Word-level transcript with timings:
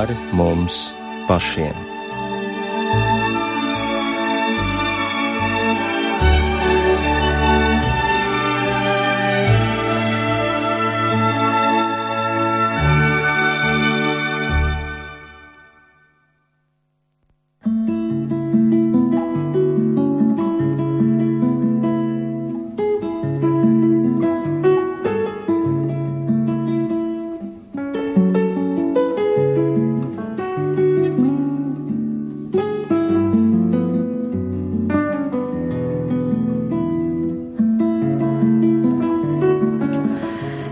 pāri 0.00 0.16
mums 0.32 0.94
pašiem. 1.28 1.89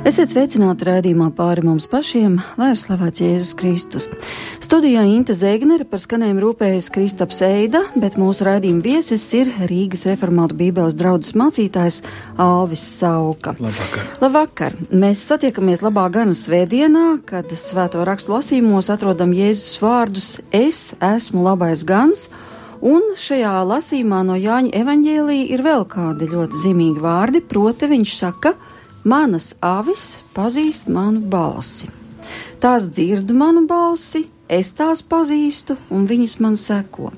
Esiet 0.09 0.31
sveicināti 0.33 0.87
raidījumā 0.89 1.27
pāri 1.37 1.61
mums 1.67 1.85
pašiem, 1.91 2.39
lai 2.57 2.71
ir 2.73 2.79
slavēts 2.81 3.21
Jēzus 3.21 3.51
Kristus. 3.61 4.07
Studijā 4.65 5.03
Inte 5.05 5.35
Zēgnere 5.37 5.85
par 5.85 6.01
skanējumu 6.01 6.41
rūpējas 6.47 6.87
Kristaps 6.95 7.43
Eida, 7.45 7.83
bet 7.93 8.17
mūsu 8.17 8.47
raidījuma 8.49 8.81
viesis 8.87 9.27
ir 9.37 9.51
Rīgas 9.69 10.07
reformātu 10.09 10.57
bībeles 10.57 10.97
draudzes 10.97 11.37
mācītājs 11.37 11.99
Alvis 12.41 12.87
Sauka. 12.95 13.53
Labvakar! 13.61 14.07
Labvakar! 14.23 14.79
Mēs 14.89 15.27
satiekamies 15.29 15.85
labā 15.85 16.07
gana 16.15 16.33
svētdienā, 16.33 17.19
kad 17.29 17.53
svēto 17.53 18.07
rakstu 18.09 18.33
lasījumos 18.39 18.89
atrodam 18.95 19.37
Jēzus 19.37 19.77
vārdus 19.85 20.31
Es 20.57 20.95
esmu 21.05 21.45
labais 21.51 21.85
gans. 21.85 22.31
Un 22.81 23.13
šajā 23.19 23.53
lasījumā 23.75 24.25
no 24.25 24.41
Jāņa 24.41 24.73
evaņģēlīja 24.81 25.53
ir 25.53 25.67
vēl 25.69 25.85
kādi 25.93 26.33
ļoti 26.33 26.65
zīmīgi 26.65 27.05
vārdi, 27.05 27.45
proti 27.45 27.93
viņš 27.93 28.19
saka, 28.23 28.57
ka 28.57 28.68
Manas 29.05 29.53
avis 29.63 30.19
pazīst 30.35 30.89
manu 30.91 31.21
balsi. 31.21 31.87
Tās 32.59 32.89
dzird 32.91 33.31
manu 33.31 33.67
balsi, 33.71 34.25
es 34.49 34.73
tās 34.75 35.05
pazīstu, 35.07 35.77
un 35.95 36.09
viņas 36.11 36.39
man 36.43 36.57
seko. 36.59 37.13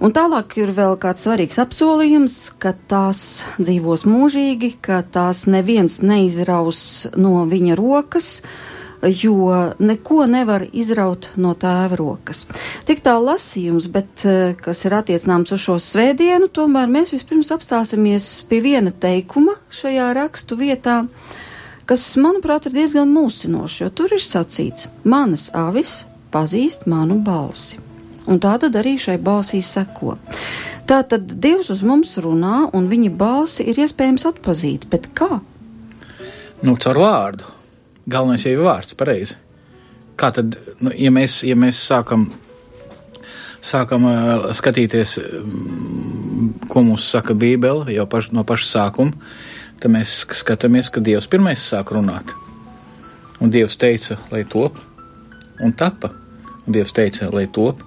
Un 0.00 0.12
tālāk 0.16 0.56
ir 0.60 0.72
vēl 0.76 0.96
kāds 1.00 1.24
svarīgs 1.26 1.60
apsolījums, 1.60 2.36
ka 2.60 2.72
tās 2.88 3.42
dzīvos 3.60 4.06
mūžīgi, 4.08 4.74
ka 4.80 5.02
tās 5.04 5.46
neviens 5.48 6.00
neizraus 6.04 6.82
no 7.16 7.44
viņa 7.48 7.76
rokas, 7.80 8.40
uh, 8.40 8.79
jo 9.02 9.72
neko 9.78 10.26
nevar 10.26 10.64
izraut 10.72 11.28
no 11.36 11.54
tēva 11.58 11.96
rokas. 11.96 12.44
Tik 12.88 13.02
tā 13.04 13.16
lasījums, 13.20 13.88
bet 13.92 14.24
eh, 14.28 14.54
kas 14.60 14.84
ir 14.84 14.96
attiecināms 14.98 15.52
uz 15.56 15.62
šo 15.64 15.78
svētdienu, 15.80 16.50
tomēr 16.52 16.90
mēs 16.90 17.14
vispirms 17.16 17.52
apstāsimies 17.54 18.28
pie 18.50 18.60
viena 18.64 18.92
teikuma 18.92 19.56
šajā 19.72 20.10
rakstu 20.16 20.58
vietā, 20.60 21.02
kas, 21.88 22.04
manuprāt, 22.20 22.68
ir 22.68 22.76
diezgan 22.76 23.12
mūsinošs, 23.14 23.80
jo 23.84 23.92
tur 23.94 24.12
ir 24.16 24.24
sacīts: 24.24 24.90
Manas 25.04 25.48
avis 25.56 26.02
pazīst 26.32 26.86
manu 26.90 27.18
balsi. 27.24 27.80
Un 28.30 28.38
tā 28.38 28.58
tad 28.62 28.76
arī 28.76 28.98
šai 29.00 29.16
balsī 29.18 29.62
seko. 29.64 30.18
Tā 30.86 31.00
tad 31.06 31.30
Dievs 31.40 31.70
uz 31.72 31.80
mums 31.86 32.16
runā, 32.20 32.68
un 32.74 32.88
viņa 32.90 33.14
balsi 33.16 33.64
ir 33.70 33.78
iespējams 33.80 34.26
atpazīt, 34.28 34.88
bet 34.90 35.08
kā? 35.16 35.40
Nu, 36.60 36.74
caur 36.76 36.98
vārdu 37.00 37.59
Galvenais 38.10 38.44
jau 38.46 38.56
ir 38.56 38.64
vārds, 38.64 38.96
pareizi. 38.98 39.36
Kā 40.18 40.32
tad, 40.34 40.56
nu, 40.82 40.92
ja 40.98 41.12
mēs, 41.14 41.40
ja 41.46 41.56
mēs 41.58 41.80
sākam, 41.86 42.26
sākam 43.64 44.06
uh, 44.08 44.48
skatīties, 44.56 45.16
um, 45.40 46.50
ko 46.68 46.82
mums 46.84 47.06
saka 47.12 47.36
Bībele 47.38 47.94
jau 47.94 48.06
paš, 48.10 48.32
no 48.36 48.44
paša 48.46 48.68
sākuma, 48.68 49.30
tad 49.80 49.94
mēs 49.94 50.16
skatāmies, 50.42 50.90
ka 50.92 51.02
Dievs 51.04 51.30
pirmais 51.30 51.62
sāk 51.70 51.94
runāt. 51.94 52.34
Un 53.40 53.52
Dievs 53.52 53.78
teica, 53.80 54.18
lai 54.32 54.42
top, 54.44 54.76
un 55.64 55.72
tapa. 55.72 56.10
Un 56.66 56.76
Dievs 56.76 56.92
teica, 56.96 57.30
lai 57.32 57.46
top, 57.48 57.80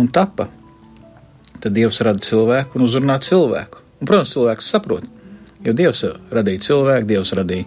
un 0.00 0.08
tapa. 0.08 0.48
Tad 1.58 1.74
Dievs 1.76 2.00
rada 2.06 2.22
cilvēku 2.22 2.78
un 2.78 2.86
uzrunā 2.86 3.18
cilvēku. 3.20 3.82
Un, 3.98 4.06
protams, 4.06 4.32
cilvēks 4.32 4.70
saprot, 4.72 5.08
jo 5.66 5.74
Dievs 5.76 6.04
radīja 6.32 6.64
cilvēku, 6.68 7.08
Dievs 7.10 7.34
radīja 7.36 7.66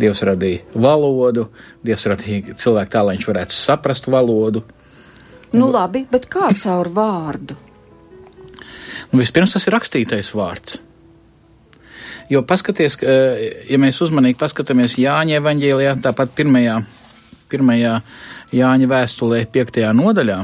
Dievs 0.00 0.24
radīja 0.26 0.64
valodu, 0.74 1.48
Dievs 1.84 2.08
radīja 2.10 2.56
cilvēku 2.58 2.90
tā, 2.90 3.04
lai 3.06 3.14
viņš 3.16 3.28
varētu 3.30 3.54
saprast 3.54 4.08
valodu. 4.10 4.64
Nu, 5.54 5.68
labi, 5.70 6.02
bet 6.10 6.26
kā 6.30 6.50
caur 6.58 6.90
vārdu? 6.90 7.54
Nu, 9.12 9.20
vispirms 9.20 9.54
tas 9.54 9.68
ir 9.68 9.76
rakstītais 9.76 10.32
vārds. 10.34 10.80
Jo 12.32 12.40
paskaties, 12.48 12.96
ja 13.68 13.78
mēs 13.78 14.00
uzmanīgi 14.02 14.40
paskatāmies 14.40 14.96
Jāņa 14.98 15.38
evaņģēlijā, 15.38 15.92
tāpat 16.02 16.32
pirmajā, 16.34 16.78
pirmajā 17.52 17.98
Jāņa 18.54 18.88
vēstulē, 18.90 19.44
piektajā 19.52 19.92
nodaļā, 19.94 20.38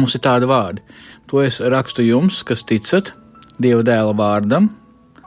mums 0.00 0.16
ir 0.16 0.24
tādi 0.24 0.48
vārdi. 0.48 0.82
To 1.28 1.42
es 1.44 1.60
rakstu 1.60 2.06
jums, 2.06 2.40
kas 2.46 2.64
ticat 2.66 3.12
Dieva 3.60 3.82
dēla 3.84 4.14
vārdam, 4.16 4.70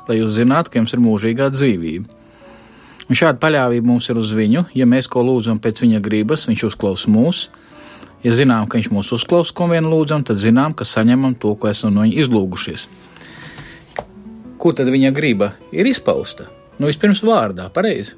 lai 0.08 0.18
jūs 0.18 0.40
zinātu, 0.40 0.72
ka 0.72 0.82
jums 0.82 0.96
ir 0.96 1.04
mūžīgā 1.04 1.52
dzīvība. 1.54 2.21
Un 3.10 3.18
šāda 3.18 3.40
paļāvība 3.42 3.88
mums 3.88 4.10
ir 4.12 4.20
uz 4.22 4.32
viņu. 4.36 4.68
Ja 4.78 4.86
mēs 4.90 5.10
ko 5.12 5.24
lūdzam 5.26 5.60
pēc 5.62 5.82
viņa 5.84 6.02
gribas, 6.04 6.48
viņš 6.50 6.66
uzklausa 6.70 7.12
mūs. 7.12 7.48
Ja 8.22 8.36
zinām, 8.38 8.68
ka 8.70 8.78
viņš 8.78 8.92
mūs 8.94 9.10
uzklausa, 9.18 9.54
ko 9.58 9.68
vien 9.72 9.88
lūdzam, 9.90 10.26
tad 10.28 10.38
zinām, 10.42 10.76
ka 10.78 10.86
saņemam 10.86 11.34
to, 11.42 11.56
ko 11.58 11.72
esam 11.72 11.96
no 11.96 12.06
viņa 12.06 12.22
izlūgušies. 12.22 12.86
Kur 14.62 14.78
tad 14.78 14.92
viņa 14.94 15.10
griba 15.16 15.56
ir 15.74 15.90
izpausta? 15.90 16.46
Nu, 16.78 16.86
vispirms 16.90 17.24
vārdā, 17.26 17.66
pareizi. 17.74 18.14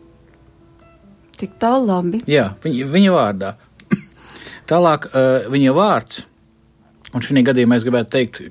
Tik 1.40 1.56
tālu 1.60 1.88
labi. 1.88 2.20
Jā, 2.30 2.52
viņa, 2.64 2.90
viņa 2.92 3.16
vārdā. 3.16 3.56
Tālāk 4.70 5.08
uh, 5.10 5.48
viņa 5.52 5.76
vārds, 5.76 6.26
un 7.16 7.24
šī 7.24 7.46
gadījumā 7.48 7.80
es 7.80 7.88
gribētu 7.88 8.12
teikt, 8.18 8.42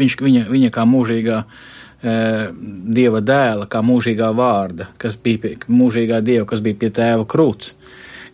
viņš, 0.00 0.16
viņa, 0.24 0.46
viņa 0.48 0.72
kā 0.72 0.88
mūžīgā 0.88 1.42
uh, 1.44 1.75
dieva 2.06 3.20
dēla, 3.24 3.66
kā 3.70 3.82
mūžīgā 3.84 4.30
vārda, 4.36 4.90
kas 5.00 5.16
bija 5.18 5.42
pie, 5.42 5.56
mūžīgā 5.68 6.20
dieva, 6.24 6.46
kas 6.48 6.62
bija 6.64 6.78
pie 6.80 6.90
tēva 6.94 7.26
krūts, 7.28 7.74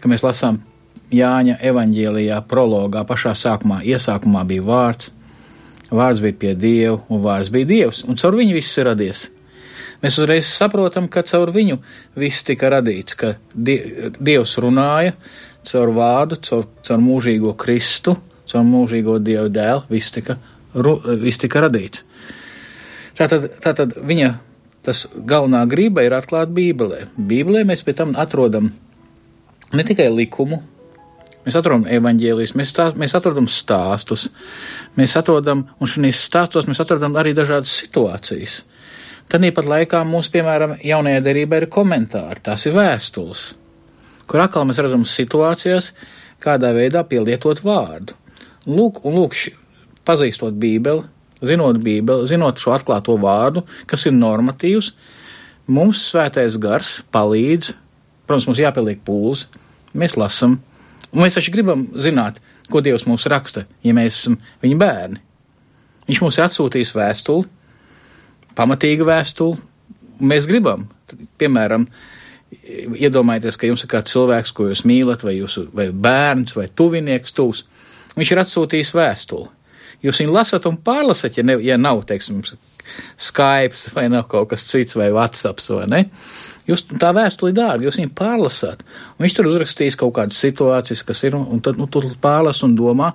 ka 0.03 0.11
mēs 0.13 0.25
lasām 0.27 0.61
Jāņa 1.13 1.59
evaņģēlijā, 1.69 2.39
prologā, 2.49 3.03
pašā 3.05 3.35
sākumā, 3.37 3.83
iesākumā 3.85 4.47
bija 4.49 4.65
vārds, 4.65 5.11
vārds 5.93 6.23
bija 6.25 6.39
pie 6.41 6.53
dieva, 6.57 7.03
un 7.13 7.21
vārds 7.25 7.51
bija 7.53 7.69
dievs, 7.69 8.01
un 8.09 8.17
caur 8.17 8.39
viņu 8.39 8.57
viss 8.57 8.81
ir 8.81 8.89
radies. 8.89 9.27
Mēs 10.03 10.17
uzreiz 10.19 10.49
saprotam, 10.49 11.07
ka 11.13 11.23
caur 11.29 11.53
viņu 11.55 11.77
viss 12.19 12.47
tika 12.49 12.73
radīts, 12.73 13.15
ka 13.15 13.35
dievs 13.55 14.57
runāja 14.65 15.13
caur 15.69 15.93
vārdu, 15.95 16.41
caur, 16.43 16.65
caur 16.83 17.05
mūžīgo 17.05 17.53
Kristu, 17.61 18.17
caur 18.49 18.65
mūžīgo 18.67 19.19
dievu 19.23 19.53
dēlu, 19.53 19.85
viss 19.93 20.17
tika, 20.17 20.39
viss 21.23 21.45
tika 21.45 21.63
radīts. 21.67 22.03
Tātad, 23.23 23.45
tātad 23.63 23.93
viņa 24.03 24.33
tas 24.83 25.05
galvenā 25.15 25.63
grība 25.71 26.03
ir 26.03 26.15
atklāt 26.17 26.51
Bībelē. 26.55 27.05
Bībelē 27.15 27.63
mēs 27.69 27.85
pēc 27.87 28.01
tam 28.01 28.17
atrodam 28.19 28.73
ne 29.73 29.85
tikai 29.87 30.09
likumu, 30.11 30.59
mēs 31.45 31.59
atrodam 31.59 31.87
evaņģēlijas, 31.87 32.57
mēs, 32.59 32.73
stā, 32.75 32.89
mēs 32.99 33.15
atrodam 33.15 33.47
stāstus, 33.47 34.27
mēs 34.99 35.15
atrodam, 35.21 35.69
un 35.79 35.93
šīs 35.93 36.25
stāstos 36.27 36.67
mēs 36.67 36.83
atrodam 36.83 37.15
arī 37.21 37.31
dažādas 37.39 37.77
situācijas. 37.85 38.59
Tad 39.31 39.47
īpat 39.47 39.71
laikā 39.71 40.03
mums, 40.03 40.27
piemēram, 40.35 40.75
jaunajā 40.83 41.23
derībā 41.23 41.63
ir 41.63 41.71
komentāri, 41.71 42.43
tās 42.43 42.67
ir 42.67 42.75
vēstules, 42.75 43.47
kur 44.27 44.43
atkal 44.43 44.67
mēs 44.67 44.83
redzam 44.83 45.07
situācijas, 45.07 45.93
kādā 46.43 46.75
veidā 46.75 47.07
pielietot 47.07 47.63
vārdu. 47.63 48.19
Lūk, 48.67 49.05
un 49.07 49.15
lūk, 49.21 49.39
pazīstot 50.07 50.59
Bībeli, 50.59 51.07
zinot 51.47 51.81
Bībeli, 51.83 52.29
zinot 52.31 52.61
šo 52.61 52.75
atklāto 52.77 53.17
vārdu, 53.21 53.65
kas 53.91 54.07
ir 54.09 54.15
normatīvs, 54.17 54.93
mums 55.73 56.05
svētais 56.11 56.59
gars 56.63 57.01
palīdz, 57.15 57.73
protams, 58.27 58.49
mums 58.49 58.63
jāpieliek 58.63 59.03
pūles, 59.07 59.47
mēs 59.99 60.17
lasam, 60.21 60.59
un 61.11 61.25
mēs 61.25 61.39
taču 61.39 61.55
gribam 61.55 61.89
zināt, 61.99 62.41
ko 62.73 62.81
Dievs 62.85 63.07
mums 63.09 63.27
raksta, 63.31 63.67
ja 63.85 63.95
mēs 63.97 64.23
esam 64.23 64.39
viņa 64.63 64.79
bērni. 64.81 65.21
Viņš 66.09 66.23
mums 66.25 66.39
ir 66.39 66.47
atsūtījis 66.47 66.95
vēstuli, 66.97 67.47
pamatīgu 68.59 69.07
vēstuli, 69.07 69.61
un 70.21 70.33
mēs 70.33 70.49
gribam, 70.51 70.89
piemēram, 71.41 71.87
iedomājieties, 72.53 73.59
ka 73.59 73.69
jums 73.69 73.85
ir 73.85 73.91
kāds 73.93 74.13
cilvēks, 74.13 74.53
ko 74.57 74.69
jūs 74.71 74.85
mīlat, 74.89 75.25
vai 75.25 75.39
jūsu 75.39 75.67
vai 75.75 75.89
bērns, 75.93 76.57
vai 76.57 76.69
tuvinieks 76.69 77.35
tūs. 77.37 77.65
Viņš 78.17 78.33
ir 78.35 78.41
atsūtījis 78.43 78.93
vēstuli. 78.97 79.49
Jūs 80.03 80.19
viņu 80.23 80.35
lasat 80.35 80.67
un 80.67 80.79
pārlasat, 80.83 81.39
ja, 81.39 81.45
ne, 81.47 81.57
ja 81.63 81.79
nav, 81.79 82.03
teiksim, 82.09 82.43
Skype 83.21 83.95
vai 83.95 84.09
nav 84.11 84.27
kaut 84.31 84.51
kas 84.51 84.67
cits 84.67 84.97
vai 84.99 85.13
WhatsApp 85.15 85.63
vai 85.71 85.87
ne. 85.91 86.03
Jūs 86.69 86.85
tā 86.91 87.11
vēstuli 87.15 87.55
dārgi, 87.57 87.89
jūs 87.89 87.99
viņu 87.99 88.13
pārlasāt. 88.19 88.85
Un 89.17 89.25
viņš 89.25 89.35
tur 89.39 89.49
uzrakstīs 89.51 89.99
kaut 89.99 90.15
kādas 90.19 90.39
situācijas, 90.43 91.03
kas 91.07 91.25
ir, 91.27 91.37
un, 91.39 91.63
tad 91.65 91.79
nu, 91.81 91.89
tu 91.91 92.03
pārlas 92.23 92.63
un 92.67 92.77
domā, 92.79 93.13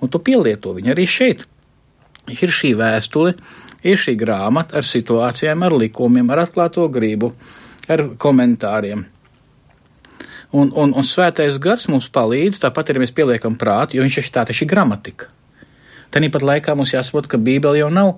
un 0.00 0.12
tu 0.12 0.20
pielieto 0.20 0.74
viņu 0.76 0.92
arī 0.92 1.06
šeit. 1.08 1.46
Ir 2.30 2.52
šī 2.52 2.74
vēstule, 2.78 3.34
ir 3.82 4.00
šī 4.00 4.16
grāmata 4.20 4.76
ar 4.80 4.86
situācijām, 4.86 5.64
ar 5.64 5.76
likumiem, 5.80 6.28
ar 6.30 6.44
atklāto 6.44 6.84
gribu, 6.92 7.32
ar 7.88 8.04
komentāriem. 8.20 9.06
Un, 10.50 10.72
un, 10.74 10.92
un 10.92 11.06
svētais 11.06 11.56
gars 11.62 11.86
mums 11.88 12.10
palīdz, 12.12 12.60
tāpat 12.64 12.90
arī 12.90 13.04
mēs 13.04 13.14
pieliekam 13.16 13.56
prātu, 13.58 13.96
jo 13.96 14.04
viņš 14.04 14.18
ir 14.18 14.32
tā 14.34 14.44
taču 14.48 14.66
gramatika. 14.68 15.30
Tāpat 16.10 16.42
laikā 16.42 16.74
mums 16.74 16.92
jāsaprot, 16.94 17.28
ka 17.30 17.38
Bībele 17.38 17.78
jau 17.78 17.90
nav 17.94 18.16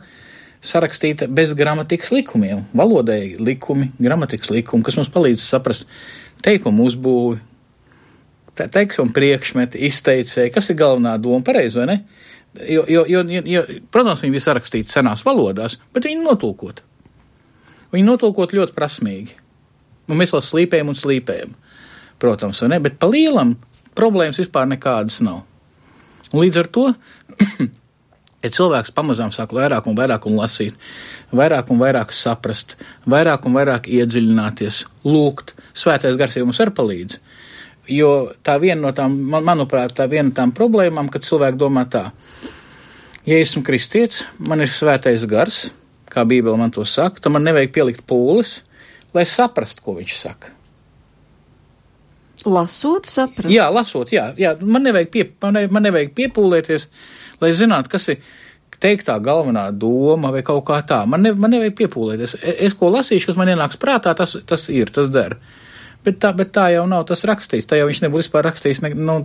sarakstīta 0.65 1.27
bez 1.29 1.53
gramatikas 1.59 2.13
likumiem. 2.15 2.65
Valodai 2.77 3.37
likumi, 3.39 3.91
gramatikas 4.01 4.53
likumi, 4.55 4.85
kas 4.87 4.97
mums 4.97 5.11
palīdz 5.13 5.43
saprast 5.43 5.91
teikumu 6.45 6.87
uzbūvi, 6.89 7.41
te, 8.57 8.69
teikumu 8.73 9.13
priekšmeti, 9.15 9.83
izteicēji, 9.89 10.55
kas 10.55 10.71
ir 10.71 10.79
galvenā 10.81 11.17
doma, 11.21 11.43
pareizi 11.47 11.83
vai 11.83 11.89
ne? 11.91 11.99
Jo, 12.69 12.85
jo, 12.89 13.05
jo, 13.09 13.23
jo, 13.49 13.63
protams, 13.93 14.23
viņi 14.23 14.35
bija 14.35 14.47
sarakstīti 14.47 14.93
senās 14.93 15.25
valodās, 15.25 15.79
bet 15.93 16.09
viņi 16.09 16.25
notulkot. 16.25 16.83
Viņi 17.93 18.09
notulkot 18.09 18.53
ļoti 18.57 18.77
prasmīgi. 18.77 19.39
Un 20.11 20.19
mēs 20.21 20.35
vēl 20.35 20.43
slīpējam 20.45 20.91
un 20.93 20.99
slīpējam, 20.99 21.55
protams, 22.21 22.61
vai 22.65 22.75
ne? 22.75 22.81
Bet 22.85 22.99
pa 23.01 23.09
lielam 23.09 23.55
problēmas 23.97 24.41
vispār 24.43 24.69
nekādas 24.69 25.21
nav. 25.25 25.43
Un 26.33 26.45
līdz 26.45 26.61
ar 26.63 26.69
to 26.73 26.87
Ja 28.43 28.51
cilvēks 28.51 28.91
pamazām 28.95 29.31
sāk 29.35 29.53
vairāk 29.55 29.87
un 29.87 29.97
vairāk 29.99 30.25
un 30.27 30.39
lasīt, 30.41 30.75
vairāk 31.31 31.71
un 31.71 31.79
vairāk 31.79 32.15
saprast, 32.15 32.75
vairāk 33.07 33.47
un 33.47 33.55
vairāk 33.55 33.87
iedziļināties, 33.87 34.81
lūgt, 35.07 35.55
svētais 35.79 36.19
gars 36.19 36.35
jau 36.37 36.49
mums 36.49 36.59
var 36.59 36.73
palīdz. 36.75 37.21
Jo 37.91 38.33
tā 38.47 38.57
viena 38.63 38.81
no 38.83 38.91
tām, 38.95 39.15
man, 39.31 39.47
manuprāt, 39.47 39.95
tā 39.99 40.09
viena 40.11 40.29
no 40.31 40.35
tām 40.35 40.55
problēmām, 40.55 41.11
kad 41.13 41.27
cilvēki 41.27 41.59
domā 41.59 41.87
tā, 41.91 42.09
ja 43.27 43.39
esmu 43.39 43.63
kristietis, 43.67 44.25
man 44.43 44.63
ir 44.63 44.71
svētais 44.71 45.27
gars, 45.31 45.69
kā 46.11 46.27
Bībele 46.29 46.59
man 46.59 46.75
to 46.75 46.85
saka, 46.87 47.23
tad 47.23 47.35
man 47.35 47.47
nevajag 47.47 47.73
pielikt 47.75 48.05
pūles, 48.09 48.61
lai 49.15 49.25
saprastu, 49.29 49.85
ko 49.85 49.97
viņš 50.01 50.19
saka. 50.19 50.53
Lasot, 52.43 53.07
saprast. 53.07 53.53
Jā, 53.55 53.69
lasot, 53.71 54.11
jā, 54.11 54.33
jā 54.39 54.57
man, 54.63 54.83
nevajag 54.87 55.11
pie, 55.15 55.27
man, 55.45 55.55
ne, 55.57 55.67
man 55.71 55.87
nevajag 55.87 56.11
piepūlēties, 56.17 56.89
lai 57.43 57.53
zinātu, 57.59 57.93
kas 57.93 58.09
ir 58.13 58.23
teiktā 58.83 59.17
galvenā 59.23 59.69
doma 59.75 60.33
vai 60.35 60.43
kaut 60.47 60.65
kā 60.69 60.81
tā. 60.87 61.03
Man, 61.07 61.23
ne, 61.25 61.35
man 61.39 61.55
nevajag 61.55 61.77
piepūlēties. 61.79 62.37
Es, 62.41 62.57
es 62.71 62.77
ko 62.79 62.91
lasīšu, 62.93 63.31
kas 63.31 63.39
man 63.39 63.53
ienāks 63.53 63.79
prātā, 63.81 64.15
tas, 64.19 64.35
tas 64.49 64.67
ir, 64.73 64.91
tas 64.95 65.13
der. 65.15 65.37
Bet 66.03 66.19
tā, 66.23 66.33
bet 66.35 66.51
tā 66.55 66.69
jau 66.75 66.89
nav 66.91 67.07
tas 67.11 67.23
rakstīts. 67.29 67.69
Tā 67.71 67.79
jau 67.79 67.87
viņš 67.91 68.03
nebūtu 68.05 68.25
vispār 68.25 68.49
rakstījis 68.49 68.83
ne, 68.87 68.93
nu, 68.99 69.21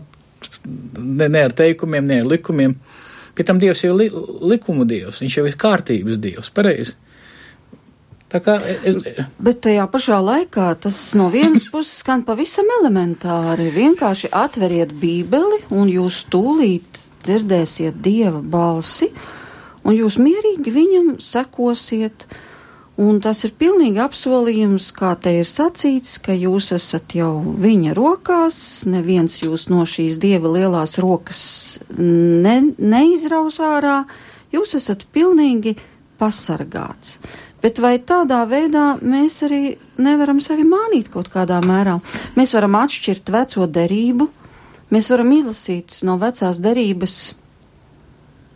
ne, 0.68 1.26
ne 1.26 1.44
ar 1.48 1.58
teikumiem, 1.58 2.06
ne 2.06 2.22
ar 2.22 2.30
likumiem. 2.30 2.78
Pie 3.38 3.46
tam 3.46 3.60
Dievs 3.62 3.84
ir 3.86 3.98
li, 3.98 4.08
likumu 4.50 4.86
Dievs, 4.90 5.22
viņš 5.22 5.40
jau 5.40 5.46
ir 5.50 5.58
kārtības 5.62 6.22
Dievs, 6.22 6.54
pareizi. 6.54 6.98
Tā 8.28 8.42
kā 8.44 8.58
es... 8.84 8.98
Bet 9.40 9.62
tajā 9.64 9.86
pašā 9.88 10.18
laikā 10.20 10.68
tas 10.84 11.00
no 11.18 11.30
vienas 11.34 11.70
puses 11.74 12.02
skan 12.04 12.26
pavisam 12.28 12.68
elementāri. 12.82 13.70
Vienkārši 13.74 14.34
atveriet 14.36 14.92
Bībeli 15.00 15.64
un 15.78 15.90
jūs 15.92 16.26
tūlīt 16.34 17.07
dzirdēsiet 17.28 18.02
Dieva 18.04 18.42
balsi, 18.42 19.12
un 19.84 19.96
jūs 19.98 20.20
mierīgi 20.22 20.74
viņam 20.74 21.16
sekosiet. 21.24 22.28
Un 22.98 23.20
tas 23.22 23.44
ir 23.46 23.52
pilnīgi 23.54 24.02
apsolījums, 24.02 24.88
kā 24.98 25.12
te 25.22 25.30
ir 25.38 25.46
sacīts, 25.46 26.16
ka 26.18 26.34
jūs 26.34 26.72
esat 26.74 27.14
jau 27.14 27.44
viņa 27.46 27.94
rokās, 27.94 28.58
neviens 28.90 29.36
jūs 29.44 29.68
no 29.70 29.84
šīs 29.86 30.18
dieva 30.18 30.50
lielās 30.56 30.98
rokas 31.04 31.44
ne, 31.94 32.56
neizraus 32.82 33.60
ārā, 33.62 34.00
jūs 34.50 34.74
esat 34.82 35.06
pilnīgi 35.14 35.76
pasargāts. 36.18 37.20
Bet 37.62 37.78
vai 37.82 38.00
tādā 38.02 38.44
veidā 38.50 38.96
mēs 39.02 39.44
arī 39.46 39.62
nevaram 40.02 40.42
sevi 40.42 40.66
mānīt 40.66 41.10
kaut 41.14 41.30
kādā 41.34 41.58
mērā? 41.62 42.00
Mēs 42.34 42.54
varam 42.58 42.78
atšķirt 42.82 43.30
veco 43.34 43.70
derību, 43.78 44.30
mēs 44.94 45.10
varam 45.14 45.32
izlasīt 45.36 46.02
no 46.08 46.18
vecās 46.22 46.62
derības 46.64 47.18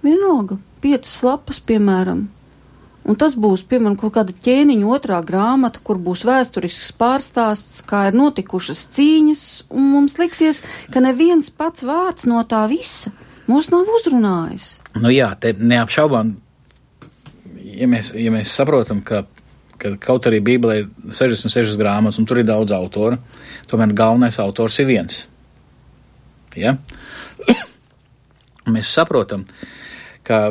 vienalga 0.05 0.59
piecas 0.81 1.17
lapas, 1.25 1.61
piemēram. 1.63 2.27
Un 3.01 3.17
tas 3.17 3.33
būs, 3.33 3.63
piemēram, 3.65 3.95
kaut 3.97 4.13
kāda 4.13 4.33
ķēniņa 4.45 4.89
otrā 4.93 5.17
grāmata, 5.25 5.81
kur 5.81 5.97
būs 6.01 6.21
vēsturisks 6.27 6.93
pārstāsts, 7.01 7.81
kā 7.87 8.03
ir 8.09 8.17
notikušas 8.17 8.83
cīņas, 8.93 9.43
un 9.73 9.87
mums 9.95 10.19
liksies, 10.21 10.61
ka 10.93 11.01
neviens 11.01 11.49
pats 11.49 11.85
vārds 11.85 12.29
no 12.29 12.43
tā 12.45 12.67
visa 12.69 13.13
mūs 13.49 13.71
nav 13.73 13.89
uzrunājis. 13.97 14.67
Nu 15.01 15.11
jā, 15.13 15.31
te 15.41 15.55
neapšaubām, 15.57 16.35
ja 17.65 17.89
mēs, 17.89 18.13
ja 18.17 18.33
mēs 18.33 18.53
saprotam, 18.53 19.01
ka, 19.05 19.23
ka 19.81 19.95
kaut 20.01 20.29
arī 20.29 20.41
Bībelē 20.45 20.77
ir 20.83 20.89
66 21.09 21.79
grāmatas, 21.79 22.21
un 22.21 22.29
tur 22.29 22.41
ir 22.41 22.47
daudz 22.47 22.75
autoru, 22.75 23.17
tomēr 23.71 23.95
galvenais 23.97 24.37
autors 24.43 24.77
ir 24.83 24.91
viens. 24.91 25.23
Ja? 26.59 26.75
mēs 28.71 28.91
saprotam, 28.93 29.45
ka 29.47 29.71
ka, 30.23 30.41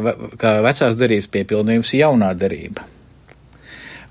vecās 0.65 0.97
derības 0.99 1.29
piepildījums 1.33 1.93
ir 1.95 2.05
jaunā 2.05 2.33
derība. 2.39 2.87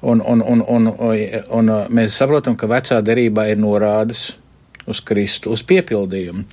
Un, 0.02 0.22
un, 0.24 0.42
un, 0.42 0.64
un, 0.64 0.88
un, 0.88 1.18
un 1.60 1.72
mēs 1.92 2.16
saprotam, 2.16 2.56
ka 2.56 2.70
vecā 2.72 3.02
derībā 3.04 3.50
ir 3.52 3.60
norādes 3.60 4.30
uz 4.90 5.02
Kristu, 5.04 5.52
uz 5.52 5.64
piepildījumu. 5.68 6.46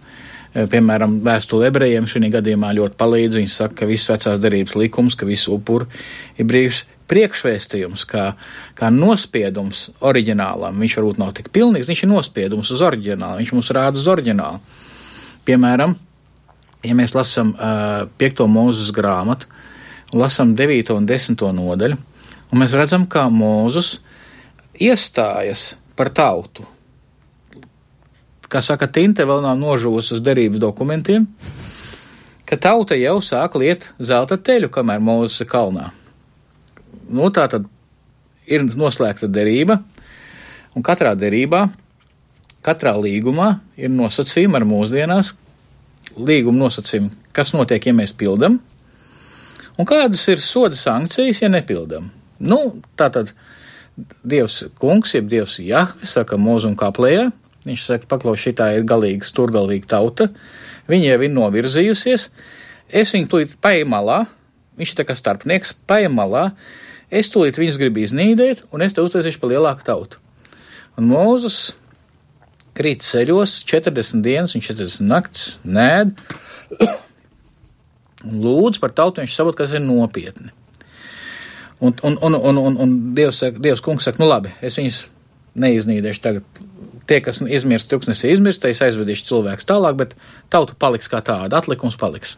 Piemēram, 0.57 1.19
vēstule 1.21 1.69
ebrejiem 1.69 2.09
šī 2.09 2.31
gadījumā 2.33 2.73
ļoti 2.79 2.97
palīdz. 2.99 3.39
Viņi 3.39 3.53
saka, 3.53 3.83
ka 3.83 3.89
viss 3.91 4.09
vecās 4.11 4.41
derības 4.41 4.75
likums, 4.81 5.15
ka 5.15 5.29
viss 5.29 5.51
upuri 5.53 5.87
ir 6.41 6.49
brīvs 6.49 6.87
priekšvēstījums, 7.07 8.03
kā, 8.09 8.31
kā 8.75 8.91
nospiedums 8.91 9.91
oriģinālam. 10.01 10.81
Viņš 10.83 10.97
varbūt 10.99 11.21
nav 11.23 11.37
tik 11.37 11.53
pilnīgs, 11.55 11.87
viņš 11.87 12.03
ir 12.03 12.11
nospiedums 12.11 12.73
uz 12.75 12.83
oriģinālu, 12.83 13.45
viņš 13.45 13.53
mums 13.55 13.71
rāda 13.77 14.01
uz 14.01 14.09
oriģinālu. 14.11 14.59
Piemēram, 15.47 15.93
ja 16.83 16.95
mēs 16.99 17.15
lasām 17.15 17.53
uh, 17.55 18.07
5. 18.19 18.45
mūzes 18.51 18.91
grāmatu, 18.95 19.47
lasām 20.17 20.57
9. 20.59 20.91
un 20.97 21.07
10. 21.07 21.45
nodaļu, 21.55 21.99
un 22.51 22.63
mēs 22.63 22.75
redzam, 22.75 23.07
kā 23.07 23.29
Mūzus 23.31 24.01
iestājas 24.83 25.77
par 25.99 26.11
tautu. 26.11 26.67
Kā 28.51 28.59
saka, 28.63 28.91
tinte 28.91 29.23
vēl 29.27 29.43
nav 29.43 29.55
nožuvusi 29.59 30.17
uz 30.17 30.23
derības 30.23 30.63
dokumentiem, 30.63 31.29
ka 32.47 32.59
tauta 32.59 32.99
jau 32.99 33.21
sāk 33.23 33.55
liet 33.59 33.89
zelta 33.99 34.39
teļu, 34.39 34.71
kamēr 34.75 35.03
Mūzes 35.03 35.43
ir 35.43 35.51
kalnā. 35.51 35.93
Nu, 37.07 37.31
tā 37.31 37.47
tad 37.51 37.71
ir 38.51 38.67
noslēgta 38.67 39.31
derība, 39.31 39.79
un 40.75 40.83
katrā 40.87 41.15
derībā, 41.19 41.69
katrā 42.67 42.97
līgumā 42.99 43.53
ir 43.79 43.93
nosacījumi 43.95 44.59
ar 44.59 44.67
mūsdienās, 44.69 45.33
līguma 46.17 46.67
nosacījumi, 46.67 47.13
kas 47.37 47.55
notiek, 47.55 47.87
ja 47.87 47.95
mēs 47.97 48.15
pildam, 48.17 48.59
un 49.77 49.89
kādas 49.89 50.25
ir 50.33 50.43
soda 50.43 50.79
sankcijas, 50.79 51.43
ja 51.45 51.51
nepildam. 51.53 52.11
Nu, 52.39 52.61
tā 52.99 53.09
tad 53.13 53.33
Dievs 53.97 54.61
kungs, 54.81 55.15
jeb 55.17 55.29
Dievs 55.33 55.57
Jahve, 55.65 56.05
saka 56.09 56.37
mūzu 56.41 56.69
un 56.73 56.77
kaplējā, 56.77 57.31
viņš 57.67 57.85
saka, 57.89 58.09
paklaus, 58.11 58.43
šitā 58.45 58.71
ir 58.77 58.85
galīga, 58.89 59.27
sturgalīga 59.27 59.89
tauta, 59.97 60.29
viņa 60.91 61.15
jau 61.15 61.21
ir 61.25 61.33
novirzījusies, 61.33 62.29
es 62.93 63.15
viņu 63.15 63.31
tūlīt 63.33 63.57
paiem 63.65 63.91
malā, 63.95 64.25
viņš 64.77 64.93
tā 64.99 65.07
kā 65.09 65.17
starpnieks, 65.17 65.73
paiem 65.89 66.13
malā, 66.19 66.51
es 67.09 67.33
tūlīt 67.33 67.59
viņus 67.61 67.81
gribu 67.81 68.05
iznīdēt, 68.05 68.67
un 68.73 68.85
es 68.85 68.95
te 68.95 69.05
uztaisīšu 69.05 69.41
pa 69.43 69.51
lielāku 69.55 69.87
tautu. 69.89 70.21
Un 70.97 71.09
Mūzus 71.11 71.75
krīt 72.77 73.05
ceļos 73.07 73.59
40 73.69 74.23
dienas 74.25 74.55
un 74.57 74.65
40 74.65 75.09
naktis, 75.09 75.57
nēd, 75.65 76.15
un 78.29 78.39
lūdz 78.45 78.81
par 78.83 78.95
tautu, 78.97 79.25
viņš 79.25 79.37
saprot, 79.37 79.59
kas 79.59 79.75
ir 79.77 79.85
nopietni. 79.85 80.53
Un, 81.81 81.93
un, 82.09 82.17
un, 82.25 82.35
un, 82.35 82.59
un, 82.59 82.79
un 82.81 82.95
Dievs, 83.17 83.43
saka, 83.43 83.61
Dievs 83.61 83.83
kungs 83.85 84.07
saka, 84.07 84.23
nu 84.23 84.29
labi, 84.31 84.53
es 84.65 84.79
viņus 84.81 85.03
neiznīdēšu 85.61 86.25
tagad. 86.25 86.63
Tie, 87.07 87.21
kas 87.23 87.39
izmirst, 87.39 87.91
tūkstnesī 87.93 88.33
izmirst, 88.35 88.65
es 88.67 88.83
aizvedīšu 88.83 89.29
cilvēkus 89.29 89.69
tālāk, 89.69 90.01
bet 90.01 90.17
tauta 90.51 90.75
paliks 90.79 91.11
kā 91.13 91.23
tāda, 91.23 91.61
atlikums 91.61 91.99
paliks. 92.01 92.37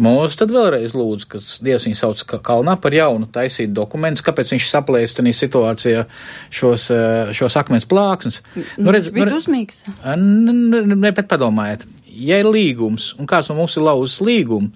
Mūzis 0.00 0.38
tad 0.40 0.52
vēlreiz 0.54 0.94
lūdzu, 0.96 1.26
ka 1.28 1.40
Dievs 1.62 1.84
viņu 1.84 1.98
sauc 1.98 2.22
kalnā 2.46 2.78
par 2.80 2.94
jaunu 2.96 3.26
taisīt 3.30 3.74
dokumentus, 3.76 4.24
kāpēc 4.24 4.54
viņš 4.54 4.68
saplēst 4.70 5.18
tajā 5.18 5.34
situācijā 5.36 6.04
šos, 6.50 6.86
eh, 6.94 7.32
šos 7.36 7.58
akmens 7.60 7.86
plāksnes. 7.88 8.40
Nu, 8.78 8.90
redz, 8.94 9.10
bija 9.12 9.28
nu, 9.28 9.36
uzmīgs. 9.36 9.82
Ne, 10.16 11.12
bet 11.12 11.28
padomājiet, 11.28 11.84
ja 12.08 12.40
ir 12.40 12.48
līgums, 12.48 13.12
un 13.18 13.28
kāds 13.28 13.50
no 13.52 13.58
mums 13.58 13.76
ir 13.76 13.84
lauzis 13.84 14.22
līgumu, 14.24 14.72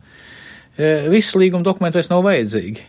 eh, 0.77 1.09
viss 1.09 1.35
līguma 1.35 1.65
dokumenti 1.65 1.97
vairs 1.97 2.13
nav 2.13 2.23
vajadzīgi. 2.27 2.85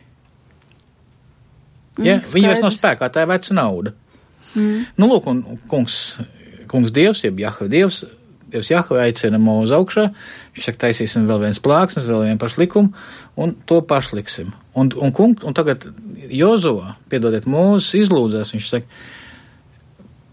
Ja? 2.03 2.19
Viņi 2.19 2.51
vairs 2.51 2.62
nav 2.62 2.75
spēkā, 2.75 3.09
tā 3.09 3.24
ir 3.24 3.31
veca 3.31 3.55
nauda. 3.55 3.95
Mm. 4.58 4.86
Nu, 4.98 5.10
lūk, 5.12 5.30
un 5.32 5.62
kungs, 5.72 6.18
kungs 6.72 6.94
Dievs, 6.96 7.24
jeb 7.26 7.40
Jahve 7.42 7.70
Dievs, 7.72 8.04
Dievs 8.48 8.72
Jahve 8.72 9.02
aicina 9.04 9.40
mūsu 9.42 9.76
augšā, 9.76 10.08
viņš 10.56 10.68
saka, 10.70 10.82
taisīsim 10.86 11.28
vēl 11.28 11.44
viens 11.46 11.60
plāksnes, 11.64 12.08
vēl 12.08 12.26
vienu 12.30 12.42
pašlikumu, 12.42 12.94
un 13.44 13.56
to 13.68 13.82
pašliksim. 13.88 14.54
Un, 14.80 14.92
un, 14.96 15.12
kung, 15.16 15.36
un 15.44 15.58
tagad 15.58 15.84
Jozovā, 16.32 16.96
piedodiet, 17.12 17.48
mūsu 17.50 18.00
izlūdzās, 18.02 18.54
viņš 18.56 18.70
saka, 18.72 19.02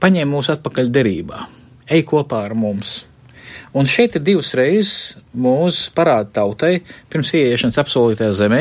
paņem 0.03 0.31
mūs 0.31 0.53
atpakaļ 0.55 0.93
derībā, 0.95 1.43
ej 1.91 2.07
kopā 2.07 2.45
ar 2.47 2.55
mums. 2.59 3.03
Un 3.75 3.89
šeit 3.91 4.15
ir 4.15 4.23
divas 4.23 4.53
reizes 4.55 5.17
mūsu 5.35 5.91
parāda 5.97 6.31
tautai, 6.39 6.77
pirms 7.11 7.33
ieiešanas 7.35 7.81
apsolītajā 7.83 8.35
zemē, 8.39 8.61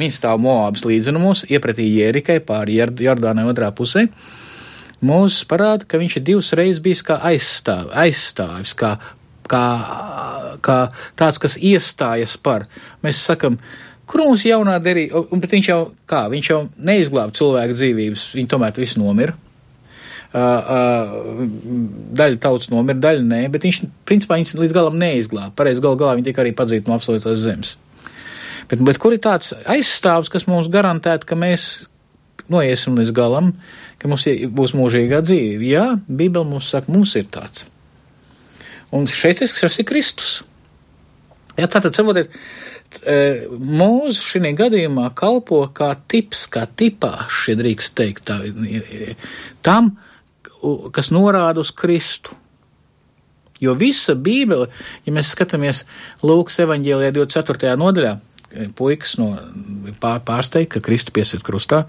Viņi 0.00 0.14
stāv 0.14 0.40
Moabas 0.42 0.84
līdzenumos, 0.88 1.46
iepratī 1.48 1.86
Jērikai 1.88 2.40
pāri 2.44 2.78
Jordānai 2.78 3.46
otrā 3.48 3.70
pusē. 3.74 4.06
Mūsu 5.04 5.46
parāda, 5.48 5.86
ka 5.86 6.00
viņš 6.00 6.18
ir 6.18 6.24
divas 6.26 6.52
reizes 6.58 6.82
bijis 6.82 7.04
kā 7.06 7.20
aizstāv, 7.30 7.92
aizstāvis, 8.02 8.74
kā, 8.78 8.96
kā, 9.46 9.64
kā 10.64 10.78
tāds, 11.18 11.38
kas 11.38 11.54
iestājas 11.62 12.34
par. 12.42 12.66
Mēs 13.06 13.20
sakam, 13.30 13.60
kur 14.10 14.24
mums 14.26 14.46
jaunā 14.48 14.78
derība, 14.82 15.22
bet 15.38 15.54
viņš 15.54 15.70
jau, 15.70 15.82
kā, 16.10 16.26
viņš 16.32 16.50
jau 16.50 16.62
neizglāba 16.90 17.36
cilvēku 17.38 17.78
dzīvības, 17.78 18.26
viņi 18.40 18.50
tomēr 18.50 18.82
visi 18.82 18.98
nomira. 18.98 19.36
Uh, 20.28 20.42
uh, 20.44 21.44
daļa 22.18 22.36
tautas 22.42 22.68
nomira, 22.68 22.98
daļa 23.00 23.22
nē, 23.24 23.44
bet 23.54 23.64
viņš, 23.64 23.84
principā, 24.08 24.36
viņš 24.36 24.58
līdz 24.58 24.74
galam 24.76 24.98
neizglāba. 25.00 25.54
Pareizi, 25.56 25.80
gal 25.84 25.96
galā 26.00 26.18
viņi 26.18 26.26
tika 26.26 26.42
arī 26.42 26.52
padzīti 26.58 26.90
no 26.90 26.98
absolūtās 26.98 27.38
zemes. 27.46 27.78
Bet, 28.68 28.82
bet 28.84 29.00
kur 29.00 29.14
ir 29.16 29.22
tāds 29.24 29.54
aizstāvs, 29.64 30.28
kas 30.32 30.46
mums 30.48 30.68
garantētu, 30.72 31.28
ka 31.28 31.38
mēs 31.38 31.88
noiesim 32.52 32.98
līdz 32.98 33.12
galam, 33.16 33.52
ka 34.00 34.10
mums 34.10 34.26
būs 34.52 34.74
mūžīgā 34.76 35.22
dzīve? 35.24 35.64
Jā, 35.68 35.86
Bībele 36.08 36.48
mums 36.48 36.68
saka, 36.72 36.92
mums 36.92 37.14
ir 37.20 37.28
tāds. 37.32 37.66
Un 38.92 39.08
šeit 39.08 39.40
tas 39.40 39.78
ir 39.80 39.88
Kristus. 39.88 40.42
Jā, 41.58 41.66
tātad, 41.66 41.96
saprotiet, 41.96 42.32
mūsu 43.58 44.24
šī 44.24 44.52
gadījumā 44.56 45.10
kalpo 45.18 45.64
kā 45.74 45.90
tips, 46.08 46.46
kā 46.52 46.64
tipāšs, 46.68 47.48
ja 47.50 47.56
drīkst 47.58 47.96
teikt, 47.98 48.30
tā, 48.30 48.38
tam, 49.66 49.96
kas 50.94 51.10
norāda 51.14 51.64
uz 51.64 51.72
Kristu. 51.74 52.36
Jo 53.58 53.74
visa 53.74 54.14
Bībele, 54.14 54.68
ja 55.02 55.12
mēs 55.12 55.32
skatāmies 55.34 55.82
Lūkas 56.22 56.60
evaņģēlijā 56.62 57.10
24. 57.16 57.74
nodaļā, 57.80 58.12
puikas 58.78 59.14
no 59.20 59.28
pār, 60.00 60.20
pārsteigta, 60.24 60.78
ka 60.78 60.84
Kristus 60.88 61.14
piesiet 61.14 61.44
krustā. 61.46 61.82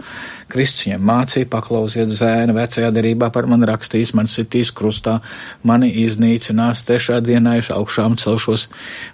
Kristus 0.51 0.85
viņiem 0.85 1.05
mācīja, 1.09 1.49
paklausiet 1.51 2.11
zēna 2.13 2.55
vecajā 2.57 2.91
derībā 2.95 3.31
par 3.35 3.47
mani 3.49 3.69
rakstījis, 3.69 4.13
man 4.17 4.29
sitīs 4.31 4.73
krustā, 4.75 5.19
mani 5.63 5.91
iznīcinās, 6.03 6.83
trešā 6.87 7.21
dienā 7.25 7.57
es 7.61 7.71
augšām 7.73 8.19
celšos. 8.19 8.67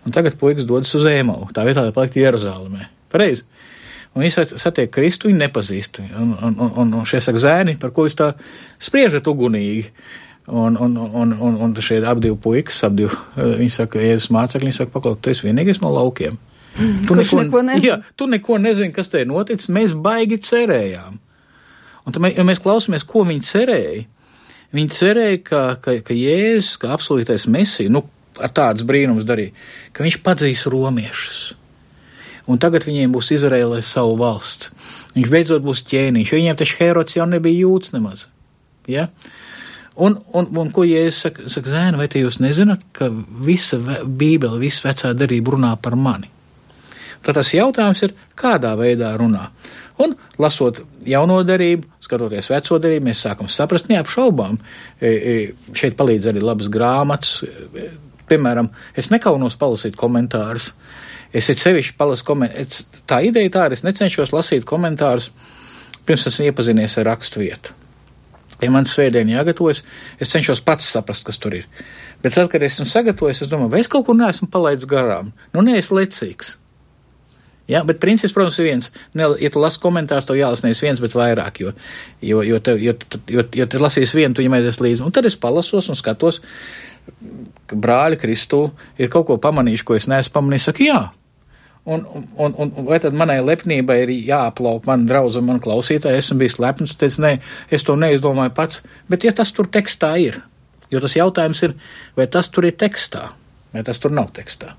Un 0.06 0.16
tagad 0.16 0.40
puikas 0.42 0.68
dodas 0.70 0.94
uz 0.98 1.06
ēmalu, 1.10 1.52
tā 1.56 1.68
vietā, 1.68 1.86
lai 1.86 1.96
paliktu 1.96 2.24
Jeruzalemē. 2.24 2.90
Pareizi. 3.14 3.46
Un 4.16 4.24
viņi 4.24 4.56
satiek 4.56 4.92
Kristu, 4.96 5.28
viņi 5.28 5.42
nepazīst. 5.44 6.00
Un, 6.16 6.36
un, 6.40 6.54
un, 6.56 6.94
un, 7.02 7.02
šie 7.08 7.20
saka 7.24 7.42
zēni, 7.42 7.76
par 7.80 7.92
ko 7.92 8.06
jūs 8.08 8.16
tā 8.16 8.32
spriežat 8.80 9.28
ugunīgi. 9.28 9.90
Un, 10.46 10.78
un, 10.78 10.94
un, 10.96 11.34
un, 11.42 11.56
un 11.66 11.72
šie 11.82 11.98
ap 12.06 12.22
divi 12.22 12.38
puikas, 12.38 12.78
ap 12.86 12.94
divi, 12.96 13.12
viņi 13.36 13.74
saka, 13.74 14.00
Jēzus 14.00 14.30
mācekļi, 14.32 14.70
viņi 14.70 14.78
saka, 14.78 14.94
paklaut, 14.94 15.20
tu 15.20 15.34
esi 15.34 15.48
vienīgais 15.48 15.82
no 15.82 15.90
laukiem. 15.92 16.38
Tu 16.76 17.16
neko, 17.16 17.44
neko 17.46 17.62
nezini. 17.64 17.88
Jā, 17.88 18.00
tu 18.20 18.28
neko 18.28 18.58
nezini, 18.60 18.92
kas 18.96 19.12
te 19.12 19.22
ir 19.24 19.30
noticis. 19.30 19.72
Mēs 19.72 19.94
baigi 19.96 20.40
cerējām. 20.44 21.22
Un 22.06 22.14
tad, 22.14 22.28
ja 22.36 22.44
mēs 22.46 22.62
klausāmies, 22.62 23.06
ko 23.08 23.24
viņi 23.26 23.46
cerēja, 23.48 24.04
viņi 24.76 24.92
cerēja, 24.94 25.38
ka, 25.46 25.62
ka, 25.82 25.96
ka 26.06 26.18
Jēzus, 26.18 26.76
kā 26.82 26.92
absolūtais 26.94 27.48
mesija, 27.52 27.92
nu, 27.94 28.04
ar 28.36 28.52
tādus 28.54 28.86
brīnumus 28.88 29.26
darīja, 29.28 29.56
ka 29.96 30.06
viņš 30.06 30.20
padzīs 30.26 30.66
romiešus. 30.72 31.40
Un 32.52 32.62
tagad 32.62 32.86
viņiem 32.86 33.16
būs 33.16 33.32
Izraēlē 33.34 33.80
savu 33.82 34.20
valsts. 34.20 34.70
Viņš 35.16 35.32
beidzot 35.34 35.66
būs 35.66 35.82
ķēniņš, 35.90 36.30
jo 36.30 36.42
viņiem 36.44 36.60
taču 36.60 36.78
Herods 36.84 37.18
jau 37.18 37.26
nebija 37.30 37.64
jūts 37.64 37.96
nemaz. 37.96 38.28
Ja? 38.92 39.08
Un, 39.96 40.20
un, 40.36 40.52
un 40.60 40.70
ko 40.76 40.84
Jēzus 40.86 41.24
saka, 41.26 41.50
saka 41.50 41.72
zēna, 41.72 41.98
vai 41.98 42.10
te 42.12 42.22
jūs 42.22 42.38
nezināt, 42.44 42.84
ka 42.94 43.10
visa 43.10 43.80
Bībele, 43.80 44.60
visa 44.62 44.92
vecā 44.92 45.16
darība 45.18 45.56
runā 45.56 45.74
par 45.82 45.98
mani? 45.98 46.35
Tad 47.26 47.40
tas 47.40 47.50
jautājums 47.56 48.04
ir, 48.06 48.14
kādā 48.38 48.76
veidā 48.78 49.16
runā. 49.18 49.48
Un, 50.04 50.12
lasot 50.42 50.82
jauno 51.08 51.40
darību, 51.48 51.88
skatoties 52.04 52.52
veco 52.52 52.78
darību, 52.84 53.08
mēs 53.08 53.24
sākam 53.26 53.50
saprast, 53.52 53.88
neapšaubām. 53.90 54.58
E, 55.00 55.08
e, 55.10 55.36
šeit 55.78 55.96
palīdz 55.98 56.30
arī 56.32 56.44
labas 56.44 56.70
grāmatas. 56.72 57.40
E, 57.46 57.88
piemēram, 58.30 58.70
es 58.98 59.10
nekaunos 59.14 59.56
palasīt 59.62 59.98
komentārus. 60.00 60.74
Es 61.36 61.50
sevišķi 61.50 61.96
palasu 61.98 62.28
komentārus. 62.28 62.84
Tā 63.10 63.22
ideja 63.26 63.54
tā 63.56 63.66
ir, 63.70 63.78
es 63.78 63.86
necenšos 63.88 64.36
lasīt 64.36 64.68
komentārus, 64.68 65.32
pirms 66.06 66.28
esmu 66.30 66.52
iepazinies 66.52 67.00
ar 67.02 67.10
rakstu 67.14 67.42
vietu. 67.42 67.74
Ja 68.62 68.70
man 68.72 68.86
svētdien 68.88 69.32
jāgatavojas, 69.34 69.82
es 70.22 70.32
cenšos 70.32 70.62
pats 70.64 70.88
saprast, 70.94 71.26
kas 71.28 71.40
tur 71.42 71.58
ir. 71.58 71.66
Bet 72.24 72.38
tad, 72.38 72.48
kad 72.52 72.64
esmu 72.64 72.86
sagatavojis, 72.88 73.44
es 73.44 73.52
domāju, 73.52 73.74
vai 73.74 73.82
es 73.84 73.90
kaut 73.92 74.06
ko 74.08 74.16
neesmu 74.16 74.48
palaidis 74.52 74.88
garām. 74.90 75.34
Nu, 75.56 75.64
nē, 75.66 75.76
es 75.82 75.92
lecīgs. 75.92 76.56
Ja, 77.68 77.82
bet 77.84 77.98
princips, 78.00 78.34
protams, 78.34 78.60
ir 78.62 78.68
viens. 78.68 78.92
Ne, 79.18 79.26
ja 79.42 79.50
tu 79.50 79.62
lasi 79.62 79.80
komentārus, 79.82 80.28
tev 80.30 80.38
jālasa 80.38 80.68
nevis 80.68 80.84
viens, 80.84 81.02
bet 81.02 81.16
vairāk, 81.18 81.64
jo, 81.64 81.74
jo, 82.22 82.44
jo, 82.46 82.60
tev, 82.62 82.82
jo, 82.82 82.94
jo, 83.32 83.46
jo 83.58 83.66
tu 83.66 83.82
lasīsi 83.82 84.20
vienu, 84.20 84.38
tu 84.38 84.46
aizies 84.46 84.82
līdzi. 84.84 85.06
Un 85.06 85.16
tad 85.16 85.26
es 85.26 85.38
palasos 85.40 85.90
un 85.90 85.98
skatos, 85.98 86.44
ka 87.66 87.78
brāļi 87.82 88.20
Kristū 88.22 88.68
ir 89.02 89.10
kaut 89.14 89.26
ko 89.30 89.40
pamanījuši, 89.42 89.88
ko 89.88 89.98
es 89.98 90.06
neesmu 90.12 90.36
pamanījis. 90.38 90.68
Saku, 90.70 90.86
jā. 90.86 91.02
Un, 91.86 92.06
un, 92.38 92.54
un, 92.58 92.72
un 92.78 92.86
vai 92.88 92.98
tad 93.02 93.14
manai 93.18 93.38
lepnībai 93.46 94.00
ir 94.04 94.14
jāaplauk 94.30 94.88
man 94.90 95.04
draudz 95.10 95.38
un 95.38 95.46
man 95.50 95.62
klausītāji, 95.62 96.22
esmu 96.22 96.40
bijis 96.42 96.58
lepns, 96.62 96.96
teicu, 96.98 97.22
nē, 97.22 97.36
es 97.70 97.86
to 97.86 97.94
neizdomāju 98.02 98.56
pats, 98.58 98.82
bet 99.10 99.26
ja 99.26 99.34
tas 99.38 99.54
tur 99.54 99.70
tekstā 99.70 100.16
ir, 100.22 100.40
jo 100.90 101.02
tas 101.04 101.14
jautājums 101.14 101.62
ir, 101.68 101.76
vai 102.18 102.26
tas 102.26 102.50
tur 102.50 102.66
ir 102.66 102.74
tekstā, 102.82 103.28
vai 103.74 103.86
tas 103.86 104.02
tur 104.02 104.18
nav 104.18 104.34
tekstā. 104.34 104.74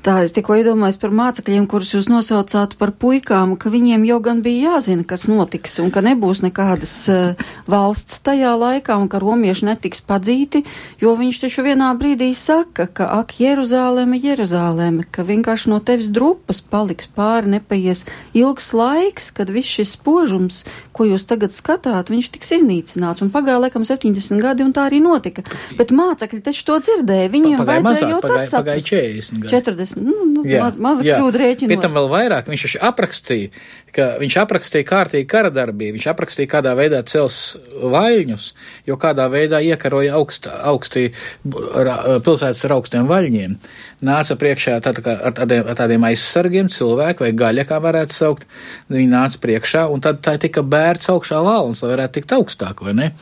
Tā 0.00 0.14
es 0.24 0.32
tikko 0.32 0.54
iedomājos 0.56 0.96
par 0.96 1.12
mācekļiem, 1.12 1.66
kurus 1.68 1.90
jūs 1.92 2.06
nosaucāt 2.08 2.72
par 2.80 2.94
puikām, 2.96 3.50
ka 3.60 3.68
viņiem 3.68 4.06
jau 4.08 4.16
gan 4.24 4.38
bija 4.40 4.70
jāzina, 4.70 5.04
kas 5.04 5.26
notiks 5.28 5.74
un 5.82 5.90
ka 5.92 6.00
nebūs 6.00 6.40
nekādas 6.40 6.94
uh, 7.12 7.42
valsts 7.68 8.22
tajā 8.24 8.54
laikā 8.56 8.96
un 8.96 9.10
ka 9.12 9.20
romieši 9.20 9.68
netiks 9.68 10.00
padzīti, 10.00 10.62
jo 11.04 11.12
viņš 11.18 11.40
taču 11.42 11.64
vienā 11.66 11.90
brīdī 12.00 12.30
saka, 12.32 12.86
ka 12.88 13.10
ak, 13.18 13.34
Jeruzālēme, 13.42 14.22
Jeruzālēme, 14.24 15.04
ka 15.12 15.26
vienkārši 15.28 15.68
no 15.74 15.82
tevis 15.84 16.08
drupas 16.08 16.62
paliks 16.64 17.04
pāri, 17.04 17.52
nepaies 17.58 18.06
ilgs 18.32 18.72
laiks, 18.72 19.28
kad 19.36 19.52
viss 19.52 19.68
šis 19.68 19.98
spožums, 19.98 20.62
ko 20.96 21.10
jūs 21.10 21.28
tagad 21.28 21.52
skatāt, 21.52 22.08
viņš 22.08 22.32
tiks 22.38 22.54
iznīcināts. 22.56 23.20
Un 23.20 23.34
pagāja 23.36 23.60
laikam 23.66 23.84
70 23.84 24.40
gadi 24.40 24.64
un 24.64 24.72
tā 24.72 24.88
arī 24.88 25.04
notika. 25.04 25.44
Bet 25.76 25.92
mācekļi 25.92 26.40
taču 26.48 26.66
to 26.72 26.80
dzirdēja, 26.88 27.28
viņiem 27.36 27.60
pagāja 27.60 27.84
vajadzēja 27.84 28.08
mazāk, 28.08 28.16
jau 28.16 28.24
tad 28.24 28.32
pagāja, 28.32 28.50
pagāja 28.56 28.88
40 28.88 29.44
gadi. 29.44 29.54
40 29.60 29.89
nu, 29.98 30.14
nu, 30.28 30.42
jā, 30.48 30.60
maz, 30.62 30.76
maza 30.80 31.04
kļūda 31.04 31.40
rēķina. 31.42 31.70
Pēc 31.72 31.84
tam 31.84 31.94
vēl 31.96 32.08
vairāk 32.12 32.50
viņš 32.50 32.76
aprakstīja, 32.86 33.50
ka 33.94 34.06
viņš 34.20 34.36
aprakstīja 34.42 34.86
kārtīgi 34.88 35.28
karadarbību, 35.30 35.96
viņš 35.96 36.06
aprakstīja, 36.12 36.50
kādā 36.52 36.74
veidā 36.78 37.00
cels 37.10 37.38
vaļņus, 37.80 38.46
jo 38.90 38.96
kādā 39.00 39.26
veidā 39.32 39.60
iekaroja 39.66 40.14
augst, 40.18 40.46
augstī 40.46 41.08
pilsētas 41.44 42.62
ar 42.68 42.76
augstiem 42.76 43.10
vaļņiem. 43.10 43.58
Nāca 44.06 44.38
priekšā 44.40 44.78
tā, 44.84 44.94
tā 44.96 45.16
ar, 45.16 45.36
tādiem, 45.36 45.66
ar 45.66 45.78
tādiem 45.78 46.06
aizsargiem 46.10 46.70
cilvēki 46.72 47.26
vai 47.26 47.32
gaļa, 47.42 47.66
kā 47.68 47.80
varētu 47.82 48.16
saukt, 48.16 48.48
viņi 48.92 49.10
nāca 49.10 49.42
priekšā 49.42 49.86
un 49.90 50.04
tad 50.04 50.22
tā 50.26 50.36
tika 50.40 50.64
bērts 50.64 51.10
augšā 51.12 51.42
valns, 51.44 51.82
lai 51.84 51.94
varētu 51.96 52.20
tikt 52.20 52.36
augstāk, 52.38 52.84
vai 52.86 52.96
ne? 52.96 53.12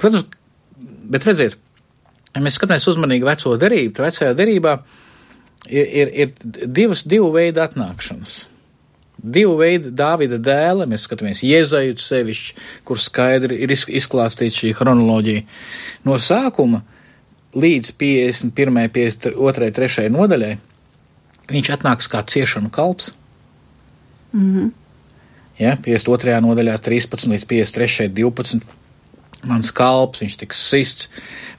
Protams, 0.00 0.28
bet 1.10 1.26
redziet, 1.26 1.58
ja 2.36 2.44
mēs 2.44 2.58
skatāmies 2.58 2.86
uzmanīgi 2.92 3.26
veco 3.26 3.56
derību, 3.60 3.96
tad 3.96 4.10
vecajā 4.10 4.36
derībā 4.36 4.76
ir, 5.68 5.86
ir, 5.86 6.12
ir 6.14 6.66
divas, 6.66 7.04
divu 7.08 7.30
veidu 7.34 7.62
atnākšanas. 7.64 8.36
Divu 9.16 9.56
veidu 9.58 9.90
Dāvida 9.96 10.38
dēla, 10.38 10.86
mēs 10.86 11.06
skatāmies 11.08 11.40
Jēzaju 11.42 11.96
sevišķi, 11.98 12.56
kur 12.86 13.00
skaidri 13.00 13.58
ir 13.64 13.72
izklāstīta 13.72 14.54
šī 14.60 14.72
chronoloģija. 14.76 15.44
No 16.06 16.18
sākuma 16.20 16.82
līdz 17.56 17.94
51., 17.98 18.90
52., 18.92 19.70
3. 19.80 20.08
nodaļai 20.12 20.56
viņš 21.50 21.70
atnāks 21.78 22.10
kā 22.12 22.22
ciešanu 22.26 22.70
kalps. 22.70 23.12
Mm 24.32 24.50
-hmm. 24.54 24.70
Ja, 25.58 25.76
52. 25.80 26.40
nodaļā 26.44 26.76
13 26.78 27.30
līdz 27.32 27.46
53. 27.48 28.08
12. 28.12 28.60
Mans 29.48 29.72
kalps, 29.74 30.22
viņš 30.22 30.36
tiks 30.42 30.62
sists. 30.70 31.08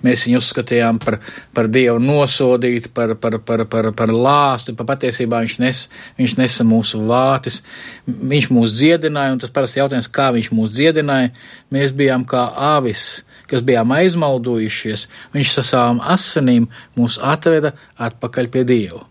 Mēs 0.05 0.27
viņu 0.27 0.41
uzskatījām 0.41 0.99
par, 1.01 1.17
par 1.57 1.69
dievu 1.73 1.97
nosodītu, 2.03 2.91
par, 2.93 3.15
par, 3.21 3.39
par, 3.45 3.63
par, 3.71 3.89
par 3.97 4.13
lāstu, 4.13 4.75
pa 4.77 4.85
patiesībā 4.91 5.41
viņš, 5.45 5.57
nes, 5.63 5.83
viņš 6.19 6.37
nesa 6.37 6.67
mūsu 6.67 7.01
vātis, 7.09 7.63
viņš 8.05 8.51
mūs 8.53 8.77
dziedināja, 8.77 9.33
un 9.33 9.41
tas 9.41 9.53
parasti 9.53 9.81
jautājums, 9.81 10.11
kā 10.13 10.29
viņš 10.35 10.51
mūs 10.53 10.73
dziedināja, 10.75 11.33
mēs 11.73 11.95
bijām 11.97 12.27
kā 12.29 12.45
avis, 12.75 13.23
kas 13.49 13.65
bijām 13.65 13.93
aizmaldojušies, 13.97 15.07
viņš 15.33 15.59
ar 15.63 15.69
savām 15.71 16.01
asinīm 16.15 16.69
mūs 16.97 17.17
atveda 17.23 17.73
atpakaļ 18.09 18.51
pie 18.53 18.65
dievu. 18.67 19.05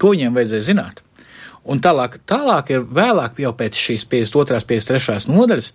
To 0.00 0.14
viņiem 0.14 0.34
vajadzēja 0.34 0.70
zināt. 0.72 1.04
Un 1.64 1.80
tālāk, 1.80 2.18
tālāk 2.28 2.74
ir 2.74 2.82
vēlāk, 2.84 3.38
jau 3.40 3.54
pēc 3.56 3.78
šīs 3.80 4.04
52. 4.10 4.60
53. 4.68 5.32
nodaļas, 5.32 5.70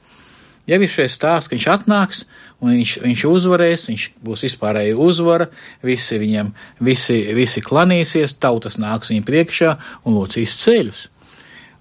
jau 0.69 0.79
ir 0.79 0.91
šis 0.91 1.15
stāsts, 1.17 1.49
ka 1.49 1.55
viņš 1.57 1.67
atnāks 1.73 2.23
un 2.59 2.73
viņš, 2.73 2.95
viņš 3.03 3.23
uzvarēs, 3.29 3.85
viņš 3.91 4.07
būs 4.25 4.43
vispārēji 4.47 4.97
uzvara, 4.99 5.49
visi 5.85 6.19
viņam, 6.21 6.51
visi, 6.85 7.19
visi 7.37 7.63
klanīsies, 7.65 8.37
tautas 8.41 8.79
nāks 8.81 9.13
viņam 9.13 9.27
priekšā 9.29 9.75
un 10.05 10.19
locīs 10.19 10.57
ceļus. 10.63 11.05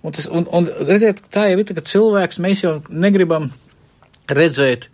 Un, 0.02 0.14
tas, 0.14 0.28
un, 0.30 0.47
un 0.54 0.71
redziet, 0.87 1.25
tā 1.35 1.49
jau 1.50 1.59
ir, 1.59 1.66
ka 1.75 1.83
cilvēks, 1.83 2.38
mēs 2.45 2.62
jau 2.62 2.76
negribam 2.88 3.50
redzēt, 4.30 4.87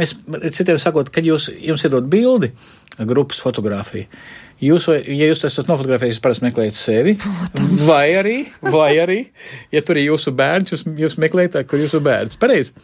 mēs, 0.00 0.14
citiem 0.52 0.78
sakot, 0.82 1.08
kad 1.14 1.26
jūs, 1.26 1.48
jums 1.56 1.86
iedod 1.88 2.10
bildi, 2.12 2.52
grupas 3.00 3.40
fotografiju, 3.40 4.08
Jūs, 4.60 4.84
vai, 4.90 4.98
ja 5.16 5.30
jūs 5.30 5.40
esat 5.48 5.70
nofotografējis, 5.70 6.18
parasti 6.20 6.44
meklējat 6.44 6.76
sevi, 6.76 7.14
Protams. 7.22 7.86
vai 7.88 8.10
arī, 8.18 8.34
vai 8.60 8.90
arī, 9.00 9.20
ja 9.72 9.80
tur 9.80 9.96
ir 9.96 10.10
jūsu 10.10 10.34
bērns, 10.36 10.74
jūs, 10.74 10.82
jūs 11.00 11.16
meklējat, 11.22 11.62
kur 11.70 11.80
jūsu 11.80 12.02
bērns. 12.04 12.36
Pareizi. 12.40 12.74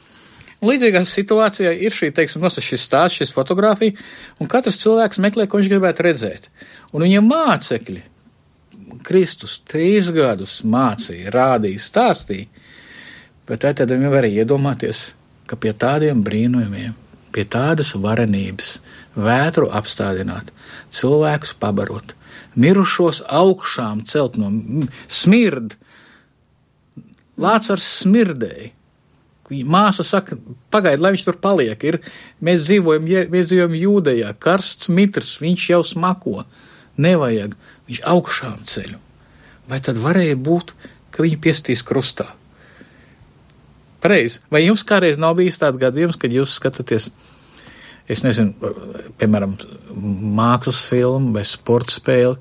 Līdzīgā 0.65 1.03
situācijā 1.05 1.75
ir 1.85 1.93
šī, 1.93 2.09
teiksim, 2.17 2.41
no 2.41 2.49
šis 2.49 2.85
stāsts, 2.89 3.19
šis 3.21 3.33
fotografija, 3.37 3.93
un 4.41 4.49
katrs 4.49 4.79
cilvēks 4.81 5.21
meklē, 5.21 5.45
ko 5.45 5.61
viņš 5.61 5.69
gribētu 5.69 6.07
redzēt. 6.07 6.49
Un 6.97 7.05
viņam 7.05 7.29
mācekļi, 7.29 8.03
Kristus 9.05 9.59
trīs 9.69 10.09
gadus 10.15 10.63
mācīja, 10.65 11.33
rādīja, 11.35 11.83
stāstīja, 11.83 12.49
bet 13.47 13.67
tad 13.67 13.93
viņi 13.93 14.13
varēja 14.13 14.47
iedomāties, 14.47 15.11
ka 15.47 15.59
pie 15.61 15.75
tādiem 15.77 16.23
brīnumiem, 16.25 16.95
pie 17.37 17.45
tādas 17.45 17.93
varenības, 18.01 18.79
vētru 19.17 19.69
apstādināt, 19.77 20.49
cilvēkus 20.95 21.53
pabarot, 21.61 22.15
mirušos 22.57 23.23
augšām 23.29 24.07
celt 24.09 24.41
no 24.41 24.51
smird. 25.09 25.77
Lācars 27.37 27.85
smirdēja. 28.01 28.73
Māsa 29.51 30.05
saka, 30.07 30.39
pagaidi, 30.75 31.03
lai 31.05 31.13
viņš 31.15 31.27
tur 31.27 31.39
paliek. 31.43 31.85
Ir, 31.87 32.01
mēs, 32.45 32.65
dzīvojam, 32.67 33.07
mēs 33.33 33.51
dzīvojam 33.51 33.77
jūdejā, 33.79 34.33
karsts 34.43 34.91
mitrs, 34.93 35.37
viņš 35.43 35.69
jau 35.75 35.83
smako. 35.87 36.43
Nevajag, 37.03 37.55
viņš 37.87 38.03
augšām 38.09 38.65
ceļu. 38.67 38.99
Vai 39.71 39.79
tad 39.85 40.01
varēja 40.01 40.39
būt, 40.39 40.73
ka 41.15 41.23
viņi 41.27 41.39
piestīs 41.43 41.85
krustā? 41.87 42.31
Pareizi. 44.03 44.43
Vai 44.53 44.65
jums 44.65 44.85
kādreiz 44.87 45.19
nav 45.21 45.39
bijis 45.39 45.59
tāds 45.61 45.81
gadījums, 45.83 46.19
kad 46.21 46.35
jūs 46.35 46.59
skatāties? 46.59 47.11
es 48.11 48.23
nezinu, 48.23 48.55
piemēram, 49.19 49.57
mākslas 50.37 50.85
filmu 50.87 51.35
vai 51.37 51.45
sporta 51.47 51.97
spēli. 51.97 52.37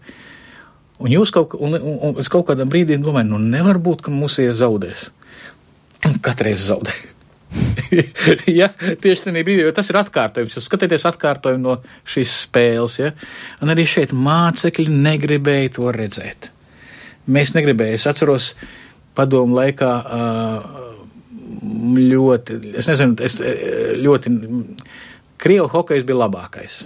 Un 1.01 1.11
jūs 1.11 1.33
kaut, 1.35 1.57
un, 1.59 1.75
un, 1.75 1.95
un 2.13 2.27
kaut 2.31 2.45
kādā 2.49 2.67
brīdī 2.69 2.97
domāju, 3.01 3.33
nu 3.33 3.39
nevar 3.41 3.81
būt, 3.83 4.05
ka 4.05 4.13
mūs 4.13 4.37
iezaudēs. 4.45 5.09
Un 6.05 6.17
katreiz 6.23 6.67
zaudē. 6.69 6.93
ja, 8.59 8.69
tieši 8.75 9.27
tajā 9.27 9.43
brīdī, 9.45 9.63
jo 9.63 9.73
tas 9.75 9.89
ir 9.91 9.99
atkārtojums. 9.99 10.57
Jūs 10.57 10.67
skatieties 10.67 11.07
atkārtojumu 11.09 11.63
no 11.63 11.75
šīs 12.09 12.33
spēles, 12.45 12.97
ja? 12.99 13.11
un 13.63 13.73
arī 13.73 13.85
šeit 13.89 14.13
mācekļi 14.15 14.89
negribēja 14.91 15.75
to 15.77 15.93
redzēt. 15.95 16.49
Mēs 17.31 17.55
negribējām. 17.55 17.97
Es 17.97 18.07
atceros 18.09 18.51
padomu 19.17 19.57
laikā 19.57 19.91
ļoti, 21.95 22.59
es 22.81 22.89
nezinu, 22.91 23.15
es 23.25 23.39
ļoti 24.01 24.33
Krievu 25.45 25.67
hokejs 25.69 26.05
bija 26.07 26.23
labākais. 26.23 26.83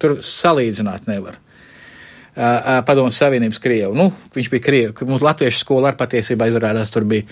Tur 0.00 0.20
salīdzināt 0.24 1.08
nevar. 1.10 1.40
Padomu 2.86 3.10
Savienības 3.10 3.58
Krievu. 3.58 3.94
Nu, 3.98 4.06
viņš 4.34 4.50
bija 4.52 4.62
Krievu. 4.62 5.06
Mums 5.08 5.24
Latviešu 5.26 5.64
skola 5.64 5.90
ar 5.90 5.96
patiesībā 5.98 6.46
izrādās 6.46 6.92
tur 6.94 7.04
bija. 7.10 7.26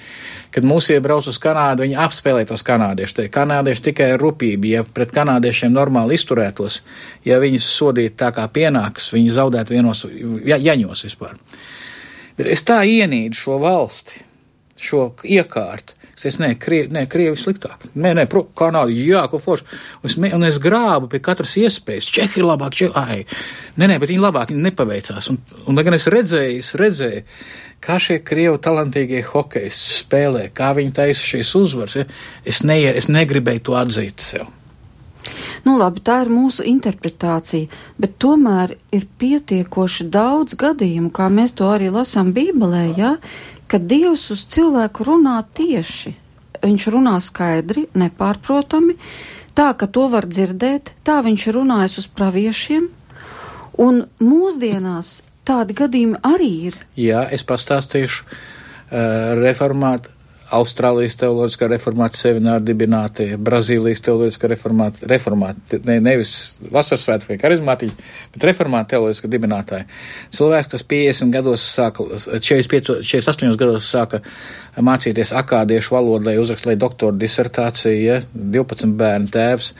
Kad 0.54 0.66
mūs 0.66 0.90
iebrauc 0.90 1.28
uz 1.30 1.38
Kanādu, 1.42 1.84
viņi 1.86 1.98
apspēlē 2.02 2.42
tos 2.48 2.64
kanādiešus. 2.66 3.28
Kanādieši 3.34 3.84
tikai 3.90 4.08
rupīgi, 4.18 4.74
ja 4.74 4.82
pret 4.82 5.14
kanādiešiem 5.14 5.74
normāli 5.74 6.18
izturētos, 6.18 6.80
ja 7.28 7.38
viņus 7.42 7.68
sodītu 7.78 8.18
tā 8.24 8.32
kā 8.34 8.48
pienāks, 8.50 9.12
viņi 9.14 9.36
zaudētu 9.38 9.76
vienos 9.76 10.04
ja, 10.48 10.58
jaņos 10.58 11.04
vispār. 11.06 11.38
Bet 12.38 12.50
es 12.50 12.64
tā 12.66 12.80
ienīdu 12.86 13.38
šo 13.38 13.60
valsti, 13.62 14.24
šo 14.78 15.12
iekārtu 15.22 15.97
Es 16.26 16.38
nē, 16.42 16.54
Krievi, 16.58 16.90
nē, 16.94 17.04
Krievi 17.10 17.38
sliktāk. 17.38 17.84
Nē, 17.94 18.14
nē, 18.18 18.24
pro, 18.30 18.42
Kanāda, 18.58 18.90
jā, 18.90 19.22
ko 19.30 19.38
forši. 19.42 19.66
Un 20.02 20.10
es, 20.10 20.16
un 20.18 20.46
es 20.48 20.58
grābu 20.62 21.10
pie 21.12 21.20
katras 21.22 21.54
iespējas. 21.60 22.10
Čehi 22.16 22.40
ir 22.42 22.48
labāk, 22.48 22.74
čehi, 22.74 22.90
ai. 22.98 23.22
Nē, 23.78 23.86
nē, 23.92 24.00
bet 24.02 24.10
viņi 24.10 24.24
labāk 24.24 24.52
viņi 24.52 24.66
nepaveicās. 24.66 25.30
Un, 25.30 25.38
un 25.70 25.78
gan 25.78 25.94
es 25.94 26.08
redzēju, 26.10 26.58
es 26.58 26.74
redzēju, 26.80 27.24
kā 27.84 27.98
šie 28.02 28.18
Krievu 28.26 28.58
talantīgie 28.62 29.22
hokeisti 29.30 29.98
spēlē, 30.02 30.48
kā 30.54 30.72
viņi 30.78 30.94
taisa 30.98 31.32
šīs 31.34 31.54
uzvaras. 31.60 31.98
Ja? 32.00 32.06
Es, 32.44 32.64
ne, 32.66 32.80
es 32.90 33.10
negribēju 33.12 33.68
to 33.70 33.78
atzīt 33.78 34.24
sev. 34.32 34.48
Nu, 35.66 35.74
labi, 35.78 36.00
tā 36.04 36.22
ir 36.24 36.30
mūsu 36.32 36.64
interpretācija, 36.66 37.68
bet 38.00 38.16
tomēr 38.22 38.76
ir 38.94 39.04
pietiekoši 39.20 40.06
daudz 40.14 40.56
gadījumu, 40.58 41.10
kā 41.14 41.26
mēs 41.32 41.56
to 41.58 41.68
arī 41.68 41.90
lasām 41.92 42.30
Bībelē, 42.36 42.84
ja, 42.96 43.16
ka 43.68 43.78
Dievs 43.78 44.28
uz 44.34 44.44
cilvēku 44.50 45.06
runā 45.08 45.38
tieši. 45.54 46.14
Viņš 46.64 46.86
runā 46.90 47.14
skaidri, 47.22 47.86
nepārprotami, 47.94 48.96
tā 49.54 49.70
ka 49.78 49.86
to 49.86 50.08
var 50.10 50.26
dzirdēt, 50.26 50.92
tā 51.06 51.20
viņš 51.22 51.46
ir 51.50 51.58
runājis 51.60 51.98
uz 52.02 52.08
praviešiem, 52.18 52.88
un 53.78 54.02
mūsdienās 54.18 55.20
tādi 55.46 55.76
gadījumi 55.78 56.20
arī 56.26 56.50
ir. 56.70 56.78
Jā, 56.98 57.24
es 57.32 57.46
pastāstīšu 57.46 58.24
uh, 58.26 59.38
reformāt 59.38 60.10
Austrālijas 60.54 61.16
teoloģiskā 61.20 61.66
reformāta 61.68 62.16
semināra 62.16 62.62
dibinātie, 62.64 63.26
Brazīlijas 63.36 64.00
teoloģiskā 64.06 64.48
reformāta, 64.48 65.04
reformāta, 65.10 65.80
ne, 65.84 65.98
nevis 66.00 66.32
vasarsvētku 66.72 67.34
vai 67.34 67.36
karizmātiķi, 67.42 68.06
bet 68.32 68.46
reformāta 68.48 68.94
teoloģiskā 68.94 69.28
dibinātāja. 69.28 69.84
Cilvēks, 70.34 70.70
kas 70.72 70.86
50 70.88 71.34
gados 71.36 71.66
sāka, 71.74 72.06
45, 72.16 73.02
48 73.04 73.58
gados 73.60 73.90
sāka 73.92 74.22
mācīties 74.88 75.34
akādiešu 75.36 75.96
valodu, 75.98 76.30
lai 76.30 76.38
uzrakstītu 76.40 76.80
doktora 76.80 77.18
disertāciju, 77.20 78.00
ja, 78.00 78.18
12 78.32 78.96
bērnu 78.96 79.28
tēvs, 79.34 79.72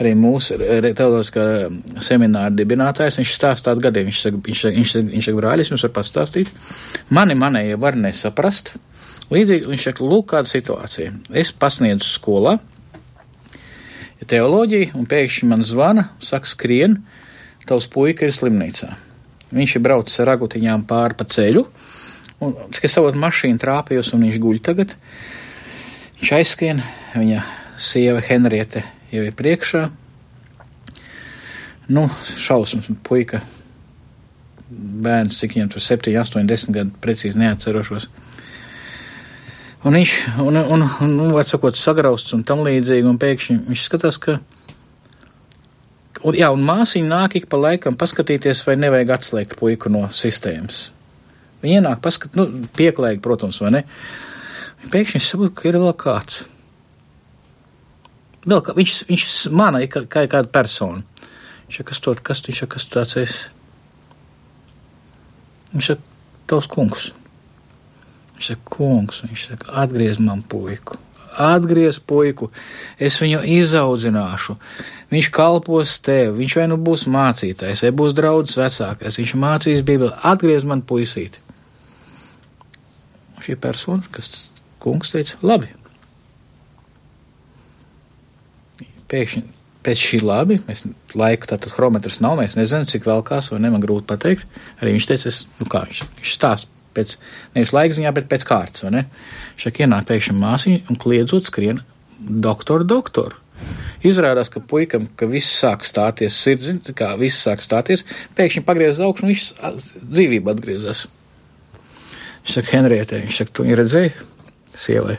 arī 0.00 0.14
mūsu 0.16 0.56
teoloģiskā 0.56 1.46
semināra 2.04 2.54
dibinātājs, 2.54 3.20
viņš 3.20 3.36
stāsta 3.36 3.72
tādu 3.72 3.84
gadiem, 3.90 4.08
viņš 4.08 4.24
saka, 4.24 4.40
viņš, 4.48 4.64
viņš, 4.70 4.96
viņš, 4.96 5.12
viņš 5.12 5.30
saka, 5.30 5.42
brāļis, 5.42 5.74
jums 5.74 5.86
var 5.88 5.94
pastāstīt. 6.00 6.56
Mani 7.12 7.36
manējie 7.36 7.76
var 7.82 8.00
nesaprast 8.00 8.76
Līdzīgi 9.32 9.70
viņš 9.70 9.88
saka, 9.88 10.04
lūk, 10.04 10.28
kāda 10.34 10.50
situācija. 10.50 11.14
Es 11.32 11.52
pasniedzu 11.56 12.06
skolā 12.06 12.58
teoloģiju, 14.28 14.94
un 14.96 15.08
pēkšņi 15.08 15.48
man 15.50 15.64
zvana, 15.66 16.08
saka, 16.24 16.48
skrien, 16.48 16.98
tavs 17.68 17.88
puika 17.92 18.26
ir 18.26 18.34
slimnīcā. 18.34 18.90
Viņš 19.54 19.76
ir 19.76 19.84
braucis 19.84 20.20
ar 20.22 20.32
ragutiņām 20.32 20.86
pāri 20.88 21.18
pa 21.18 21.26
ceļu, 21.28 21.64
un, 22.44 22.54
cik 22.74 22.88
es 22.88 22.96
savot 22.96 23.16
mašīnu 23.20 23.60
trāpījos, 23.60 24.14
un 24.16 24.24
viņš 24.26 24.40
guļ 24.42 24.60
tagad. 24.64 24.94
Viņš 26.20 26.32
aizskrien, 26.38 26.80
viņa 27.14 27.44
sieva 27.80 28.22
Henriete 28.24 28.84
jau 29.12 29.26
ir 29.26 29.36
priekšā. 29.36 29.86
Nu, 31.92 32.06
šausmas, 32.40 32.88
puika, 33.04 33.42
bērns, 34.70 35.36
cik 35.42 35.58
viņam 35.58 35.74
tur 35.74 35.84
7, 35.84 36.14
8, 36.16 36.46
10 36.48 36.76
gadu, 36.78 36.94
precīzi 37.04 37.40
neatcerošos. 37.42 38.08
Un 39.84 39.98
viņš, 39.98 40.12
un, 40.40 40.56
un, 40.56 40.82
un, 41.04 41.10
nu, 41.12 41.24
atsakot, 41.36 41.76
sagrausts 41.76 42.32
un 42.32 42.44
tam 42.48 42.62
līdzīgi, 42.64 43.04
un 43.04 43.18
pēkšņi 43.20 43.56
viņš 43.66 43.82
skatās, 43.84 44.16
ka, 44.16 44.38
un, 46.22 46.36
jā, 46.38 46.48
un 46.54 46.62
māsiņa 46.64 47.10
nāk 47.10 47.36
ik 47.36 47.50
pa 47.52 47.60
laikam 47.60 47.98
paskatīties, 48.00 48.62
vai 48.64 48.78
nevajag 48.80 49.12
atslēgt 49.18 49.58
puiku 49.60 49.92
no 49.92 50.06
sistēmas. 50.08 50.86
Viņa 51.60 51.82
ienāk 51.82 52.00
paskat, 52.04 52.32
nu, 52.38 52.46
pieklājīgi, 52.76 53.20
protams, 53.24 53.60
vai 53.60 53.74
ne? 53.74 53.82
Pēkšņi 54.88 55.18
viņš 55.18 55.28
saprot, 55.28 55.52
ka 55.58 55.68
ir 55.68 55.78
vēl 55.80 55.92
kāds. 56.00 56.42
Vēl 58.44 58.60
kā, 58.64 58.74
viņš, 58.76 58.94
viņš 59.08 59.26
mana 59.56 59.82
kā, 59.88 60.04
kā 60.08 60.24
kāda 60.32 60.48
persona. 60.52 61.04
Viņš 61.66 61.78
saka, 61.78 61.90
kas 61.90 62.00
to, 62.04 62.16
kas, 62.24 62.42
viņš 62.48 62.62
saka, 62.64 62.72
kas 62.76 62.88
tāds 62.92 63.18
esi? 63.20 63.44
Viņš 65.72 65.92
saka, 65.92 66.16
tavs 66.52 66.68
kungs. 66.72 67.06
Viņš 68.34 68.50
saka, 68.50 68.70
kungs, 68.76 69.22
viņš 69.24 69.46
saka, 69.50 69.70
atgriez 69.84 70.18
man 70.22 70.42
puiku, 70.50 70.98
atgriez 71.38 72.00
puiku, 72.02 72.50
es 72.98 73.18
viņu 73.22 73.44
izaudzināšu. 73.60 74.56
Viņš 75.14 75.30
kalpos 75.34 75.94
tev, 76.02 76.34
viņš 76.40 76.56
vai 76.58 76.66
nu 76.72 76.78
būs 76.82 77.06
mācītājs, 77.10 77.84
vai 77.86 77.92
būs 77.94 78.16
draudzes 78.18 78.58
vecākais, 78.58 79.20
viņš 79.20 79.34
mācīs 79.38 79.86
Bībeli, 79.86 80.12
atgriez 80.26 80.66
man 80.66 80.82
puisīti. 80.82 81.42
Šī 83.44 83.58
persona, 83.60 84.02
kas 84.10 84.54
kungs 84.82 85.12
teica, 85.12 85.38
labi. 85.44 85.70
Pēkšņi 89.12 89.44
pēc 89.84 90.00
šī 90.00 90.20
labi, 90.24 90.58
mēs 90.64 90.86
laika 91.16 91.52
tātad 91.52 91.74
chrometrs 91.74 92.20
nav, 92.24 92.38
mēs 92.40 92.56
nezinām, 92.56 92.88
cik 92.88 93.04
vēl 93.08 93.24
kās, 93.26 93.50
vai 93.52 93.60
ne, 93.60 93.70
man 93.74 93.84
grūti 93.84 94.08
pateikt. 94.08 94.46
Arī 94.80 94.96
viņš 94.96 95.08
teica, 95.10 95.30
es, 95.30 95.42
nu 95.60 95.68
kā 95.70 95.84
viņš, 95.88 96.00
viņš 96.18 96.36
stāst 96.38 96.70
pēc, 96.96 97.16
nevis 97.56 97.72
laika 97.74 97.96
ziņā, 97.98 98.12
bet 98.16 98.28
pēc 98.30 98.46
kārtas? 98.48 98.84
Šeit 99.60 99.80
ienāk 99.82 100.08
pēkšņi 100.10 100.36
māsiņa 100.40 100.84
un 100.90 101.00
kliedzot 101.00 101.50
skrien 101.50 101.82
doktoru, 102.18 102.86
doktoru. 102.88 103.40
Izrādās, 104.04 104.50
ka 104.52 104.60
puikam, 104.60 105.06
ka 105.16 105.28
viss 105.30 105.52
sāk 105.62 105.84
stāties, 105.86 106.36
sirds, 106.36 106.90
kā 106.96 107.14
viss 107.20 107.40
sāk 107.46 107.62
stāties, 107.64 108.04
pēkšņi 108.36 108.64
pagriez 108.66 109.00
augšu 109.00 109.24
un 109.24 109.32
viņš 109.32 109.44
dzīvība 110.02 110.52
atgriezās. 110.52 111.06
Viņš 112.44 112.58
saka, 112.58 112.74
Henrietē, 112.74 113.22
viņš 113.22 113.38
saka, 113.40 113.54
tu 113.56 113.64
viņu 113.64 113.78
redzēji, 113.80 114.12
sievai. 114.76 115.16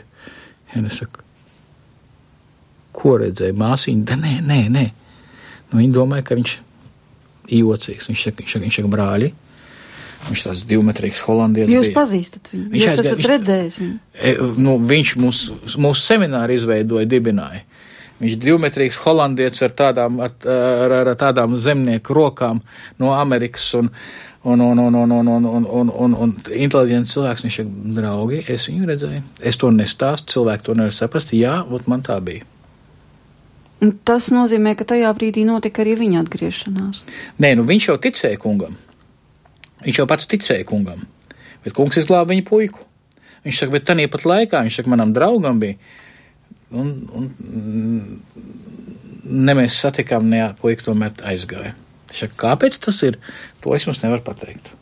Henrietē 0.74 1.00
saka, 1.00 1.24
ko 2.96 3.16
redzēja 3.24 3.56
māsīņa? 3.58 4.06
Da, 4.06 4.20
nē, 4.22 4.36
nē, 4.46 4.60
nē. 4.76 4.86
Nu, 5.72 5.80
viņa 5.80 5.96
domāja, 5.96 6.28
ka 6.28 6.38
viņš 6.38 6.54
jocīgs. 7.56 8.06
Viņš 8.10 8.22
saka, 8.28 8.42
viņš 8.42 8.54
saka, 8.54 8.64
viņš 8.68 8.78
saka 8.80 8.92
brāļi. 8.92 9.32
Viņš 10.26 10.42
tāds 10.48 10.62
divmetrīgs 10.66 11.22
holandietis. 11.26 11.74
Jūs 11.74 11.88
bija. 11.88 11.96
pazīstat 11.96 12.50
viņu? 12.52 12.66
Viņš 12.72 12.82
Jūs 12.82 12.90
aizgāja, 12.90 13.06
esat 13.06 13.20
viņš, 13.20 13.30
redzējis 13.32 13.78
viņu? 13.82 13.96
E, 14.16 14.32
nu, 14.66 14.76
viņš 14.90 15.12
mūsu 15.22 15.80
mūs 15.84 16.04
semināru 16.06 16.56
izveidoja, 16.56 17.08
dibināja. 17.10 17.62
Viņš 18.16 18.32
ir 18.32 18.40
divmetrīgs 18.46 18.98
holandietis 19.04 19.62
ar 19.66 19.74
tādām, 19.76 20.18
ar, 20.24 20.32
ar, 20.48 20.94
ar 21.02 21.12
tādām 21.20 21.56
zemnieku 21.60 22.16
rokām 22.16 22.62
no 23.02 23.12
Amerikas 23.12 23.68
un, 23.76 23.90
un, 24.42 24.64
un, 24.64 24.80
un, 24.86 24.94
un, 25.02 25.12
un, 25.12 25.28
un, 25.36 25.46
un, 25.46 25.66
un, 25.68 25.92
un, 25.92 26.18
un 26.24 26.34
inteliģents 26.48 27.12
cilvēks. 27.12 27.44
Viņš 27.46 27.60
ir 27.62 27.70
draugi, 27.98 28.42
es 28.48 28.66
viņu 28.70 28.88
redzēju. 28.88 29.22
Es 29.52 29.60
to 29.60 29.70
nestāstu, 29.74 30.38
cilvēki 30.38 30.70
to 30.70 30.78
nevar 30.80 30.96
saprast. 30.96 31.36
Jā, 31.36 31.60
ot 31.68 31.90
man 31.92 32.04
tā 32.06 32.18
bija. 32.24 32.48
Tas 34.08 34.30
nozīmē, 34.32 34.72
ka 34.78 34.86
tajā 34.88 35.10
brīdī 35.18 35.44
notika 35.44 35.84
arī 35.84 35.98
viņa 36.00 36.24
atgriešanās. 36.24 37.02
Nē, 37.44 37.52
nu 37.58 37.66
viņš 37.68 37.90
jau 37.90 37.98
ticēja 38.00 38.40
kungam. 38.40 38.78
Viņš 39.86 40.00
jau 40.00 40.06
pats 40.10 40.26
ticēja 40.30 40.66
kungam, 40.66 41.04
bet 41.62 41.74
kungs 41.76 41.98
izglāba 42.00 42.32
viņa 42.32 42.44
puiku. 42.48 42.82
Viņš 43.46 43.60
saka, 43.62 43.76
bet 43.76 43.86
tā 43.86 43.94
pat 44.10 44.26
laikā, 44.26 44.62
viņš 44.66 44.80
saka, 44.80 44.90
manam 44.90 45.12
draugam 45.14 45.60
bija, 45.62 45.78
un, 46.74 46.88
un 47.14 47.28
ne 49.26 49.54
mēs 49.54 49.78
satikām, 49.78 50.26
ne 50.26 50.48
puika 50.58 50.88
tomēr 50.88 51.14
aizgāja. 51.30 51.76
Viņš 52.10 52.22
saka, 52.24 52.38
kāpēc 52.42 52.80
tas 52.82 52.98
ir, 53.06 53.20
to 53.62 53.74
es 53.76 53.86
jums 53.86 54.02
nevaru 54.02 54.24
pateikt. 54.26 54.72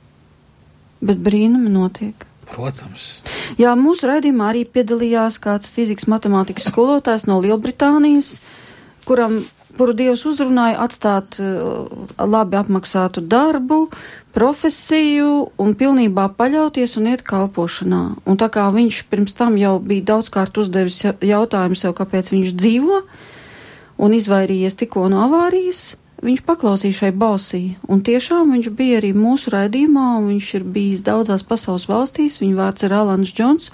Bet 1.05 1.21
brīnumi 1.21 1.73
notiek. 1.73 2.25
Protams. 2.49 3.19
Jā, 3.61 3.73
mūsu 3.77 4.09
raidījumā 4.09 4.53
arī 4.53 4.65
piedalījās 4.69 5.41
kāds 5.43 5.69
fizikas 5.73 6.09
matemātikas 6.09 6.69
skolotājs 6.71 7.27
no 7.29 7.41
Lielbritānijas, 7.43 8.39
kuram 9.09 9.41
kuru 9.79 9.95
Dievs 9.97 10.25
uzrunāja 10.29 10.79
atstāt 10.85 11.41
uh, 11.43 11.89
labi 12.21 12.59
apmaksātu 12.61 13.25
darbu, 13.27 13.89
profesiju 14.35 15.31
un 15.63 15.75
pilnībā 15.79 16.27
paļauties 16.39 16.97
un 16.99 17.13
iet 17.13 17.23
kalpošanā. 17.27 18.03
Un 18.27 18.39
tā 18.41 18.51
kā 18.53 18.67
viņš 18.75 19.05
pirms 19.11 19.37
tam 19.39 19.59
jau 19.61 19.77
bija 19.79 20.11
daudzkārt 20.15 20.59
uzdevis 20.59 21.01
jautājumu 21.05 21.79
sev, 21.79 21.95
kāpēc 21.99 22.33
viņš 22.35 22.55
dzīvo 22.59 23.03
un 24.05 24.17
izvairījies 24.17 24.75
tikko 24.81 25.07
no 25.13 25.23
avārijas, 25.29 25.95
viņš 26.25 26.43
paklausīja 26.49 26.99
šai 27.03 27.13
balsī. 27.15 27.63
Un 27.87 28.03
tiešām 28.03 28.55
viņš 28.57 28.71
bija 28.75 28.99
arī 29.01 29.13
mūsu 29.15 29.55
raidījumā, 29.55 30.09
un 30.19 30.33
viņš 30.33 30.51
ir 30.59 30.67
bijis 30.77 31.05
daudzās 31.07 31.47
pasaules 31.47 31.87
valstīs, 31.91 32.41
viņa 32.43 32.59
vārds 32.59 32.87
ir 32.87 32.97
Alans 32.97 33.35
Džons, 33.35 33.71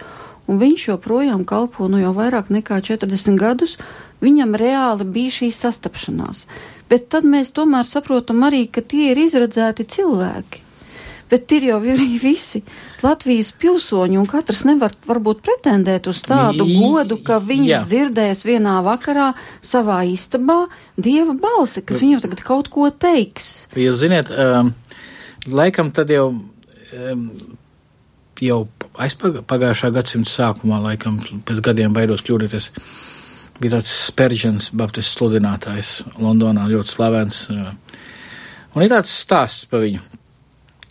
un 0.50 0.60
viņš 0.60 0.88
joprojām 0.90 1.46
kalpo 1.48 1.88
nu 1.88 2.02
jau 2.02 2.12
vairāk 2.16 2.50
nekā 2.52 2.82
40 2.84 3.40
gadus, 3.40 3.78
viņam 4.20 4.54
reāli 4.60 5.06
bija 5.08 5.38
šī 5.40 5.50
sastapšanās 5.54 6.46
bet 6.90 7.06
tad 7.12 7.28
mēs 7.28 7.54
tomēr 7.54 7.86
saprotam 7.88 8.42
arī, 8.48 8.64
ka 8.72 8.82
tie 8.82 9.12
ir 9.12 9.22
izredzēti 9.22 9.86
cilvēki. 9.94 10.66
Bet 11.30 11.52
ir 11.54 11.68
jau 11.68 11.76
arī 11.78 12.16
visi 12.24 12.64
Latvijas 13.04 13.52
pilsoņi, 13.62 14.18
un 14.18 14.26
katrs 14.28 14.64
nevar 14.68 14.96
varbūt 15.06 15.44
pretendēt 15.46 16.10
uz 16.10 16.24
tādu 16.26 16.66
godu, 16.66 17.20
ka 17.24 17.38
viņš 17.44 17.70
Jā. 17.70 17.84
dzirdēs 17.86 18.42
vienā 18.48 18.80
vakarā 18.86 19.30
savā 19.62 20.02
istabā 20.10 20.64
dieva 20.98 21.36
balsi, 21.38 21.84
kas 21.86 22.02
viņam 22.02 22.24
tagad 22.26 22.42
kaut 22.44 22.72
ko 22.74 22.90
teiks. 22.90 23.70
Jūs 23.78 24.02
ziniet, 24.02 24.34
um, 24.34 24.74
laikam 25.46 25.94
tad 25.94 26.10
jau, 26.12 26.32
um, 26.34 27.24
jau 28.42 28.64
aizpagājušā 29.00 29.92
gadsimta 29.94 30.34
sākumā, 30.34 30.82
laikam 30.90 31.22
pēc 31.46 31.62
gadiem 31.70 31.94
baidos 31.94 32.26
kļūdīties, 32.26 32.72
uh, 32.74 33.09
bija 33.60 33.76
tāds 33.76 33.92
Spērģens, 34.08 34.70
baptistu 34.76 35.18
sludinātājs 35.18 35.92
Londonā, 36.20 36.66
ļoti 36.70 36.94
slavens. 36.94 37.44
Un 37.50 38.84
ir 38.84 38.92
tāds 38.92 39.12
stāsts 39.22 39.68
par 39.70 39.84
viņu. 39.84 40.02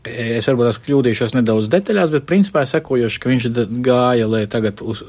Es 0.10 0.48
varbūt 0.48 0.70
tās 0.70 0.80
kļūdīšos 0.86 1.36
nedaudz 1.36 1.68
detaļās, 1.72 2.12
bet 2.14 2.28
principā 2.30 2.64
sekojoši, 2.68 3.20
ka 3.20 3.32
viņš 3.32 3.48
gāja, 3.84 4.30
lai 4.32 4.46
tagad 4.52 4.80
uz, 4.86 5.02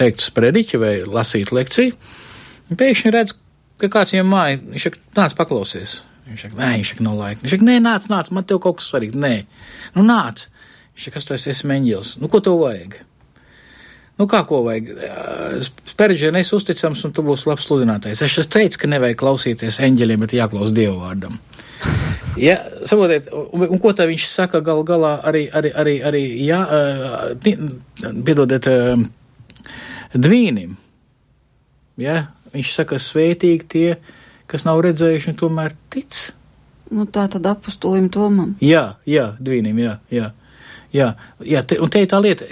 teiktu 0.00 0.24
sprediķi 0.24 0.80
vai 0.80 0.92
lasītu 1.04 1.56
lekciju. 1.58 1.96
Pēkšņi 2.70 3.12
redz, 3.14 3.34
ka 3.82 3.90
kāds 3.92 4.14
viņam 4.14 4.32
māja, 4.32 4.62
viņš 4.62 4.86
saka, 4.86 5.02
nāc 5.18 5.36
paklausies. 5.38 5.98
Viņš 6.30 6.46
saka, 6.46 6.58
nē, 6.60 6.72
viņš 6.78 6.94
saka, 6.94 7.04
nav 7.06 7.18
laika. 7.18 7.42
Viņš 7.42 7.54
saka, 7.56 7.66
nē, 7.66 7.76
nāc, 7.84 8.08
nāc, 8.12 8.32
man 8.34 8.46
tev 8.46 8.62
kaut 8.62 8.78
kas 8.78 8.90
svarīgs. 8.92 9.18
Nē, 9.18 9.34
nu 9.96 10.06
nāc. 10.06 10.46
Viņš 10.94 11.06
saka, 11.06 11.16
kas 11.16 11.26
tu 11.26 11.36
esi, 11.36 11.50
esmu 11.54 11.76
eņģēlis. 11.76 12.12
Nu, 12.22 12.30
ko 12.30 12.42
tev 12.44 12.60
vajag? 12.62 13.00
Nu, 14.20 14.26
kā 14.28 14.42
ko 14.44 14.58
vajag? 14.66 14.90
Spērģēn 15.88 16.36
es 16.42 16.50
uzticams, 16.52 17.06
un 17.08 17.12
tu 17.16 17.24
būsi 17.24 17.48
labs 17.48 17.64
sludinātājs. 17.64 18.20
Es 18.26 18.50
teicu, 18.52 18.82
ka 18.82 18.90
nevajag 18.92 19.16
klausīties 19.22 19.80
eņģeļiem, 19.86 20.20
bet 20.26 20.34
jāklaus 20.36 20.74
Dievu 20.76 21.00
vārdam. 21.00 21.40
Ja, 22.38 22.54
saprotiet, 22.86 23.26
un, 23.34 23.64
un 23.74 23.80
ko 23.82 23.90
tā 23.96 24.04
viņš 24.06 24.24
saka 24.30 24.60
gal 24.64 24.84
galā 24.86 25.16
arī, 25.26 25.42
arī, 25.50 25.72
arī, 25.82 25.94
arī 26.06 26.20
jā, 26.46 26.60
piedodiet, 27.42 28.68
dvīnim. 30.14 30.76
Ja, 32.00 32.20
viņš 32.54 32.74
saka, 32.78 33.00
svētīgi 33.02 33.66
tie, 33.74 33.88
kas 34.48 34.64
nav 34.64 34.80
redzējuši 34.86 35.32
un 35.32 35.40
tomēr 35.42 35.74
tic. 35.92 36.20
Nu, 36.94 37.04
tā 37.10 37.26
tad 37.34 37.50
apustulim 37.50 38.08
Tomam. 38.14 38.54
Jā, 38.62 38.84
jā, 39.10 39.32
dvīnim, 39.42 39.82
jā, 39.82 39.98
jā. 40.14 40.30
Jā, 40.90 41.12
jā 41.46 41.60
te, 41.62 41.76
un 41.78 41.90
te 41.92 42.00
ir 42.02 42.08
tā 42.10 42.18
lieta, 42.22 42.46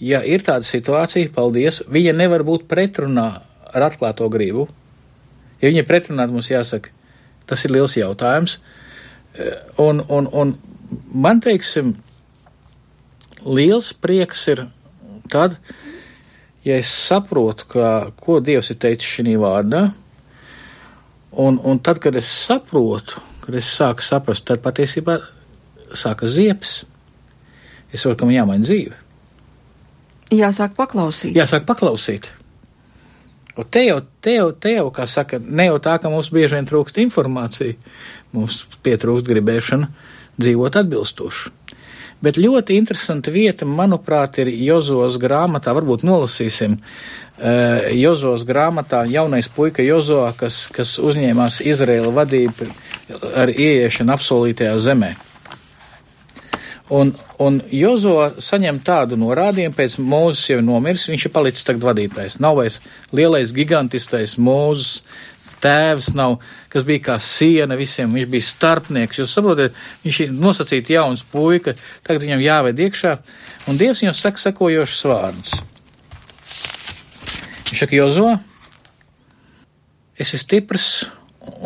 ja 0.00 0.22
ir 0.24 0.44
tāda 0.44 0.66
situācija, 0.66 1.32
paldies, 1.34 1.82
viņa 1.88 2.14
nevar 2.16 2.44
būt 2.46 2.66
pretrunā 2.70 3.28
ar 3.70 3.86
atklāto 3.86 4.28
gribu. 4.32 4.66
Ja 5.60 5.68
viņa 5.68 5.82
ir 5.82 5.88
pretrunā, 5.88 6.26
mums 6.30 6.50
jāsaka, 6.50 6.92
tas 7.46 7.64
ir 7.66 7.74
liels 7.74 7.96
jautājums. 7.98 8.58
Eh, 9.36 9.56
un, 9.82 10.02
un, 10.08 10.28
un 10.32 10.54
man, 11.12 11.40
teiksim, 11.44 11.94
liels 13.44 13.92
prieks 13.92 14.46
ir 14.52 14.64
tad, 15.30 15.58
ja 16.66 16.78
es 16.80 16.90
saprotu, 16.90 17.68
ka, 17.74 17.90
ko 18.20 18.40
Dievs 18.44 18.72
ir 18.72 18.80
teicis 18.80 19.18
šī 19.18 19.36
vārdā, 19.40 19.90
un, 21.38 21.60
un 21.62 21.78
tad, 21.78 22.00
kad 22.02 22.16
es 22.18 22.28
saprotu, 22.28 23.20
kad 23.44 23.54
es 23.60 23.68
sāku 23.76 24.04
saprast, 24.04 24.48
tad 24.48 24.64
patiesībā 24.64 25.20
sākas 25.96 26.34
ziepes. 26.36 26.80
Es 27.90 28.02
saprotu, 28.02 28.22
ka 28.22 28.28
man 28.28 28.36
jāmaina 28.36 28.66
dzīve. 28.66 28.98
Jāsāk 30.30 30.76
paklausīt. 30.76 31.34
Jāsāk 31.34 31.66
paklausīt. 31.66 32.30
Un 33.58 33.66
te 33.66 33.82
jau, 33.84 33.98
te 34.22 34.36
jau, 34.36 34.50
te 34.54 34.76
jau, 34.76 34.88
kā 34.94 35.06
saka, 35.10 35.40
ne 35.42 35.66
jau 35.66 35.78
tā, 35.82 35.96
ka 36.00 36.10
mums 36.12 36.30
bieži 36.32 36.56
vien 36.56 36.68
trūkst 36.68 37.00
informācija, 37.02 37.74
mums 38.36 38.62
pietrūkst 38.86 39.26
gribēšana 39.28 39.90
dzīvot 40.40 40.78
atbilstoši. 40.80 41.50
Bet 42.20 42.36
ļoti 42.36 42.76
interesanta 42.76 43.32
vieta, 43.32 43.64
manuprāt, 43.64 44.38
ir 44.42 44.50
Jozos 44.52 45.16
grāmatā, 45.20 45.72
varbūt 45.76 46.04
nolasīsim 46.04 46.76
uh, 46.76 47.88
Jozos 47.96 48.44
grāmatā 48.48 49.06
jaunais 49.08 49.48
puika 49.48 49.82
Jozo, 49.82 50.22
kas, 50.36 50.66
kas 50.72 50.98
uzņēmās 51.00 51.62
Izraela 51.64 52.12
vadību 52.20 52.68
ar 53.34 53.52
ieiešanu 53.56 54.14
apsolītajā 54.14 54.76
zemē. 54.84 55.14
Un, 56.90 57.12
un 57.38 57.60
Jozo 57.70 58.16
saņem 58.42 58.80
tādu 58.82 59.14
norādījumu, 59.20 59.76
pēc 59.76 60.00
Mūzes 60.02 60.48
jau 60.50 60.62
nomirs, 60.64 61.06
viņš 61.10 61.28
ir 61.28 61.32
palicis 61.34 61.66
tagad 61.68 61.84
vadītājs. 61.86 62.40
Nav 62.42 62.58
vairs 62.58 62.80
lielais 63.14 63.52
gigantistais 63.54 64.34
Mūzes 64.34 65.04
tēvs, 65.60 66.10
nav, 66.16 66.38
kas 66.72 66.86
bija 66.88 67.04
kā 67.10 67.16
siena 67.22 67.76
visiem, 67.78 68.12
viņš 68.16 68.28
bija 68.32 68.48
starpnieks. 68.48 69.20
Jūs 69.20 69.36
saprotat, 69.36 69.76
viņš 70.04 70.20
ir 70.24 70.34
nosacīti 70.34 70.96
jauns 70.96 71.22
puika, 71.30 71.76
tagad 72.06 72.26
viņam 72.26 72.44
jāved 72.44 72.84
iekšā, 72.86 73.14
un 73.70 73.80
Dievs 73.80 74.02
viņam 74.02 74.16
saka 74.16 74.44
sakojošus 74.48 75.06
vārdus. 75.10 75.56
Viņš 77.70 77.82
saka, 77.84 77.98
Jozo, 78.00 78.30
esi 80.18 80.40
stiprs 80.40 80.88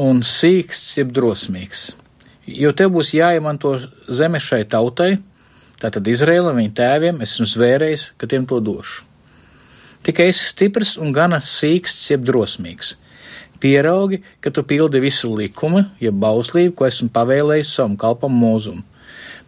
un 0.01 0.21
sīksts, 0.27 0.99
jeb 0.99 1.15
drosmīgs, 1.15 1.93
jo 2.47 2.73
tev 2.77 2.93
būs 2.95 3.15
jāiemanto 3.17 3.75
zeme 4.09 4.41
šai 4.41 4.65
tautai, 4.71 5.17
tātad 5.81 6.07
Izrēlam, 6.09 6.59
viņa 6.61 6.75
tēviem, 6.77 7.21
esmu 7.25 7.47
zvērējis, 7.49 8.07
ka 8.21 8.29
tiem 8.31 8.47
to 8.49 8.61
došu. 8.65 9.05
Tikai 10.05 10.29
esi 10.29 10.45
stiprs 10.51 10.99
un 11.01 11.15
gana 11.17 11.41
sīksts, 11.41 12.11
jeb 12.13 12.27
drosmīgs. 12.29 12.95
Pieraugi, 13.61 14.19
ka 14.45 14.53
tu 14.53 14.65
pildi 14.69 15.01
visu 15.01 15.31
likumu, 15.33 15.81
jeb 16.03 16.19
bauslību, 16.21 16.75
ko 16.77 16.89
esmu 16.89 17.09
pavēlējis 17.15 17.71
savam 17.79 17.95
kalpam 17.97 18.35
mūzum. 18.37 18.83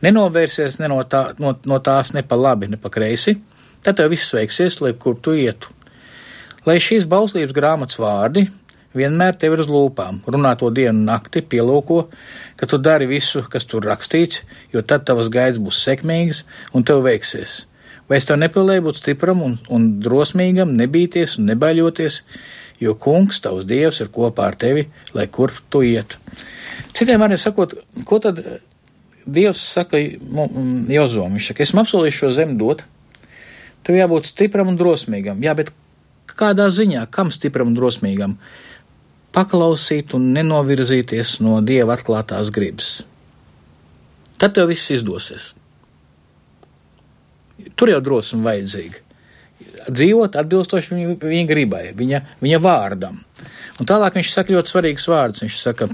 Nenovērsies 0.04 0.78
ne 0.80 0.88
no, 0.92 1.02
tā, 1.08 1.34
no, 1.40 1.52
no 1.68 1.80
tās 1.84 2.14
ne 2.16 2.22
pa 2.24 2.38
labi, 2.40 2.70
ne 2.72 2.80
pa 2.80 2.88
kreisi, 2.92 3.36
tad 3.84 3.98
tev 4.00 4.12
viss 4.12 4.32
veiksies, 4.32 4.80
lai 4.80 4.94
kur 4.96 5.18
tu 5.20 5.36
ietu. 5.36 5.72
Lai 6.66 6.78
šīs 6.82 7.04
bauslības 7.08 7.52
grāmatas 7.56 8.00
vārdi 8.00 8.46
vienmēr 8.96 9.36
tev 9.36 9.56
ir 9.56 9.62
uz 9.64 9.70
lūpām, 9.70 10.22
runā 10.24 10.54
to 10.58 10.70
dienu 10.74 11.04
nakti, 11.04 11.42
pielūko, 11.44 12.06
ka 12.56 12.68
tu 12.70 12.78
dari 12.82 13.08
visu, 13.08 13.44
kas 13.52 13.68
tur 13.68 13.84
rakstīts, 13.86 14.42
jo 14.72 14.82
tad 14.82 15.06
tavas 15.08 15.30
gaidas 15.32 15.62
būs 15.62 15.82
sekmīgas 15.84 16.44
un 16.72 16.86
tev 16.86 17.02
veiksies. 17.06 17.64
Vai 18.06 18.20
es 18.20 18.28
tev 18.28 18.38
nepilnēju 18.38 18.86
būt 18.86 19.00
stipram 19.00 19.42
un, 19.42 19.56
un 19.72 19.88
drosmīgam, 20.02 20.76
nebīties 20.78 21.38
un 21.40 21.50
nebaļoties, 21.50 22.20
jo 22.80 22.94
kungs, 23.00 23.40
tavs 23.42 23.66
dievs, 23.66 24.00
ir 24.04 24.12
kopā 24.14 24.50
ar 24.50 24.58
tevi, 24.58 24.86
lai 25.16 25.26
kur 25.32 25.52
tu 25.72 25.82
iet. 25.86 26.18
Citiem 26.96 27.20
vārdiem 27.20 27.40
sakot, 27.40 27.74
ko 28.08 28.20
tad 28.22 28.40
Dievs 29.26 29.58
saka 29.74 29.98
Jozom? 29.98 31.34
Viņš 31.34 31.48
saka, 31.50 31.64
esmu 31.64 31.82
apsolījis 31.82 32.20
šo 32.20 32.28
zemi 32.36 32.54
dot, 32.60 32.84
tev 33.86 33.98
jābūt 33.98 34.28
stipram 34.30 34.70
un 34.70 34.78
drosmīgam. 34.78 35.42
Jā, 35.42 35.56
bet 35.58 35.72
kādā 36.30 36.68
ziņā, 36.70 37.08
kam 37.10 37.32
stipram 37.34 37.72
un 37.72 37.78
drosmīgam? 37.78 38.36
Paklausīt 39.36 40.14
un 40.16 40.30
nenovirzīties 40.36 41.36
no 41.44 41.60
dieva 41.64 41.96
atklātās 41.96 42.52
gribas. 42.54 43.02
Tad 44.40 44.56
tev 44.56 44.70
viss 44.72 44.92
izdosies. 44.92 45.50
Tur 47.76 47.92
jau 47.92 48.00
drosme 48.04 48.44
vajadzīga. 48.46 49.02
Dzīvot 49.86 50.36
atbilstoši 50.40 50.92
viņa, 50.92 51.14
viņa 51.20 51.46
gribai, 51.48 51.84
viņa, 51.96 52.22
viņa 52.42 52.58
vārdam. 52.64 53.20
Un 53.80 53.88
tālāk 53.88 54.18
viņš 54.18 54.32
saka 54.32 54.52
ļoti 54.52 54.72
svarīgs 54.72 55.06
vārds. 55.08 55.44
Viņš 55.44 55.58
saka, 55.60 55.88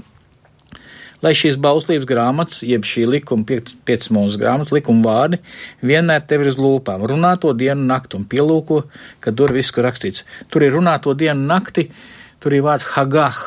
lai 1.23 1.33
šīs 1.37 1.59
bauslības 1.63 2.07
grāmatas, 2.09 2.63
jeb 2.67 2.87
šī 2.87 3.05
likuma, 3.11 3.45
piecas 3.47 4.11
mūsu 4.15 4.39
grāmatas, 4.41 4.73
likuma 4.75 5.05
vārdi, 5.07 5.39
vienmēr 5.83 6.25
tev 6.27 6.43
ir 6.43 6.51
uz 6.51 6.59
lūpām. 6.59 7.05
Runā 7.11 7.35
to 7.43 7.53
dienu 7.59 7.87
nakti 7.91 8.19
un 8.19 8.27
pielūko, 8.27 8.81
kad 9.23 9.39
tur 9.39 9.55
viss, 9.55 9.71
kur 9.71 9.87
rakstīts. 9.87 10.27
Tur 10.51 10.67
ir 10.67 10.75
runā 10.75 10.97
to 11.03 11.15
dienu 11.19 11.47
nakti, 11.47 11.87
uh, 11.87 12.12
Tur 12.43 12.55
ir 12.57 12.65
vārds 12.65 12.89
hagah, 12.97 13.39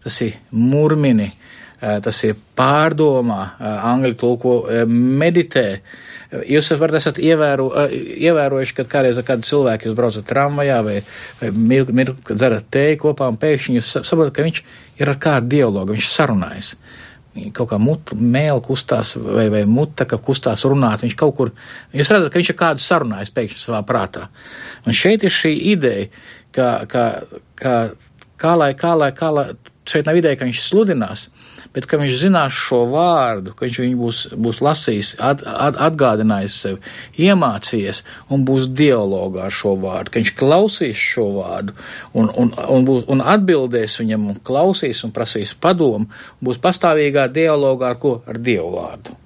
tas 0.00 0.18
ir 0.24 0.38
murmini, 0.56 1.28
tas 1.78 2.22
ir 2.24 2.36
pārdomā, 2.58 3.42
angļu 3.60 4.14
tulko 4.18 4.54
meditē. 4.88 5.66
Jūs 6.48 6.74
varat 6.76 6.98
esat 6.98 7.20
ievēro, 7.24 7.70
ievērojuši, 7.88 8.74
kad 8.76 8.88
kādreiz 8.92 9.20
ar 9.20 9.24
kādu 9.24 9.48
cilvēku 9.48 9.88
jūs 9.88 9.96
braucat 9.96 10.26
tramvajā 10.28 10.78
vai, 10.84 10.96
vai 11.38 11.52
mirkli, 11.56 11.96
mir, 11.96 12.10
kad 12.26 12.40
dzerat 12.40 12.66
tēju 12.74 12.98
kopā 13.06 13.30
un 13.32 13.38
pēkšņi 13.40 13.78
jūs 13.78 13.92
saprotat, 13.96 14.34
ka 14.36 14.44
viņš 14.44 14.60
ir 15.00 15.12
ar 15.12 15.20
kādu 15.22 15.48
dialogu, 15.54 15.94
viņš 15.96 16.10
sarunājas. 16.12 16.74
Kaut 17.54 17.70
kā 17.70 17.78
mut, 17.80 18.12
mēl 18.12 18.60
kustās 18.64 19.14
vai, 19.20 19.46
vai 19.52 19.62
muta, 19.68 20.04
ka 20.10 20.18
kustās 20.20 20.64
runāt, 20.68 21.04
viņš 21.06 21.16
kaut 21.16 21.36
kur, 21.38 21.54
jūs 21.96 22.10
redzat, 22.12 22.32
ka 22.32 22.40
viņš 22.40 22.52
ar 22.52 22.60
kādu 22.64 22.84
sarunājas 22.84 23.32
pēkšņi 23.32 23.62
savā 23.62 23.80
prātā. 23.88 24.26
Un 24.84 24.96
šeit 24.96 25.24
ir 25.24 25.32
šī 25.32 25.54
ideja, 25.72 26.08
ka, 26.52 26.70
ka, 26.90 27.04
ka 27.56 27.74
kā 28.40 28.54
lai, 28.58 28.72
kā 28.78 28.94
lai, 28.98 29.10
kā 29.16 29.30
lai, 29.34 29.50
šeit 29.88 30.08
nav 30.08 30.18
ideja, 30.18 30.36
ka 30.38 30.46
viņš 30.48 30.62
sludinās, 30.62 31.28
bet 31.74 31.86
ka 31.88 31.98
viņš 32.00 32.16
zinās 32.20 32.56
šo 32.56 32.82
vārdu, 32.92 33.54
ka 33.56 33.66
viņš 33.66 33.78
viņu 33.82 34.00
būs, 34.00 34.22
būs 34.46 34.60
lasījis, 34.64 35.12
at, 35.24 35.44
at, 35.48 35.78
atgādinājis 35.88 36.56
sev, 36.64 36.80
iemācījies 37.20 38.02
un 38.34 38.44
būs 38.48 38.70
dialogā 38.78 39.46
ar 39.48 39.54
šo 39.54 39.74
vārdu, 39.82 40.12
ka 40.12 40.22
viņš 40.22 40.34
klausīs 40.38 41.04
šo 41.12 41.28
vārdu 41.38 41.76
un, 42.12 42.28
un, 42.28 42.52
un, 42.52 42.88
būs, 42.88 43.06
un 43.12 43.24
atbildēs 43.36 44.00
viņam 44.02 44.28
un 44.34 44.42
klausīs 44.50 45.04
un 45.06 45.14
prasīs 45.16 45.54
padomu, 45.54 46.10
būs 46.44 46.60
pastāvīgā 46.62 47.28
dialogā 47.32 47.94
ar 47.94 48.02
ko? 48.02 48.18
Ar 48.28 48.40
Dievu 48.42 48.74
vārdu. 48.76 49.16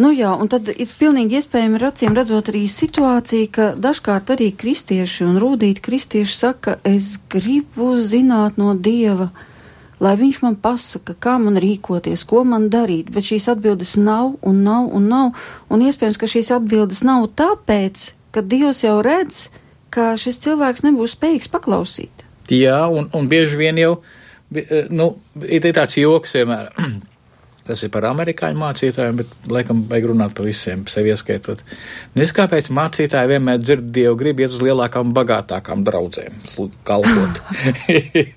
Nu 0.00 0.08
jā, 0.14 0.30
un 0.32 0.48
tad 0.48 0.70
ir 0.72 0.88
pilnīgi 0.88 1.36
iespējami 1.40 1.76
ar 1.76 1.90
acīm 1.90 2.14
redzot 2.16 2.48
arī 2.48 2.64
situācija, 2.70 3.48
ka 3.52 3.66
dažkārt 3.76 4.32
arī 4.32 4.48
kristieši 4.56 5.26
un 5.26 5.36
rūdīti 5.42 5.84
kristieši 5.84 6.36
saka, 6.36 6.78
es 6.88 7.18
gribu 7.32 7.92
zināt 8.00 8.56
no 8.60 8.72
Dieva, 8.72 9.28
lai 10.02 10.14
viņš 10.18 10.40
man 10.46 10.56
pasaka, 10.56 11.14
kā 11.14 11.36
man 11.42 11.60
rīkoties, 11.60 12.24
ko 12.28 12.42
man 12.48 12.70
darīt, 12.72 13.12
bet 13.12 13.28
šīs 13.28 13.50
atbildes 13.52 13.98
nav 14.00 14.38
un 14.40 14.64
nav 14.64 14.88
un 14.96 15.12
nav, 15.12 15.44
un 15.68 15.84
iespējams, 15.84 16.18
ka 16.18 16.30
šīs 16.30 16.54
atbildes 16.56 17.04
nav 17.06 17.28
tāpēc, 17.36 18.08
ka 18.32 18.40
Dievs 18.40 18.82
jau 18.86 18.96
redz, 19.04 19.46
ka 19.92 20.14
šis 20.16 20.40
cilvēks 20.46 20.88
nebūs 20.88 21.18
spējīgs 21.18 21.52
paklausīt. 21.52 22.24
Jā, 22.52 22.80
un, 22.88 23.12
un 23.12 23.28
bieži 23.28 23.60
vien 23.60 23.78
jau, 23.78 23.94
nu, 24.90 25.12
ir 25.44 25.68
tāds 25.68 26.00
joks 26.00 26.40
vienmēr. 26.40 26.72
Tas 27.62 27.82
ir 27.86 27.92
par 27.94 28.02
amerikāņu 28.08 28.58
mācītājiem, 28.58 29.18
bet 29.20 29.50
laikam 29.50 29.84
vajag 29.86 30.08
runāt 30.10 30.32
par 30.34 30.48
visiem, 30.48 30.80
sevi 30.90 31.12
ieskaitot. 31.12 31.60
Nes 32.18 32.32
kāpēc 32.34 32.72
mācītāji 32.74 33.30
vienmēr 33.30 33.60
dzird 33.62 33.92
Dievu 33.94 34.16
grib 34.18 34.42
iet 34.42 34.50
uz 34.50 34.58
lielākām, 34.64 35.12
bagātākām 35.14 35.84
draudzēm, 35.86 36.40
kalpot. 36.88 37.38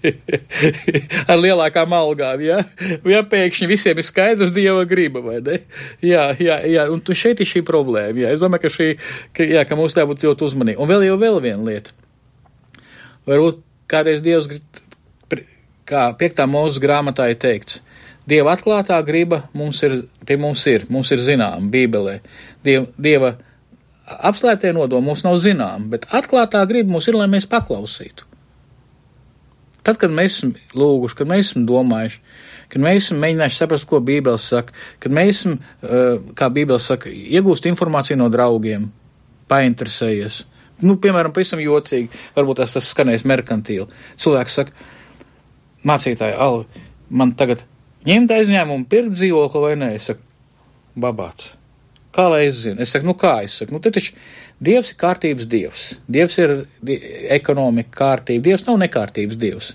Ar 1.31 1.41
lielākām 1.41 1.97
algām, 1.97 2.45
jā? 2.45 2.61
Ja? 2.61 2.99
ja 3.15 3.23
pēkšņi 3.31 3.69
visiem 3.71 4.01
ir 4.01 4.05
skaidrs 4.05 4.53
Dieva 4.53 4.85
griba, 4.89 5.23
vai 5.25 5.39
ne? 5.41 5.57
Jā, 6.05 6.27
jā, 6.37 6.59
jā, 6.69 6.85
un 6.93 7.01
tu 7.01 7.17
šeit 7.17 7.41
ir 7.41 7.49
šī 7.49 7.65
problēma, 7.65 8.27
jā. 8.27 8.35
Es 8.37 8.45
domāju, 8.45 8.67
ka 8.67 8.73
šī, 8.77 8.91
ka, 9.33 9.49
jā, 9.57 9.65
ka 9.65 9.79
mums 9.79 9.97
tā 9.97 10.05
būtu 10.05 10.29
ļoti 10.29 10.49
uzmanīgi. 10.51 10.81
Un 10.81 10.91
vēl 10.91 11.07
jau 11.09 11.17
vēl 11.21 11.41
viena 11.47 11.65
lieta. 11.65 11.97
Varbūt 13.25 13.65
kādreiz 13.89 14.21
Dievs, 14.21 14.51
kā 15.89 16.05
piektā 16.19 16.45
mūsu 16.49 16.81
grāmatā 16.83 17.31
ir 17.33 17.41
teikts, 17.41 17.81
Dieva 18.25 18.55
atklātā 18.55 18.97
griba 19.05 19.43
mums 19.53 19.81
ir, 19.85 19.99
pie 20.25 20.37
mums 20.41 20.63
ir, 20.69 20.87
mums 20.89 21.11
ir 21.13 21.21
zinām, 21.21 21.69
Bībelē. 21.73 22.19
Dieva, 22.65 22.87
dieva 22.97 23.35
apslēptie 24.05 24.71
nodomi 24.73 25.11
mums 25.11 25.21
nav 25.25 25.37
zinām, 25.41 25.89
bet 25.91 26.07
atklātā 26.13 26.63
griba 26.69 26.95
mums 26.95 27.09
ir, 27.09 27.17
lai 27.19 27.27
mēs 27.29 27.45
paklausītu. 27.49 28.25
Tad, 29.85 29.99
kad 30.01 30.09
mēs 30.09 30.39
esam 30.39 30.55
lūguši, 30.73 31.17
kad 31.19 31.29
mēs 31.29 31.51
esam 31.51 31.67
domājuši, 31.69 32.17
kad 32.73 32.81
mēs 32.81 33.03
esam 33.03 33.19
mēģinājuši 33.21 33.59
saprast, 33.61 33.85
ko 33.89 33.99
Bībele 34.01 34.41
saka, 34.41 34.73
kad 35.03 35.13
mēs 35.13 35.43
esam, 35.43 35.59
eh, 35.85 36.17
kā 36.33 36.49
Bībele 36.49 36.81
saka, 36.81 37.11
iegūst 37.13 37.69
informāciju 37.69 38.17
no 38.17 38.31
draugiem, 38.33 38.89
painteresējies. 39.49 40.41
Nu, 40.81 40.97
piemēram, 40.97 41.31
pavisam 41.31 41.61
jocīgi, 41.61 42.09
varbūt 42.35 42.63
tas, 42.63 42.73
tas 42.73 42.89
skanēs 42.89 43.27
merkantīli. 43.29 43.85
Cilvēks 44.17 44.57
saka, 44.57 44.71
mācītāji, 45.85 46.35
Alvi, 46.41 46.65
man 47.09 47.35
tagad 47.37 47.61
ņemt 48.05 48.33
aizņēmumu, 48.37 48.87
pirkt 48.91 49.17
dzīvokli 49.17 49.61
vai 49.67 49.75
nē. 49.81 49.93
Es 49.99 50.09
saku, 50.11 50.25
babāts. 50.95 51.53
Kā 52.15 52.29
lai 52.31 52.45
es 52.47 52.61
zinu? 52.63 52.79
Es 52.83 52.93
saku, 52.95 53.09
nu 53.09 53.15
kā 53.19 53.37
es 53.43 53.57
saku, 53.59 53.75
nu 53.75 53.83
te 53.83 53.91
taču 53.91 54.15
Dievs 54.63 54.93
ir 54.93 54.99
kārtības 54.99 55.47
dievs. 55.51 55.81
Dievs 56.07 56.37
ir 56.39 56.53
ekonomika 57.35 57.91
kārtība. 57.97 58.43
Dievs 58.47 58.63
nav 58.69 58.79
nekārtības 58.85 59.39
dievs. 59.39 59.73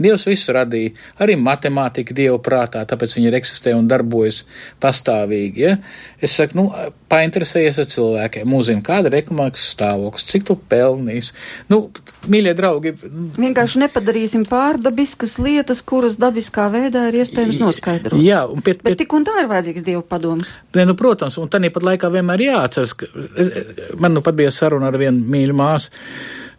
Dievs 0.00 0.24
visu 0.28 0.54
radīja, 0.56 0.94
arī 1.22 1.36
matemātika 1.40 2.14
Dieva 2.16 2.38
prātā, 2.42 2.84
tāpēc 2.88 3.16
viņi 3.18 3.28
ir 3.28 3.36
eksistē 3.38 3.74
un 3.76 3.88
darbojas 3.90 4.42
pastāvīgi. 4.82 5.64
Ja? 5.66 5.76
Es 6.22 6.36
saku, 6.38 6.58
nu, 6.58 6.64
painteresējies 7.12 7.80
ar 7.82 7.88
cilvēkiem, 7.92 8.56
uzzini, 8.56 8.84
kāda 8.86 9.10
ir 9.10 9.18
ekonomikas 9.20 9.68
stāvoklis, 9.74 10.26
cik 10.30 10.48
tu 10.48 10.56
pelnīs. 10.56 11.32
Nu, 11.70 11.84
mīļie 12.32 12.54
draugi. 12.58 12.94
Vienkārši 13.36 13.84
nepadarīsim 13.84 14.46
pārdabiskas 14.48 15.36
lietas, 15.42 15.84
kuras 15.86 16.18
dabiskā 16.22 16.68
veidā 16.72 17.06
ir 17.10 17.20
iespējams 17.22 17.60
noskaidrot. 17.62 18.20
Jā, 18.22 18.44
un 18.48 18.64
pie, 18.64 18.76
pie... 18.78 18.92
Bet 18.92 19.02
tik 19.04 19.16
un 19.16 19.26
tā 19.28 19.38
ir 19.42 19.50
vajadzīgs 19.52 19.86
Dieva 19.86 20.04
padoms. 20.06 20.56
Ne, 20.76 20.86
nu, 20.88 20.96
protams, 20.98 21.38
un 21.42 21.50
tad 21.52 21.66
pat 21.72 21.84
laikā 21.92 22.10
vienmēr 22.12 22.46
jāatceras, 22.48 22.94
ka 22.98 23.08
es, 23.40 23.52
man 24.00 24.16
nu 24.16 24.22
pat 24.24 24.36
bija 24.38 24.52
saruna 24.54 24.90
ar 24.90 24.98
vienu 25.00 25.24
mīļu 25.32 25.56
māsu 25.56 25.92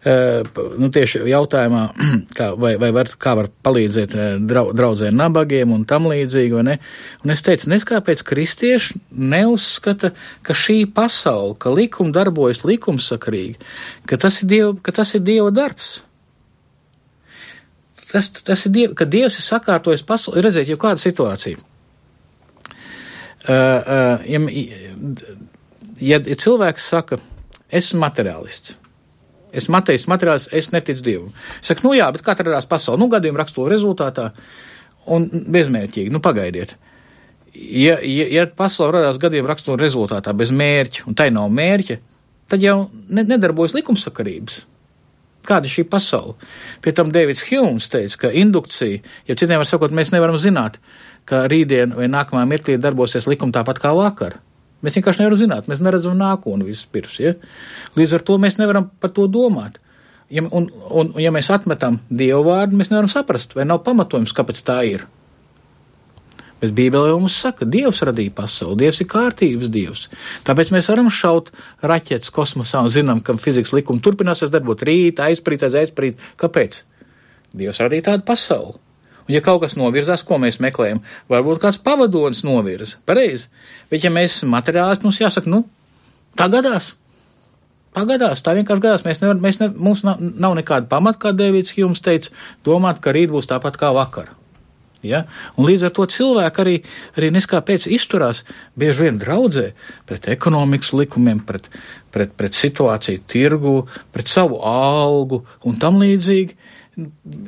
nu, 0.04 0.90
tieši 0.92 1.22
jautājumā, 1.30 1.82
kā, 2.38 2.50
vai, 2.60 2.74
vai 2.80 2.90
var, 2.94 3.08
kā 3.20 3.34
var 3.38 3.48
palīdzēt 3.64 4.16
draudzēm 4.44 5.16
nabagiem 5.16 5.72
un 5.72 5.86
tam 5.88 6.08
līdzīgi? 6.12 6.58
Un 6.60 7.32
es 7.34 7.44
teicu, 7.44 7.70
nes 7.72 7.86
kāpēc 7.88 8.24
kristieši 8.26 9.00
neuzskata, 9.10 10.12
ka 10.44 10.56
šī 10.56 10.84
pasaule, 10.94 11.56
ka 11.60 11.72
likumi 11.72 12.12
darbojas 12.14 12.64
likumsakarīgi, 12.68 13.56
ka 14.10 14.20
tas 14.20 14.42
ir 14.42 14.50
Dieva, 14.52 14.74
ka 14.84 14.94
tas 15.00 15.14
ir 15.16 15.24
Dieva 15.24 15.52
darbs. 15.54 15.96
Tas, 18.12 18.28
tas 18.44 18.68
ir 18.68 18.74
Dieva, 18.76 18.94
ka 18.98 19.08
Dievs 19.10 19.40
ir 19.40 19.46
sakārtojis 19.48 20.04
pasauli, 20.06 20.44
redziet, 20.44 20.68
jau 20.70 20.80
kāda 20.84 21.02
situācija. 21.02 21.58
Uh, 23.44 23.50
uh, 23.50 24.22
ja, 24.24 24.40
ja, 26.00 26.20
cilvēks 26.22 26.86
saka, 26.94 27.18
esmu 27.68 28.00
materiālists, 28.00 28.78
Es 29.54 29.68
mateisu 29.72 30.10
materiāls, 30.12 30.48
es 30.52 30.70
neticu 30.74 31.04
Dievam. 31.06 31.30
Es 31.60 31.70
saku, 31.70 31.86
nu 31.86 31.94
jā, 31.96 32.08
bet 32.14 32.24
kā 32.26 32.34
tad 32.36 32.50
radās 32.50 32.68
pasaule? 32.70 33.00
Nu, 33.00 33.08
gadījuma 33.12 33.42
raksturo 33.42 33.70
rezultātā 33.72 34.30
un 35.14 35.28
bezmērķīgi, 35.30 36.12
nu 36.12 36.20
pagaidiet. 36.24 36.76
Ja, 37.54 38.00
ja, 38.02 38.26
ja 38.34 38.46
pasaule 38.58 38.98
radās 38.98 39.20
gadījuma 39.22 39.52
raksturo 39.52 39.78
rezultātā 39.80 40.34
bez 40.36 40.50
mērķa, 40.54 41.06
un 41.08 41.18
tai 41.18 41.30
nav 41.34 41.52
mērķa, 41.54 41.98
tad 42.50 42.64
jau 42.64 42.78
ne, 43.08 43.22
nedarbojas 43.22 43.76
likumsakarības. 43.78 44.64
Kāda 45.44 45.68
ir 45.68 45.74
šī 45.74 45.84
pasaule? 45.92 46.38
Pie 46.80 46.94
tam 46.96 47.10
Deivids 47.12 47.44
Hjūns 47.44 47.90
teica, 47.92 48.24
ka 48.24 48.32
indukcija, 48.32 49.02
ja 49.28 49.36
citiem 49.36 49.60
var 49.60 49.68
sakot, 49.68 49.92
mēs 49.92 50.12
nevaram 50.14 50.38
zināt, 50.40 50.78
ka 51.28 51.44
rītdien 51.52 51.92
vai 51.96 52.08
nākamā 52.08 52.46
mirklī 52.48 52.78
darbosies 52.80 53.28
likuma 53.28 53.52
tāpat 53.52 53.82
kā 53.82 53.92
vakar. 53.96 54.38
Mēs 54.84 54.98
vienkārši 54.98 55.22
nevaram 55.22 55.40
zināt, 55.40 55.70
mēs 55.70 55.80
neredzam 55.84 56.18
nākotni 56.20 56.68
vispirms. 56.68 57.16
Ja? 57.22 57.34
Līdz 57.96 58.18
ar 58.18 58.24
to 58.28 58.38
mēs 58.42 58.58
nevaram 58.60 58.90
par 59.00 59.14
to 59.16 59.26
domāt. 59.32 59.80
Ja, 60.32 60.44
un, 60.44 60.70
un, 60.92 61.12
ja 61.20 61.32
mēs 61.34 61.50
atmetam 61.52 61.98
dievu 62.08 62.46
vārdu, 62.48 62.76
mēs 62.78 62.90
nevaram 62.92 63.10
saprast, 63.12 63.52
vai 63.56 63.66
nav 63.68 63.82
pamatojums, 63.86 64.32
kāpēc 64.36 64.62
tā 64.66 64.80
ir. 64.88 65.04
Bet 66.62 66.72
Bībelē 66.72 67.10
jau 67.10 67.18
mums 67.20 67.36
saka, 67.36 67.66
Dievs 67.68 68.00
radīja 68.08 68.32
pasauli, 68.38 68.78
Dievs 68.84 69.02
ir 69.02 69.08
kārtības 69.12 69.72
Dievs. 69.72 70.06
Tāpēc 70.46 70.70
mēs 70.72 70.88
varam 70.88 71.10
šaut 71.12 71.50
raķetes 71.84 72.32
kosmosā 72.32 72.80
un 72.86 72.92
zinām, 72.94 73.20
ka 73.24 73.36
fizikas 73.40 73.74
likumi 73.76 74.00
turpināsies 74.04 74.52
darbot 74.52 74.84
rīt, 74.88 75.20
aizprīt, 75.20 75.66
aiz 75.66 75.76
aizprīt. 75.82 76.24
Kāpēc? 76.40 76.80
Dievs 77.54 77.82
radīja 77.84 78.08
tādu 78.08 78.26
pasauli. 78.30 78.78
Un, 79.24 79.32
ja 79.32 79.40
kaut 79.44 79.62
kas 79.62 79.78
novirzās, 79.80 80.24
ko 80.26 80.36
mēs 80.42 80.60
meklējam, 80.60 81.00
varbūt 81.32 81.62
kāds 81.62 81.80
pavadonis 81.84 82.44
novirza. 82.44 83.00
Pareizi. 83.08 83.48
Bet, 83.90 84.04
ja 84.04 84.12
mēs 84.12 84.38
esam 84.38 84.52
materiālisti, 84.52 85.08
mums 85.08 85.22
jāsaka, 85.22 85.50
nu, 85.50 85.64
tā 86.36 86.50
gadās. 86.52 86.92
Pagadās, 87.94 88.42
tā 88.42 88.56
vienkārši 88.58 88.82
gadās. 88.82 89.04
Mēs 89.06 89.20
nevar, 89.22 89.38
mēs 89.40 89.60
ne, 89.60 89.68
mums 89.70 90.02
nav, 90.06 90.18
nav 90.18 90.56
nekāda 90.58 90.90
pamata, 90.90 91.20
kā 91.22 91.30
Dēvids 91.36 91.76
jums 91.78 92.02
teica, 92.02 92.32
domāt, 92.66 92.98
ka 93.00 93.14
rīt 93.14 93.30
būs 93.30 93.46
tāpat 93.50 93.78
kā 93.78 93.92
vakar. 93.94 94.32
Ja? 95.06 95.22
Un 95.54 95.68
līdz 95.68 95.86
ar 95.86 95.92
to 95.94 96.06
cilvēki 96.10 96.62
arī, 96.64 96.74
arī 97.14 97.30
neskāpēc 97.36 97.86
izturās 97.94 98.42
bieži 98.80 99.06
vien 99.06 99.20
draudzē 99.20 99.68
pret 100.08 100.26
ekonomikas 100.32 100.90
likumiem, 100.96 101.44
pret, 101.46 101.68
pret, 102.14 102.34
pret 102.34 102.56
situāciju 102.56 103.22
tirgu, 103.30 103.76
pret 104.14 104.32
savu 104.32 104.58
algu 104.66 105.44
un 105.68 105.78
tam 105.78 106.00
līdzīgi. 106.02 106.58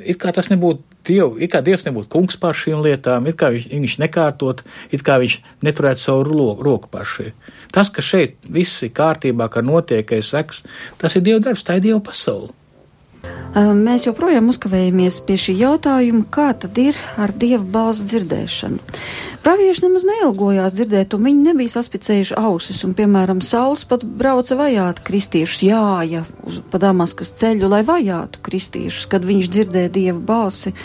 It 0.07 0.19
kā 0.21 0.31
tas 0.35 0.51
nebūtu 0.51 0.86
Dievu, 1.07 1.37
it 1.41 1.51
kā 1.53 1.61
Dievs 1.65 1.87
nebūtu 1.87 2.11
kungs 2.13 2.37
pār 2.41 2.57
šīm 2.57 2.83
lietām, 2.85 3.27
it 3.29 3.39
kā 3.39 3.49
viņš, 3.53 3.67
viņš 3.71 3.97
nekārtot, 4.03 4.63
it 4.93 5.03
kā 5.07 5.17
viņš 5.21 5.39
neturētu 5.65 6.03
savu 6.03 6.27
roku, 6.61 6.91
pār 6.91 7.07
šī. 7.07 7.31
Tas, 7.73 7.91
ka 7.93 8.03
šeit 8.03 8.37
viss 8.51 8.83
ir 8.85 8.93
kārtībā, 8.97 9.49
ka 9.51 9.65
notiekais 9.65 10.33
seks, 10.35 10.63
tas 11.01 11.15
ir 11.17 11.25
Dieva 11.27 11.43
darbs, 11.49 11.65
tā 11.67 11.79
ir 11.79 11.87
Dieva 11.89 12.03
pasaule. 12.03 12.53
Mēs 13.57 14.03
joprojām 14.05 14.51
uzkavējamies 14.51 15.15
pie 15.25 15.35
šī 15.41 15.55
jautājuma, 15.63 16.27
kā 16.29 16.51
tad 16.61 16.77
ir 16.77 16.97
ar 17.17 17.31
dieva 17.33 17.63
balss 17.63 18.03
dzirdēšanu. 18.05 18.77
Pravieši 19.41 19.85
nemaz 19.85 20.05
neilgojās 20.05 20.75
dzirdēt, 20.75 21.15
un 21.15 21.25
viņi 21.25 21.45
nebija 21.47 21.73
saspicējuši 21.73 22.35
ausis, 22.37 22.83
un, 22.85 22.93
piemēram, 22.97 23.41
Sauls 23.41 23.87
pat 23.89 24.05
brauca 24.05 24.59
vajāt 24.59 25.01
kristiešus, 25.07 25.63
jāja 25.65 26.21
pa 26.69 26.81
Damaskas 26.83 27.33
ceļu, 27.39 27.71
lai 27.71 27.81
vajātu 27.87 28.43
kristiešus, 28.45 29.09
kad 29.09 29.25
viņš 29.25 29.49
dzirdēja 29.55 29.93
dieva 29.95 30.19
balsi 30.19 30.75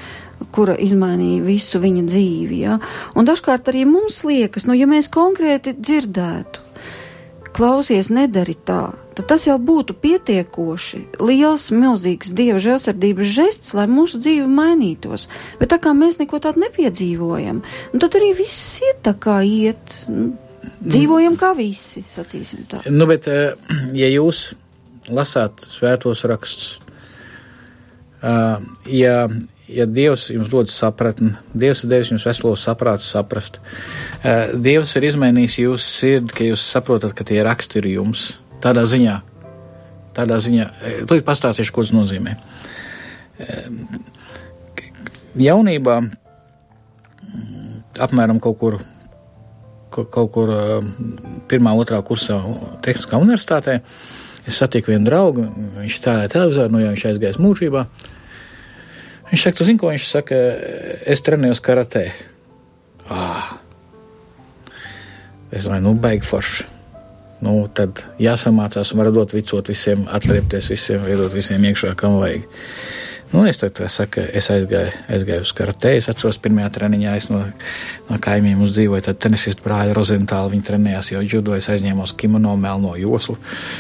kura 0.55 0.75
izmainīja 0.81 1.45
visu 1.45 1.81
viņa 1.83 2.07
dzīvi. 2.09 2.63
Ja? 2.65 2.79
Un 3.19 3.29
dažkārt 3.29 3.69
arī 3.73 3.85
mums 3.89 4.23
liekas, 4.27 4.67
nu, 4.69 4.77
ja 4.79 4.89
mēs 4.91 5.11
konkrēti 5.13 5.77
dzirdētu, 5.79 6.62
klausies, 7.57 8.11
nedari 8.13 8.55
tā, 8.55 8.93
tad 9.17 9.29
tas 9.31 9.47
jau 9.47 9.59
būtu 9.61 9.97
pietiekoši 10.03 11.03
liels, 11.21 11.69
milzīgs 11.75 12.33
dieva 12.37 12.61
žēlsirdības 12.63 13.33
žests, 13.37 13.75
lai 13.77 13.87
mūsu 13.91 14.21
dzīve 14.23 14.49
mainītos. 14.51 15.29
Bet 15.61 15.73
tā 15.75 15.81
kā 15.83 15.95
mēs 15.97 16.21
neko 16.23 16.41
tādu 16.43 16.65
nepiedzīvojam, 16.65 17.63
nu, 17.63 18.03
tad 18.03 18.17
arī 18.19 18.33
viss 18.41 18.81
iet 18.85 19.03
tā 19.07 19.15
kā 19.19 19.41
iet. 19.47 19.97
Nu, 20.13 20.33
dzīvojam 20.83 21.37
kā 21.39 21.53
visi, 21.59 22.05
sacīsim 22.07 22.67
tā. 22.71 22.83
Nu, 22.91 23.07
bet, 23.11 23.29
eh, 23.31 23.55
ja 24.03 24.11
jūs 24.11 24.53
lasāt 25.11 25.65
svētos 25.67 26.25
rakstus, 26.31 26.79
eh, 28.23 28.71
ja, 28.95 29.17
ja 29.75 29.87
Dievs 29.87 30.29
jums 30.31 30.51
dod 30.53 30.71
sapratni, 30.73 31.33
Dievs 31.55 31.85
ir 31.85 31.91
devis 31.93 32.13
jums 32.13 32.25
veselo 32.27 32.55
saprātu 32.59 33.05
saprast, 33.07 33.59
eh, 34.23 34.53
Dievs 34.55 34.95
ir 34.97 35.09
izmainījis 35.09 35.59
jūsu 35.65 35.89
sirdi, 35.89 36.37
ka 36.37 36.47
jūs 36.47 36.65
saprotat, 36.75 37.15
ka 37.17 37.25
tie 37.25 37.43
raksti 37.45 37.81
ir 37.81 37.91
jums. 37.97 38.39
Tādā 38.63 38.85
ziņā, 38.89 39.19
tādā 40.15 40.39
ziņā, 40.39 40.69
eh, 40.83 41.03
tūlīt 41.09 41.27
pastāstīšu, 41.29 41.73
ko 41.73 41.83
tas 41.83 41.93
nozīmē. 41.93 42.37
Eh, 43.41 43.69
jaunībā, 45.37 46.01
mm, 46.01 47.83
apmēram 47.99 48.41
kaut 48.41 48.59
kur, 48.59 48.81
kaut 49.91 50.33
kur 50.33 50.49
pirmā, 51.49 51.77
otrā 51.77 52.03
kursā 52.03 52.41
Tehniskā 52.81 53.21
universitātē, 53.21 53.81
es 54.47 54.57
satiku 54.57 54.93
vienu 54.93 55.05
draugu, 55.05 55.47
viņš 55.77 56.01
cēlēja 56.01 56.33
televizoru, 56.33 56.71
nu 56.71 56.79
jau 56.79 56.95
viņš 56.95 57.07
aizgājis 57.11 57.39
mūžībā. 57.39 57.87
Viņš 59.33 59.47
saka, 59.47 59.57
tu 59.57 59.65
zini, 59.65 59.81
ko 59.81 59.89
viņš 59.89 60.07
saka, 60.11 60.39
es 61.09 61.25
trenējos 61.25 61.63
karatē. 61.65 62.05
Ah. 63.09 63.55
Es 65.49 65.65
domāju, 65.65 65.87
nu, 65.87 65.95
baigi 66.01 66.29
forši. 66.29 66.67
Nu, 67.43 67.55
tad 67.75 68.05
jāsamācās 68.23 68.93
un 68.93 69.01
var 69.01 69.09
dot 69.13 69.33
vicot 69.35 69.73
visiem, 69.73 70.05
atriepties 70.15 70.69
visiem, 70.71 71.09
iedot 71.11 71.33
visiem 71.35 71.65
iekšā, 71.65 71.95
kam 71.99 72.21
vajag. 72.21 72.45
Nu, 73.33 73.47
es 73.49 73.57
tad 73.57 73.79
saku, 73.89 74.21
es 74.37 74.51
aizgāju, 74.53 74.91
aizgāju 75.09 75.41
uz 75.47 75.51
karatē. 75.57 75.95
Es 75.97 76.11
atceros, 76.13 76.37
pirmajā 76.45 76.69
treniņā 76.75 77.15
es 77.17 77.31
no, 77.33 77.39
no 78.11 78.19
kaimiņiem 78.21 78.61
uzdzīvoju. 78.67 79.05
Tad 79.07 79.23
tenisistu 79.25 79.65
brāļa 79.65 79.95
Rozentāla 79.97 80.51
viņa 80.53 80.67
trenējās 80.67 81.09
jau 81.15 81.23
judo. 81.25 81.55
Es 81.57 81.71
aizņēmos 81.73 82.13
kimono 82.21 82.53
melno 82.61 82.93
joslu. 83.01 83.39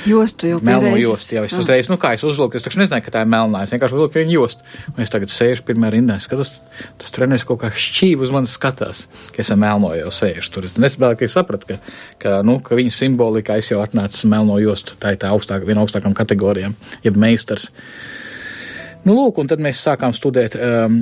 Jostu 0.09 0.55
jau 0.55 0.61
melno 0.65 0.95
jostu. 0.97 1.37
Jā, 1.37 1.43
es 1.45 1.57
uzreiz, 1.59 1.91
nu 1.93 1.99
kā 2.01 2.15
es 2.17 2.25
uzvilku, 2.25 2.57
es 2.57 2.65
taču 2.65 2.81
nezināju, 2.81 3.05
ka 3.05 3.12
tā 3.19 3.27
ir 3.27 3.29
melnā. 3.35 3.67
Es 3.67 3.75
vienkārši 3.75 3.99
uzvilku 3.99 4.23
vienu 4.23 4.38
jostu. 4.38 4.65
Un 4.95 5.05
es 5.05 5.12
tagad 5.12 5.35
sēžu 5.35 5.67
pirmā 5.69 5.93
rindā. 5.93 6.17
Es 6.17 6.31
skatos, 6.31 6.55
tas 7.03 7.12
treneris 7.12 7.45
kaut 7.49 7.61
kā 7.61 7.69
šķīvi 7.77 8.25
uz 8.25 8.33
manis 8.33 8.57
skatās, 8.57 9.05
ka 9.37 9.45
es 9.45 9.53
melno 9.53 9.93
jau 9.99 10.15
sēžu 10.17 10.55
tur. 10.57 10.71
Es 10.71 10.79
nesaprotu, 10.81 11.21
ka 11.21 11.29
es 11.29 11.37
sapratu, 11.37 11.75
ka, 11.75 11.79
ka, 12.25 12.38
nu, 12.49 12.57
ka 12.65 12.81
viņa 12.81 12.97
simbolika 13.03 13.61
es 13.61 13.69
jau 13.69 13.85
atnācu 13.85 14.33
melno 14.33 14.57
jostu. 14.65 14.97
Tā 14.97 15.12
ir 15.12 15.21
tā 15.21 15.37
augstākā, 15.37 15.69
viena 15.69 15.85
augstākām 15.85 16.17
kategorijām, 16.17 16.73
jeb 17.05 17.21
meistars. 17.21 17.69
Nu, 19.03 19.17
lūk, 19.17 19.41
un 19.43 19.49
tad 19.51 19.59
mēs 19.62 19.81
sākām 19.83 20.12
studēt, 20.15 20.55
um, 20.55 21.01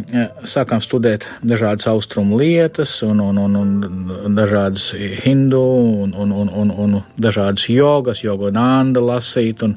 sākām 0.48 0.80
studēt 0.80 1.26
dažādas 1.44 1.84
austrumu 1.90 2.38
lietas, 2.40 2.94
un, 3.04 3.20
un, 3.20 3.36
un, 3.44 3.58
un 3.60 4.38
dažādas 4.38 4.94
hindu, 5.20 5.60
un, 6.06 6.14
un, 6.16 6.32
un, 6.32 6.52
un, 6.62 6.72
un 6.84 6.94
dažādas 7.20 7.68
jogas, 7.68 8.22
jogu 8.24 8.48
nanda 8.56 9.04
lasīt. 9.04 9.66
Un, 9.66 9.76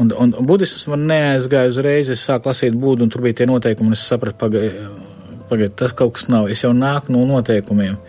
un, 0.00 0.14
un 0.24 0.32
budisms 0.48 0.88
man 0.94 1.04
neaizgāja 1.10 1.74
uzreiz, 1.74 2.12
es 2.14 2.24
sāku 2.24 2.48
lasīt 2.48 2.80
būdu, 2.80 3.04
un 3.04 3.12
tur 3.12 3.26
bija 3.26 3.42
tie 3.42 3.50
noteikumi, 3.50 3.92
un 3.92 3.98
es 3.98 4.06
sapratu, 4.08 4.40
pagaidiet, 4.40 5.12
pagaid, 5.50 5.76
tas 5.76 5.92
kaut 5.92 6.16
kas 6.16 6.30
nav. 6.32 6.48
Es 6.48 6.64
jau 6.64 6.72
nāku 6.72 7.12
no 7.12 7.26
noteikumiem, 7.28 8.00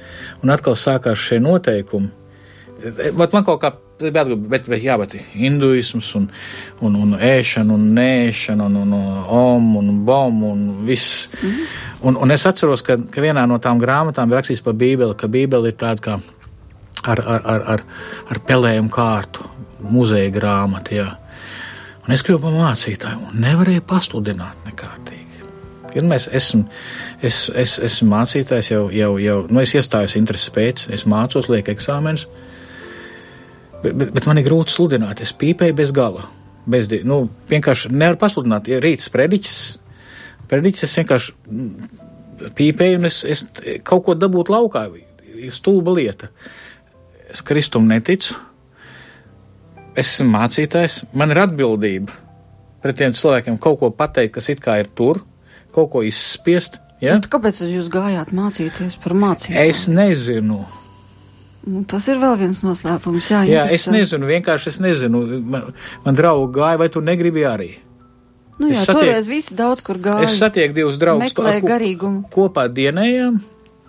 un 0.44 0.56
atkal 0.56 0.80
sākās 0.80 1.20
šie 1.20 1.42
noteikumi. 1.44 2.08
Bet 3.20 3.36
man 3.36 3.44
kaut 3.44 3.60
kā 3.64 3.76
Bet, 3.96 4.12
bet, 4.28 4.66
bet, 4.68 4.82
jā, 4.84 4.98
bet 5.00 5.14
hinduisms 5.40 6.10
un, 6.20 6.26
un, 6.84 6.96
un 7.00 7.14
ēšana 7.16 7.72
un 7.72 7.86
nēšana 7.96 8.66
un, 8.68 8.76
un, 8.82 8.96
un 8.98 9.20
om 9.32 9.70
un 9.80 9.92
bom 10.06 10.44
un 10.44 10.66
viss. 10.86 11.30
Mm 11.42 11.50
-hmm. 11.50 11.68
un, 12.02 12.16
un 12.16 12.32
es 12.32 12.46
atceros, 12.46 12.82
ka, 12.82 12.98
ka 12.98 13.22
vienā 13.22 13.48
no 13.48 13.58
tām 13.58 13.80
grāmatām 13.80 14.28
bija 14.28 14.42
rakstīts 14.42 14.64
par 14.64 14.74
Bībeli, 14.74 15.16
ka 15.16 15.28
Bībeli 15.28 15.68
ir 15.68 15.78
tāda 15.80 16.02
kā 16.02 16.20
ar, 17.04 17.20
ar, 17.28 17.42
ar, 17.46 17.62
ar, 17.68 17.84
ar 18.30 18.40
pelējumu 18.40 18.90
kārtu, 18.90 19.46
muzeja 19.80 20.30
grāmata, 20.30 20.96
jā. 20.96 21.10
Un 22.06 22.14
es 22.14 22.24
kļuvu 22.26 22.42
par 22.42 22.52
mācītāju 22.52 23.30
un 23.30 23.42
nevarēju 23.42 23.82
pasludināt 23.82 24.66
nekārtīgi. 24.68 25.22
Kad 25.94 26.04
mēs 26.04 26.28
esam, 26.36 26.66
es, 27.24 27.50
es, 27.56 27.80
esmu 27.80 28.10
mācītājs 28.12 28.72
jau, 28.72 28.90
jau, 28.92 29.18
jau, 29.18 29.48
nu 29.50 29.62
es 29.62 29.74
iestājos 29.74 30.18
intereses 30.20 30.52
pēc, 30.54 30.90
es 30.94 31.06
mācos, 31.06 31.48
lieku 31.50 31.72
eksāmenus, 31.72 32.28
bet, 33.86 33.96
bet, 34.02 34.12
bet 34.18 34.28
man 34.30 34.42
ir 34.42 34.48
grūti 34.48 34.74
sludināt. 34.74 35.22
Es 35.24 35.34
pīpēju 35.38 35.78
bez 35.78 35.94
gala. 35.96 36.26
Bez, 36.66 36.90
nu, 37.06 37.28
vienkārši 37.52 37.94
nevaru 37.94 38.20
pasludināt, 38.24 38.70
ja 38.72 38.82
rīts 38.82 39.12
prediķis, 39.14 39.60
prediķis 40.50 40.88
es 40.88 40.98
vienkārši 41.02 41.36
mm, 41.46 42.02
pīpēju 42.58 43.00
un 43.00 43.10
es, 43.12 43.22
es 43.30 43.46
kaut 43.86 44.08
ko 44.08 44.18
dabūtu 44.18 44.56
laukā. 44.56 44.88
Ir 45.36 45.54
stulba 45.54 45.94
lieta. 45.94 46.32
Es 47.30 47.44
Kristum 47.46 47.88
neticu. 47.92 48.38
Es 49.96 50.10
esmu 50.10 50.34
mācītājs, 50.34 51.06
man 51.16 51.32
ir 51.32 51.40
atbildība 51.46 52.26
pret 52.86 53.00
tiem 53.00 53.14
cilvēkiem 53.18 53.56
kaut 53.62 53.80
ko 53.82 53.90
pateikt, 53.96 54.36
kas 54.36 54.52
it 54.54 54.60
kā 54.62 54.76
ir 54.78 54.92
tur, 54.94 55.24
kaut 55.74 55.90
ko 55.94 56.04
izspiest. 56.06 56.78
Ja? 57.02 57.16
Tad 57.18 57.32
kāpēc 57.34 57.64
jūs 57.66 57.90
gājāt 57.94 58.34
mācīties 58.36 59.00
par 59.02 59.16
mācību? 59.18 59.58
Es 59.58 59.88
nezinu. 59.90 60.60
Nu, 61.66 61.82
tas 61.90 62.06
ir 62.12 62.20
vēl 62.22 62.36
viens 62.38 62.60
noslēpums. 62.62 63.32
Jā, 63.32 63.40
Jā, 63.50 63.64
es 63.74 63.88
nezinu, 63.90 64.28
vienkārši 64.30 64.68
es 64.70 64.78
nezinu. 64.84 65.24
Man, 65.42 65.72
man 66.06 66.16
draugi 66.18 66.52
gāja, 66.60 66.78
vai 66.78 66.90
tu 66.94 67.02
negribi 67.02 67.42
arī? 67.50 67.72
Nu, 68.60 68.70
es 68.70 68.78
jā, 68.84 68.92
satieku- 68.92 69.10
toreiz 69.10 69.28
visi 69.28 69.56
daudz 69.58 69.82
kur 69.84 69.98
gāja. 69.98 70.24
Es 70.28 70.38
satieku 70.40 70.74
divus 70.78 71.00
draugus, 71.02 71.32
meklēja 71.34 71.56
ar 71.58 71.62
ko- 71.62 71.68
garīgumu. 71.74 72.22
kopā 72.32 72.68
dienējām, 72.70 73.40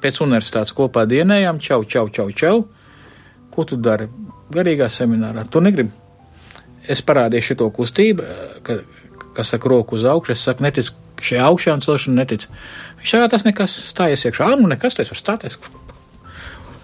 pēc 0.03 0.23
universitātes 0.25 0.73
kopā 0.75 1.05
dienējām, 1.07 1.61
čau, 1.61 1.85
čau, 1.85 2.09
čau, 2.09 2.31
čau. 2.33 2.65
Ko 3.51 3.65
tu 3.65 3.77
dari? 3.77 4.09
Garīgā 4.51 4.89
seminārā. 4.89 5.45
Tu 5.51 5.61
negribi. 5.61 5.91
Es 6.89 7.01
parādīju 7.03 7.43
šo 7.43 7.71
kustību, 7.75 8.25
ka, 8.63 8.79
kas 9.35 9.49
saka 9.53 9.69
roku 9.69 9.97
uz 9.97 10.05
augšu. 10.05 10.31
Es 10.33 10.41
saku, 10.41 10.63
netic 10.63 10.91
šai 11.21 11.39
augšā 11.45 11.73
un 11.75 11.81
celšana 11.81 12.15
netic. 12.25 12.47
Viņš 13.01 13.11
saka, 13.11 13.29
tas 13.29 13.45
nekas 13.45 13.71
stājies 13.93 14.25
iekšā. 14.29 14.49
Ā, 14.55 14.61
nu 14.61 14.69
nekas, 14.69 14.95
tas 14.95 15.09
var 15.11 15.19
stāties. 15.19 15.59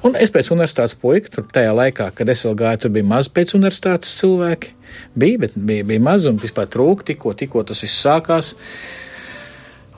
Un 0.02 0.16
es 0.18 0.32
pēc 0.34 0.50
universitātes 0.50 0.96
puika, 0.98 1.30
tur 1.30 1.44
tajā 1.46 1.70
laikā, 1.78 2.08
kad 2.18 2.30
es 2.32 2.42
vēl 2.46 2.56
gāju, 2.58 2.80
tur 2.82 2.92
bija 2.96 3.06
maz 3.06 3.28
pēc 3.30 3.54
universitātes 3.54 4.16
cilvēki. 4.18 4.72
Bija, 5.14 5.38
bet 5.44 5.54
bija, 5.56 5.86
bija 5.86 6.02
maz 6.02 6.26
un 6.26 6.40
vispār 6.42 6.66
trūka, 6.72 7.06
tikko, 7.12 7.36
tikko 7.38 7.62
tas 7.68 7.84
viss 7.84 8.02
sākās. 8.02 8.52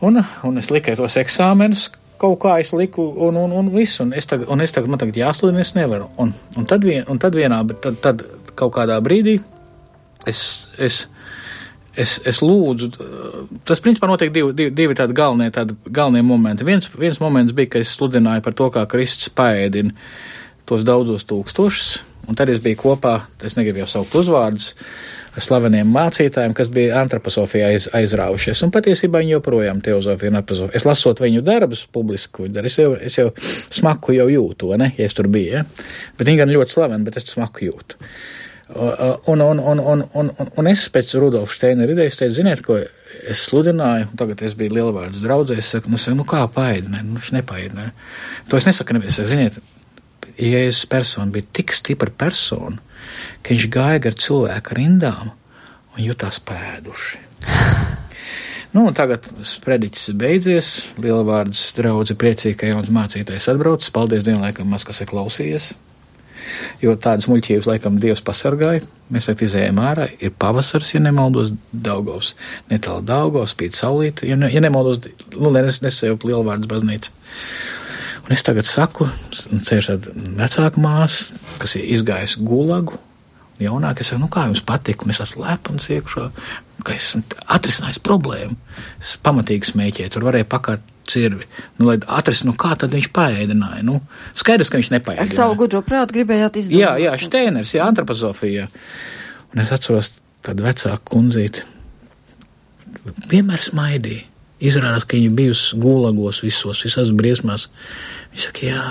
Un, 0.05 0.21
un 0.45 0.61
es 0.61 0.69
liku 0.75 0.93
tos 0.99 1.17
eksāmenus, 1.17 1.87
kaut 2.21 2.37
kā 2.45 2.59
es 2.61 2.75
liku, 2.77 3.07
un, 3.27 3.39
un, 3.41 3.57
un 3.57 3.73
viss. 3.73 4.03
Un 4.05 4.13
es 4.13 4.29
tagad, 4.29 4.51
un 4.53 4.61
es 4.61 4.77
tagad 4.77 4.93
man 4.93 5.01
tagad 5.01 5.17
jāstudē, 5.23 5.57
es 5.65 5.73
nevaru. 5.79 6.11
Un, 6.21 6.35
un, 6.59 6.69
tad, 6.69 6.85
vien, 6.85 7.09
un 7.09 7.21
tad 7.23 7.37
vienā, 7.39 7.63
tad, 7.81 7.99
tad 8.05 8.25
kaut 8.55 8.77
kādā 8.77 9.01
brīdī 9.05 9.39
es, 10.29 10.69
es, 10.79 11.07
es, 11.97 12.17
es 12.27 12.41
lūdzu, 12.45 12.91
tas 13.67 13.83
principā 13.85 14.09
notiek 14.11 14.33
divi, 14.35 14.53
divi, 14.57 14.73
divi 14.75 14.97
tādi 14.99 15.17
galvenie, 15.17 15.51
tādi 15.55 15.77
galvenie 15.87 16.25
momenti. 16.27 16.67
Viens, 16.67 16.91
viens 16.99 17.21
moments 17.23 17.55
bija, 17.57 17.75
ka 17.75 17.83
es 17.85 17.95
sludināju 17.97 18.45
par 18.45 18.57
to, 18.59 18.71
kā 18.75 18.85
Kristus 18.91 19.33
paēdina 19.35 19.95
tos 20.69 20.85
daudzos 20.87 21.27
tūkstošus, 21.29 21.91
un 22.31 22.39
tad 22.39 22.51
es 22.53 22.63
biju 22.65 22.81
kopā, 22.81 23.19
es 23.45 23.59
negribu 23.59 23.83
jau 23.83 23.91
saukt 23.99 24.17
uzvārdus, 24.17 24.73
ar 25.35 25.43
slaveniem 25.43 25.91
mācītājiem, 25.91 26.55
kas 26.57 26.71
bija 26.73 27.01
antroposofijā 27.03 27.73
aiz, 27.75 27.89
aizrāvušies, 27.97 28.63
un 28.65 28.73
patiesībā 28.75 29.21
viņi 29.21 29.35
joprojām 29.35 29.83
teozofiju 29.85 30.31
un 30.31 30.39
antroposofiju. 30.41 30.79
Es 30.79 30.87
lasot 30.87 31.21
viņu 31.21 31.43
darbus 31.45 31.85
publiski, 31.93 32.47
viņi 32.47 32.55
dara, 32.55 32.71
es 32.71 32.79
jau, 32.79 32.93
es 32.97 33.19
jau 33.19 33.27
smaku 33.75 34.15
jau 34.17 34.29
jūtu, 34.31 34.71
ne, 34.81 34.93
ja 34.97 35.09
es 35.09 35.17
tur 35.17 35.29
biju, 35.33 35.59
ja? 35.59 35.65
bet 36.19 36.31
viņi 36.31 36.41
gan 36.45 36.55
ļoti 36.55 36.77
slaveni, 36.77 37.07
bet 37.09 37.19
es 37.21 37.29
smaku 37.35 37.67
jūtu. 37.69 37.99
Un, 37.99 38.09
un, 38.69 39.41
un, 39.41 39.59
un, 39.59 39.81
un, 39.81 40.05
un, 40.15 40.31
un 40.57 40.69
es 40.71 40.87
pēc 40.93 41.15
Rudolfa 41.21 41.53
Steina 41.53 41.85
idejas 41.89 42.17
teicu, 42.21 42.39
ziniet, 42.39 42.63
ko 42.65 42.79
es 42.81 43.45
sludināju, 43.49 44.11
tagad 44.19 44.43
es 44.47 44.57
biju 44.59 44.79
lielvārds 44.79 45.23
draudzē, 45.25 45.59
es 45.61 45.69
saku, 45.75 45.93
nu, 45.93 46.01
saku, 46.01 46.17
nu 46.19 46.27
kā 46.29 46.43
paēdinē, 46.55 47.03
nu, 47.05 47.19
viņš 47.19 47.35
nepaēdinē. 47.39 47.87
To 48.51 48.59
es 48.59 48.69
nesaku, 48.69 48.97
nevies, 48.97 49.19
saku, 49.19 49.33
ziniet, 49.35 49.61
Jēzus 50.35 50.89
persona 50.91 51.31
bija 51.31 51.47
tik 51.55 51.75
stipra 51.77 52.11
persona, 52.11 52.81
ka 53.45 53.55
viņš 53.55 53.69
gāja 53.71 54.01
gar 54.09 54.17
cilvēku 54.19 54.79
rindām 54.81 55.31
un 55.95 56.01
jutās 56.03 56.41
pēduši. 56.43 57.23
Nu, 58.75 58.89
tagad 58.91 59.23
sprediķis 59.47 60.09
ir 60.11 60.15
beidzies, 60.19 60.69
lielvārds 60.99 61.61
draudze 61.77 62.17
priecīgi, 62.19 62.57
ka 62.59 62.73
jauns 62.73 62.89
mācītājs 62.91 63.47
atbraucis, 63.53 63.93
paldies 63.95 64.25
Dievam, 64.27 64.43
laikam 64.43 64.67
maz 64.67 64.83
kas 64.83 64.99
ir 65.05 65.07
klausījies, 65.13 65.69
jo 66.83 66.95
tādas 67.01 67.29
muļķības 67.31 67.69
laikam 67.71 67.99
Dievs 68.03 68.23
pasargāja. 68.25 68.85
Mēs 69.13 69.29
tagad 69.29 69.45
izējām 69.47 69.79
ārā, 69.85 70.09
ir 70.25 70.33
pavasars, 70.41 70.95
ja 70.95 71.03
nemaldos, 71.05 71.53
Daugavs, 71.71 72.33
netālu 72.71 73.05
Daugavs, 73.07 73.53
spīd 73.53 73.77
saulīt, 73.77 74.25
ja, 74.27 74.39
ne, 74.41 74.49
ja 74.53 74.63
nemaldos, 74.65 75.03
nu, 75.37 75.53
nes, 75.55 75.83
nesajaukt 75.85 76.25
lielvārds 76.29 76.71
baznīca. 76.71 77.13
Un 78.25 78.33
es 78.33 78.45
tagad 78.47 78.65
saku, 78.65 79.07
ceļš 79.69 79.91
ar 79.93 80.07
vecāku 80.39 80.81
māsu, 80.81 81.37
kas 81.61 81.77
ir 81.77 81.91
izgājusi 81.99 82.41
gulagu, 82.49 82.97
jaunāk, 83.61 84.01
es 84.01 84.11
saku, 84.11 84.23
nu 84.23 84.31
kā 84.33 84.47
jums 84.49 84.65
patīk, 84.65 85.05
un 85.05 85.13
es 85.13 85.21
esmu 85.21 85.45
lepns 85.45 85.91
iekšā, 85.93 86.31
ka 86.85 86.97
esmu 86.97 87.23
atrisinājis 87.55 88.01
problēmu. 88.05 88.57
Es 89.01 89.15
pamatīgi 89.25 89.71
smēķēju, 89.71 90.13
tur 90.15 90.27
varēja 90.27 90.49
pakārt 90.51 90.83
cirvi. 91.09 91.47
Nu, 91.79 91.89
lai 91.91 91.99
atrast, 92.01 92.47
nu 92.49 92.55
kā 92.59 92.75
tad 92.81 92.95
viņš 92.97 93.11
paēdināja. 93.15 93.85
Nu, 93.87 94.01
skaidrs, 94.39 94.73
ka 94.73 94.81
viņš 94.81 94.91
Ar 94.91 94.97
nepaēdināja. 94.99 95.37
savu 95.37 95.59
gudro 95.61 95.83
prātu 95.85 96.17
gribējāt 96.19 96.59
izdarīt. 96.61 96.81
Jā, 96.81 96.95
jā, 97.03 97.15
Steiners, 97.21 97.75
jā, 97.77 97.87
antropozofija. 97.87 98.69
Un 99.55 99.63
es 99.63 99.73
atceros 99.75 100.15
tādu 100.45 100.67
vecāku 100.67 101.15
kundzīti. 101.15 101.65
Vienmēr 103.31 103.63
smaidīja. 103.63 104.31
Izrādās, 104.65 105.05
ka 105.05 105.19
viņa 105.19 105.33
bijusi 105.37 105.77
gulagos 105.77 106.41
visos, 106.45 106.85
visās 106.87 107.11
briesmās. 107.13 107.67
Viņa 108.33 108.45
saka, 108.47 108.69
jā, 108.71 108.85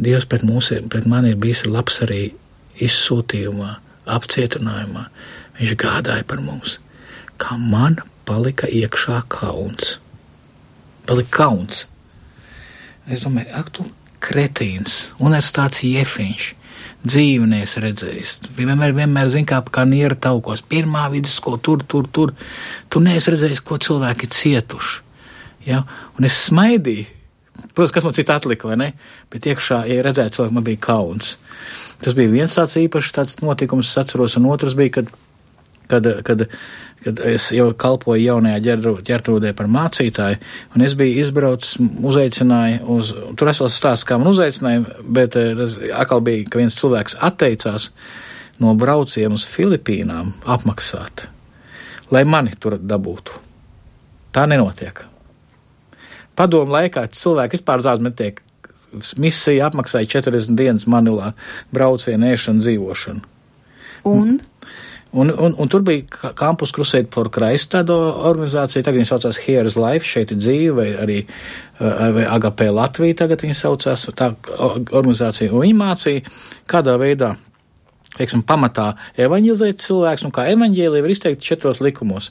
Dievs 0.00 0.24
pret, 0.30 0.44
mūs, 0.46 0.70
pret 0.88 1.06
mani 1.10 1.34
ir 1.34 1.40
bijis 1.40 1.66
labs 1.68 1.98
arī 2.04 2.30
izsūtījumā, 2.80 3.74
apcietinājumā. 4.08 5.08
Viņš 5.60 5.76
gādāja 5.76 6.24
par 6.24 6.40
mums, 6.40 6.78
kā 7.40 7.58
man 7.60 7.98
palika 8.24 8.68
iekšā 8.70 9.20
kauns. 9.28 9.98
Palika 11.08 11.42
kauns. 11.42 11.84
Es 13.10 13.26
domāju, 13.26 13.50
ak, 13.58 13.68
tu 13.74 13.84
kretīns, 14.24 15.10
universitātes 15.20 15.84
jefriņš, 15.84 16.48
dzīvnieks 17.10 17.76
redzējis. 17.84 18.34
Vienmēr, 18.56 18.94
vienmēr 18.96 19.30
zina, 19.32 19.60
kā, 19.64 19.84
niera 19.88 20.16
taukos. 20.16 20.62
Pirmā 20.64 21.06
vidusskola, 21.12 21.60
tur, 21.62 21.84
tur, 21.88 22.08
tur. 22.08 22.34
Tu 22.92 23.02
neesi 23.04 23.32
redzējis, 23.34 23.62
ko 23.64 23.80
cilvēki 23.80 24.28
cietuši. 24.32 25.00
Ja? 25.68 25.84
Un 26.18 26.28
es 26.28 26.36
smaidīju. 26.46 27.08
Protams, 27.74 27.92
kas 27.92 28.06
man 28.06 28.14
cits 28.16 28.32
atlika, 28.32 28.68
vai 28.70 28.76
ne? 28.80 28.86
Bet 29.32 29.44
iekšā, 29.50 29.82
ja 29.90 30.04
redzētu 30.04 30.38
cilvēku, 30.38 30.56
man 30.56 30.64
bija 30.64 30.80
kauns. 30.86 31.34
Tas 32.00 32.16
bija 32.16 32.32
viens 32.32 32.54
tāds 32.56 32.78
īpašs 32.80 33.12
tāds 33.16 33.36
notikums, 33.44 33.90
es 33.90 34.00
atceros, 34.00 34.38
un 34.40 34.48
otrs 34.48 34.72
bija, 34.78 34.94
kad, 34.96 35.10
kad, 35.90 36.06
kad, 36.26 36.46
kad 37.04 37.20
es 37.30 37.50
jau 37.54 37.70
kalpoju 37.76 38.22
jaunajā 38.22 38.78
ģertrūdē 39.08 39.52
par 39.58 39.68
mācītāju, 39.72 40.40
un 40.74 40.86
es 40.86 40.96
biju 40.98 41.20
izbraucis, 41.24 41.76
uzaicināju 41.80 42.80
uz, 42.96 43.12
tur 43.38 43.52
es 43.52 43.62
vēl 43.62 43.72
stāstu, 43.74 44.10
kā 44.10 44.20
man 44.20 44.32
uzaicināja, 44.32 44.84
bet 45.04 45.38
eh, 45.40 45.52
tas 45.58 45.76
atkal 46.02 46.24
bija, 46.26 46.46
ka 46.50 46.62
viens 46.62 46.78
cilvēks 46.78 47.18
atteicās 47.30 47.90
no 48.60 48.74
brauciena 48.78 49.36
uz 49.36 49.46
Filipīnām 49.48 50.34
apmaksāt, 50.56 51.26
lai 52.14 52.26
mani 52.28 52.54
tur 52.60 52.78
dabūtu. 52.78 53.40
Tā 54.30 54.44
nenotiek. 54.46 55.02
Padomu 56.38 56.72
laikā 56.72 57.08
cilvēki 57.12 57.58
vispār 57.58 57.82
uz 57.82 57.88
ārzemēm 57.90 58.12
netiek. 58.12 58.38
Misija 59.22 59.68
apmaksāja 59.68 60.08
40 60.18 60.56
dienas 60.58 60.86
Manilā 60.90 61.32
braucienu, 61.74 62.26
ēšanu, 62.32 62.62
dzīvošanu. 62.64 63.26
Un 64.10 64.38
Un, 65.12 65.32
un, 65.42 65.54
un 65.58 65.68
tur 65.68 65.82
bija 65.82 66.04
ka- 66.06 66.30
Campus 66.38 66.70
Crusade 66.70 67.08
for 67.10 67.26
Christ 67.34 67.72
tāda 67.74 67.96
organizācija, 68.30 68.84
tagad 68.86 69.00
viņi 69.00 69.08
saucās 69.10 69.40
Here's 69.42 69.74
Life, 69.74 70.06
šeit 70.06 70.30
ir 70.30 70.38
dzīve, 70.38 70.74
vai 70.76 70.88
arī 71.02 71.16
vai 72.14 72.26
AGP 72.30 72.68
Latvija 72.70 73.16
tagad 73.24 73.42
viņi 73.42 73.56
saucās, 73.58 74.06
tā 74.14 74.28
organizācija, 74.60 75.50
un 75.50 75.64
viņi 75.64 75.76
mācīja, 75.80 76.22
kādā 76.70 76.94
veidā, 77.00 77.32
teiksim, 78.14 78.44
pamatā 78.46 78.92
evaņģizēt 79.26 79.82
cilvēks, 79.82 80.26
un 80.28 80.34
kā 80.36 80.46
evaņģēlija 80.54 81.02
var 81.08 81.14
izteikt 81.16 81.42
četros 81.46 81.82
likumos. 81.82 82.30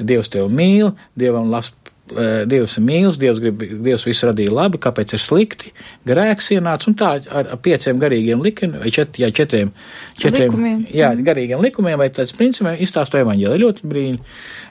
Dievs 0.00 0.32
tevi 0.32 0.48
mīl, 0.48 0.94
Dievam 1.18 1.50
labs. 1.52 1.74
Eh, 2.12 2.44
Dievs 2.50 2.76
ir 2.78 2.84
mīls, 2.84 3.18
Dievs, 3.20 3.40
grib, 3.42 3.62
Dievs 3.84 4.04
visu 4.06 4.28
radīja 4.28 4.52
labi, 4.54 4.80
kāpēc 4.82 5.14
ir 5.16 5.22
slikti, 5.22 5.72
grēks 6.08 6.50
ienāca, 6.56 6.90
un 6.90 6.98
tā 7.00 7.10
ar, 7.30 7.52
pieciem 7.64 8.00
garīgiem 8.02 8.42
likumiem, 8.44 8.82
vai 8.82 8.92
čet, 8.94 9.16
jā, 9.22 9.30
četriem, 9.34 9.72
četriem 10.18 10.50
Likumiem. 10.50 10.86
jā, 10.92 11.12
garīgiem 11.26 11.62
likumiem, 11.64 11.98
vai 12.00 12.10
tāds 12.14 12.34
principiem 12.36 12.76
izstāsto 12.84 13.20
evaņģēliju. 13.22 13.64
Ļoti 13.64 13.90
brīni. 13.90 14.20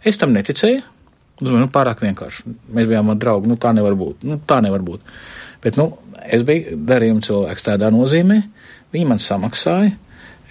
Es 0.05 0.21
tam 0.21 0.35
neticēju. 0.35 0.81
Domāju, 1.41 1.65
nu, 1.65 1.69
pārāk 1.73 2.03
vienkārši. 2.05 2.45
Mēs 2.75 2.87
bijām 2.87 3.09
ar 3.09 3.17
draugu, 3.19 3.49
nu, 3.49 3.57
tā 3.57 3.73
nevar 3.73 3.95
būt. 3.97 4.21
Nu, 4.27 4.37
tā 4.47 4.59
nevar 4.63 4.83
būt. 4.85 5.01
Bet, 5.63 5.79
nu, 5.81 5.89
es 6.23 6.43
biju 6.45 6.77
darījuma 6.87 7.23
cilvēks 7.25 7.65
tādā 7.65 7.89
nozīmē, 7.93 8.37
viņi 8.93 9.07
man 9.09 9.21
samaksāja, 9.23 9.95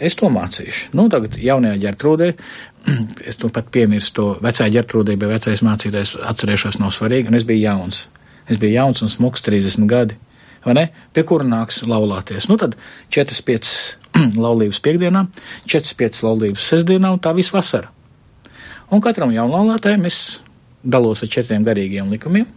es 0.01 0.17
to 0.19 0.31
mācīšu. 0.33 0.93
Nu, 0.97 1.09
tagad 1.13 1.37
jaunajā 1.41 1.79
ģertrūdē, 1.87 2.33
es 3.29 3.39
to 3.41 3.51
pat 3.53 3.71
piemirstu, 3.75 4.15
to 4.17 4.45
vecajā 4.45 4.71
ģertrūdē 4.79 5.17
bija 5.17 5.33
vecais 5.35 5.63
mācītājs, 5.67 6.17
atcerēšos 6.33 6.81
nav 6.83 6.93
svarīgi, 6.95 7.31
un 7.31 7.39
es 7.39 7.47
biju 7.49 7.67
jauns. 7.67 8.07
Es 8.51 8.61
biju 8.61 8.77
jauns 8.77 9.03
un 9.05 9.13
smuks 9.13 9.45
30 9.47 9.87
gadi, 9.91 10.19
vai 10.65 10.77
ne? 10.79 10.87
Pie 11.15 11.25
kura 11.29 11.47
nāks 11.47 11.83
laulāties. 11.87 12.49
Nu, 12.51 12.59
tad 12.61 12.77
4-5 13.15 13.73
laulības 14.45 14.81
piekdienā, 14.85 15.27
4-5 15.71 16.25
laulības 16.27 16.71
sestdienā 16.73 17.13
un 17.15 17.23
tā 17.23 17.35
visu 17.37 17.57
vasaru. 17.57 17.93
Un 18.93 19.01
katram 19.01 19.33
jaunlaulātājam 19.33 20.05
es 20.05 20.41
dalos 20.83 21.23
ar 21.25 21.31
četriem 21.33 21.65
garīgiem 21.65 22.11
likumiem. 22.13 22.49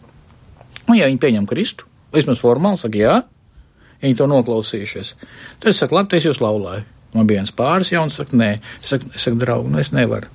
Un, 0.86 0.98
ja 0.98 1.08
viņi 1.08 1.22
pieņem 1.22 1.46
Kristu, 1.50 1.88
vismaz 2.14 2.42
formāli 2.42 2.82
saka, 2.82 3.00
jā, 3.00 3.16
ja 3.96 4.04
viņi 4.04 4.18
to 4.20 4.28
noklausījušies, 4.30 5.14
tad 5.62 5.72
es 5.72 5.80
saku, 5.82 5.98
labi, 5.98 6.20
es 6.20 6.28
jūs 6.28 6.42
laulāju. 6.44 6.84
Man 7.16 7.30
bija 7.30 7.42
viens 7.42 7.56
pāris 7.56 7.94
jauns, 7.94 8.20
saka, 8.20 8.38
nē, 8.38 8.52
es 8.82 8.92
saku, 8.94 9.10
es 9.16 9.26
saku 9.28 9.40
draugu, 9.42 9.72
nu 9.72 9.82
es 9.82 9.94
nevaru. 9.96 10.30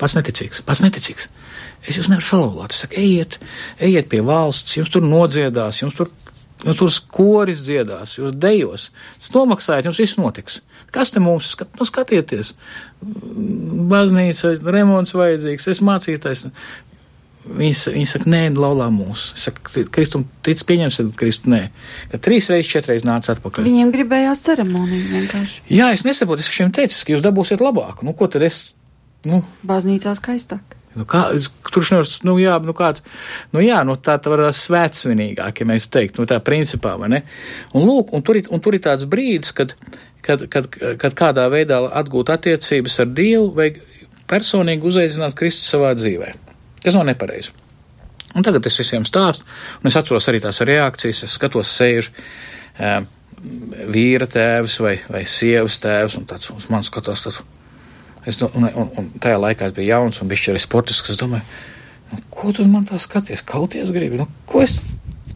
Pats 0.00 0.16
neticīgs, 0.18 0.64
pats 0.66 0.82
neticīgs. 0.82 1.28
Es 1.86 1.98
jūs 2.00 2.10
nevaru 2.10 2.26
salauzāt. 2.26 2.74
Es 2.74 2.82
saku, 2.84 2.98
ejiet, 3.00 3.38
ejiet 3.78 4.10
pie 4.10 4.20
valsts, 4.26 4.76
jums 4.80 4.90
tur 4.90 5.06
nodziedās, 5.06 5.82
jums 5.84 5.96
tur 5.98 6.10
Nu, 6.64 6.72
tur 6.72 6.92
koris 7.12 7.60
dziedās, 7.66 8.14
jūs 8.16 8.36
dejos, 8.40 8.86
tas 9.20 9.32
nomaksājat, 9.34 9.84
jums 9.88 9.98
viss 10.00 10.16
notiks. 10.16 10.62
Kas 10.94 11.10
te 11.12 11.20
mums 11.20 11.50
skat, 11.52 11.68
nu, 11.76 11.84
skatieties? 11.84 12.54
Baznīca, 13.90 14.54
remonts 14.72 15.12
vajadzīgs, 15.18 15.66
es 15.74 15.82
mācītājs. 15.84 16.46
Viņi, 17.44 17.74
viņi 17.92 18.06
saka, 18.08 18.30
nē, 18.32 18.42
laulā 18.56 18.86
mūs. 18.92 19.26
Es 19.36 19.48
saku, 19.48 19.84
Kristum, 19.92 20.24
tic 20.46 20.62
pieņemsiet, 20.64 21.10
Kristu, 21.18 21.50
nē. 21.52 21.66
Ka 22.12 22.20
trīs 22.24 22.48
reizes, 22.52 22.70
četras 22.72 23.04
nāca 23.04 23.34
atpakaļ. 23.34 23.66
Viņiem 23.68 23.90
gribējās 23.92 24.44
ceremoniju 24.46 25.10
vienkārši. 25.10 25.66
Jā, 25.76 25.90
es 25.92 26.06
nesaprotu, 26.08 26.40
es 26.40 26.48
viņiem 26.48 26.72
teicu, 26.78 27.02
ka 27.04 27.14
jūs 27.14 27.26
dabūsiet 27.26 27.64
labāk. 27.64 28.00
Nu, 28.06 28.16
ko 28.16 28.30
tad 28.32 28.46
es, 28.48 28.62
nu, 29.28 29.42
Baznīcā 29.68 30.16
skaistāk. 30.16 30.78
Nu, 30.94 31.04
kā, 31.10 31.24
tur 31.74 31.84
nevar, 31.90 32.06
nu, 32.24 32.36
jā, 32.38 32.54
nu, 32.62 32.74
kāds, 32.78 33.02
nu, 33.52 33.60
jā, 33.64 33.80
nu, 33.86 33.96
tā, 33.98 34.14
tā 34.22 34.30
var 34.30 34.46
svētsvinīgāk, 34.54 35.60
ja 35.60 35.66
mēs 35.66 35.88
teiktu, 35.90 36.22
nu, 36.22 36.30
tā 36.30 36.38
principā, 36.44 36.94
vai 37.00 37.10
ne? 37.16 37.20
Un, 37.74 37.82
lūk, 37.88 38.14
un 38.14 38.22
tur, 38.24 38.38
un 38.54 38.62
tur 38.62 38.78
ir 38.78 38.84
tāds 38.84 39.08
brīdis, 39.10 39.50
kad, 39.58 39.74
kad, 40.22 40.46
kad, 40.52 40.70
kad 41.02 41.18
kādā 41.18 41.48
veidā 41.50 41.82
atgūt 41.98 42.30
attiecības 42.36 43.00
ar 43.02 43.10
Dievu, 43.10 43.50
vajag 43.58 43.82
personīgi 44.30 44.86
uzaicināt 44.86 45.34
Kristu 45.36 45.66
savā 45.66 45.92
dzīvē. 45.98 46.30
Tas 46.84 46.96
nav 46.98 47.06
nepareizi. 47.08 47.54
Un 48.34 48.42
tagad 48.42 48.66
es 48.66 48.78
visiem 48.80 49.04
stāstu, 49.06 49.46
un 49.80 49.90
es 49.90 49.96
atceros 49.96 50.26
arī 50.30 50.40
tās 50.42 50.58
reakcijas, 50.66 51.22
es 51.26 51.36
skatos, 51.38 51.70
sēž 51.78 52.10
um, 52.10 53.06
vīra 53.94 54.26
tēvs 54.30 54.78
vai, 54.82 54.96
vai 55.10 55.22
sievas 55.28 55.78
tēvs, 55.82 56.16
un 56.18 56.26
tāds 56.28 56.50
uz 56.54 56.66
mani 56.72 56.88
skatās, 56.88 57.22
tāds, 57.26 57.42
es, 58.26 58.40
un, 58.42 58.66
un, 58.66 58.90
un 58.98 59.12
tajā 59.22 59.38
laikā 59.38 59.68
es 59.68 59.76
biju 59.76 59.92
jauns 59.92 60.18
un 60.22 60.32
bišķi 60.32 60.54
arī 60.54 60.64
sportisks, 60.64 61.14
es 61.14 61.20
domāju, 61.20 61.46
nu, 62.10 62.20
ko 62.34 62.50
tu 62.56 62.66
man 62.70 62.88
tā 62.88 62.98
skaties, 63.02 63.44
kauties 63.46 63.94
gribi, 63.94 64.18
nu, 64.18 64.26
ko 64.50 64.64
es, 64.64 64.80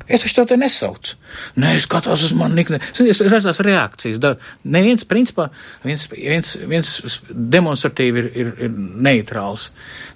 Es 0.09 0.23
taču 0.25 0.45
to 0.49 0.57
nesaucu. 0.57 1.17
Nē, 1.61 1.75
es 1.77 1.85
skatos 1.85 2.23
uz 2.25 2.33
mani 2.37 2.57
nikni. 2.57 2.81
Es 2.81 3.21
redzēju 3.21 3.65
reakcijas. 3.67 4.21
Da, 4.23 4.35
neviens, 4.65 5.05
principā, 5.09 5.51
viens, 5.85 6.07
viens, 6.15 6.55
viens 6.71 6.93
demonstratīvi 7.29 8.23
ir, 8.23 8.31
ir, 8.33 8.53
ir 8.67 8.79
neitrāls. 8.79 9.69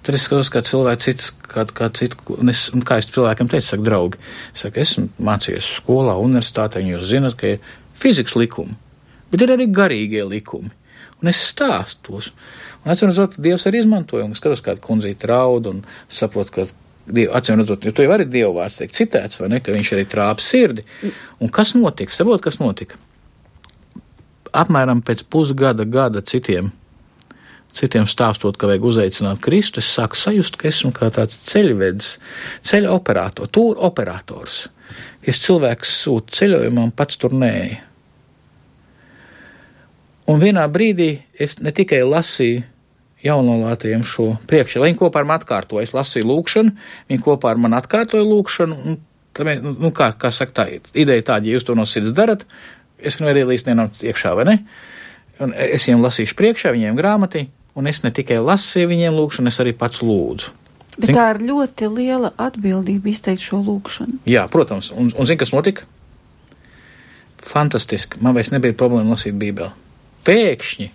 Tad 0.05 0.17
es 0.17 0.25
skatos, 0.25 0.49
kā 0.53 0.63
cilvēks 0.65 1.07
cits, 1.07 1.29
kā, 1.45 1.67
kā 1.69 1.91
citu, 1.93 2.17
un 2.39 2.49
es, 2.49 2.65
un 2.73 2.81
kā 2.85 2.97
es 3.01 3.09
cilvēkam 3.13 3.51
teicu, 3.53 3.67
saka, 3.69 3.85
draugi, 3.85 4.21
es 4.55 4.65
saku, 4.65 4.81
esmu 4.81 5.07
mācījies 5.29 5.69
skolā, 5.77 6.17
universitātē, 6.25 6.81
un 6.81 6.95
jūs 6.95 7.09
zinat, 7.13 7.37
ka 7.39 7.53
ir 7.53 7.73
fizikas 7.99 8.37
likumi, 8.39 8.73
bet 9.31 9.45
ir 9.45 9.53
arī 9.53 9.69
garīgie 9.69 10.25
likumi. 10.25 10.73
Un 11.23 11.29
es 11.31 11.39
stāstu 11.53 12.09
tos. 12.09 12.33
Un, 12.81 12.91
atcīm 12.91 13.07
redzot, 13.07 13.37
Dievs 13.39 13.63
arī 13.69 13.79
izmantoja, 13.79 14.25
un 14.27 14.33
es 14.35 14.41
skatos, 14.41 14.63
kāda 14.65 14.83
kundzīte 14.83 15.29
raud, 15.29 15.69
un 15.69 15.85
saprotu, 16.11 16.57
ka 16.57 16.65
Acīm 17.03 17.59
redzot, 17.59 17.83
tu 17.83 18.05
jau 18.05 18.13
arī 18.15 18.25
Dievu 18.31 18.53
vārds 18.55 18.77
tiek 18.79 18.93
citēts, 18.95 19.39
vai 19.41 19.49
ne, 19.51 19.59
ka 19.59 19.73
viņš 19.75 19.89
arī 19.95 20.05
trāpa 20.07 20.43
sirdi. 20.43 20.85
Un 21.43 21.51
kas 21.51 21.73
notika? 21.75 22.13
Saprot, 22.15 22.39
kas 22.43 22.61
notika? 22.61 22.95
Apmēram 24.55 25.01
pēc 25.03 25.25
pusgada, 25.33 25.83
gada 25.83 26.21
citiem, 26.23 26.69
citiem 27.75 28.07
stāstot, 28.07 28.55
ka 28.55 28.69
vajag 28.69 28.87
uzaicināt 28.87 29.41
Kristu, 29.43 29.81
es 29.83 29.89
sāku 29.91 30.15
sajust, 30.15 30.55
ka 30.61 30.69
esmu 30.69 30.93
kā 30.95 31.09
tāds 31.11 31.41
ceļvedis, 31.49 32.11
ceļa 32.69 32.93
operators, 32.95 33.51
tūra 33.51 33.83
operators. 33.89 34.59
Es 35.27 35.41
cilvēks 35.43 35.97
sūtu 36.05 36.37
ceļojumā, 36.37 36.91
pats 36.95 37.19
tur 37.19 37.35
nēju. 37.35 37.81
Un 40.31 40.39
vienā 40.39 40.63
brīdī 40.71 41.17
es 41.35 41.57
ne 41.59 41.73
tikai 41.75 41.99
lasīju 42.07 42.63
jaunolātiem 43.23 44.03
šo 44.07 44.33
priekšā. 44.49 44.81
Viņi 44.83 44.99
kopā 44.99 45.21
ar 45.21 45.27
mani 45.29 45.41
atkārtoja, 45.41 45.85
es 45.87 45.93
lasīju 45.95 46.27
lūkšanu, 46.29 46.73
viņi 47.11 47.23
kopā 47.23 47.53
ar 47.53 47.61
mani 47.61 47.77
atkārtoja 47.79 48.25
lūkšanu, 48.27 48.79
un 48.83 48.97
tā, 49.35 49.55
nu, 49.63 49.91
kā, 49.95 50.11
kā 50.19 50.31
saka, 50.33 50.55
tā 50.59 50.65
ideja 50.91 51.29
tāda, 51.31 51.47
ja 51.47 51.57
jūs 51.57 51.67
to 51.67 51.75
no 51.79 51.87
sirds 51.89 52.13
darat, 52.15 52.45
es 52.99 53.19
nu 53.21 53.29
arī 53.31 53.45
līdz 53.47 53.67
vienam 53.69 53.91
iekšā, 54.03 54.33
vai 54.39 54.47
ne? 54.49 54.57
Un 55.43 55.55
es 55.57 55.87
viņiem 55.87 56.03
lasīšu 56.03 56.37
priekšā, 56.39 56.73
viņiem 56.75 56.99
grāmatī, 56.99 57.47
un 57.79 57.87
es 57.89 58.03
ne 58.03 58.11
tikai 58.13 58.41
lasīju 58.43 58.91
viņiem 58.91 59.15
lūkšanu, 59.17 59.49
es 59.49 59.59
arī 59.63 59.73
pats 59.77 60.03
lūdzu. 60.03 60.53
Bet 60.93 61.09
zin? 61.09 61.17
tā 61.17 61.29
ir 61.33 61.39
ļoti 61.47 61.89
liela 61.89 62.33
atbildība 62.37 63.09
izteikt 63.09 63.41
šo 63.41 63.63
lūkšanu. 63.65 64.19
Jā, 64.29 64.45
protams, 64.51 64.91
un, 64.93 65.09
un 65.09 65.29
zini, 65.29 65.39
kas 65.41 65.53
notika? 65.55 65.87
Fantastiski, 67.43 68.21
man 68.23 68.35
vairs 68.37 68.53
nebija 68.53 68.75
problēma 68.77 69.15
lasīt 69.15 69.33
Bībeli. 69.39 69.73
Pēkšņi 70.23 70.91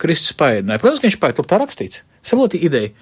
Kristus 0.00 0.34
paēdināja. 0.38 0.82
Protams, 0.82 1.02
ka 1.02 1.08
viņš 1.08 1.18
paēdināja, 1.22 1.40
tur 1.40 1.50
tā 1.50 1.60
rakstīts. 1.62 2.02
Saproti 2.26 2.60
ideja. 2.66 2.92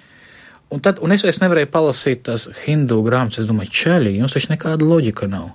Un, 0.73 0.81
tad, 0.81 0.99
un 1.03 1.13
es 1.13 1.23
vairs 1.25 1.41
nevarēju 1.43 1.69
palasīt 1.73 2.25
tās 2.25 2.47
hindu 2.63 3.01
grāmatas. 3.05 3.43
Es 3.43 3.49
domāju, 3.49 3.73
čaļi, 3.83 4.15
jums 4.19 4.33
taču 4.35 4.51
nekāda 4.53 4.87
loģika 4.87 5.29
nav. 5.29 5.51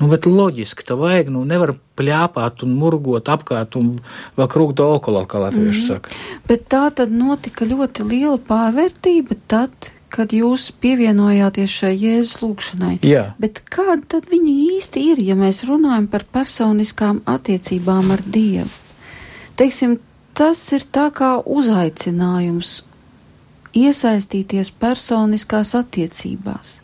Nu, 0.00 0.08
bet 0.10 0.26
loģiski, 0.26 0.86
tā 0.88 0.96
vajag, 0.98 1.28
nu, 1.34 1.42
nevar 1.46 1.74
pļāpāt 1.98 2.64
un 2.66 2.76
murgot 2.78 3.28
apkārt 3.30 3.76
un 3.78 3.96
vēl 4.38 4.48
krūkt 4.50 4.80
okolā, 4.82 5.26
kā 5.28 5.42
latvieši 5.42 5.82
mm. 5.82 5.88
saka. 5.88 6.14
Bet 6.48 6.64
tā 6.72 6.86
tad 6.96 7.12
notika 7.14 7.68
ļoti 7.68 8.06
liela 8.08 8.38
pārvērtība 8.48 9.36
tad, 9.52 9.92
kad 10.12 10.32
jūs 10.36 10.70
pievienojāties 10.82 11.76
šai 11.80 11.92
Jēzus 11.94 12.40
lūgšanai. 12.42 12.96
Jā. 13.06 13.30
Bet 13.40 13.62
kāda 13.72 14.16
tad 14.16 14.28
viņa 14.32 14.54
īsti 14.76 15.06
ir, 15.12 15.22
ja 15.24 15.36
mēs 15.38 15.62
runājam 15.68 16.08
par 16.12 16.26
personiskām 16.34 17.22
attiecībām 17.28 18.12
ar 18.16 18.24
Dievu? 18.26 18.81
Teiksim, 19.62 20.00
tas 20.34 20.58
ir 20.74 20.82
tā 20.90 21.06
kā 21.14 21.36
uzaicinājums 21.38 22.80
iesaistīties 23.78 24.72
personiskās 24.82 25.76
attiecībās. 25.78 26.80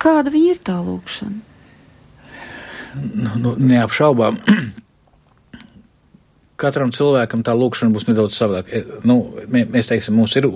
Kāda 0.00 0.32
viņa 0.32 0.56
ir 0.56 0.60
tā 0.66 0.80
lūkšana? 0.82 1.46
Nu, 3.14 3.32
nu, 3.38 3.54
neapšaubām. 3.70 4.40
Katram 6.60 6.90
cilvēkam 6.92 7.44
tā 7.46 7.54
lūkšana 7.56 7.94
būs 7.94 8.08
nedaudz 8.08 8.34
savādāk. 8.36 8.72
E, 8.74 8.98
nu, 9.08 9.20
mēs 9.48 9.92
teiksim, 9.92 10.16
mums 10.18 10.34
ir, 10.36 10.48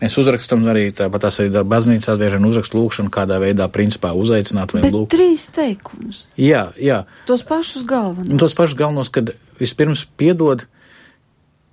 mēs 0.00 0.16
uzrakstam 0.18 0.64
arī 0.72 0.88
tāpat 0.96 1.26
tās 1.26 1.38
arī 1.42 1.62
baznīcās 1.68 2.18
bieži 2.18 2.40
vien 2.40 2.48
uzrakst 2.48 2.74
lūkšanu, 2.74 3.12
kādā 3.14 3.38
veidā 3.42 3.68
principā 3.70 4.14
uzaicināt 4.16 4.74
vai 4.74 4.88
lūgt. 4.88 5.12
Trīs 5.14 5.46
teikumus. 5.54 6.24
Jā, 6.40 6.70
jā. 6.80 7.04
Tos 7.28 7.44
pašus 7.46 7.84
galvenos. 7.86 8.40
Tos 8.40 8.56
pašus 8.58 8.78
galvenos, 8.80 9.12
kad 9.14 9.36
vispirms 9.60 10.06
piedod, 10.18 10.64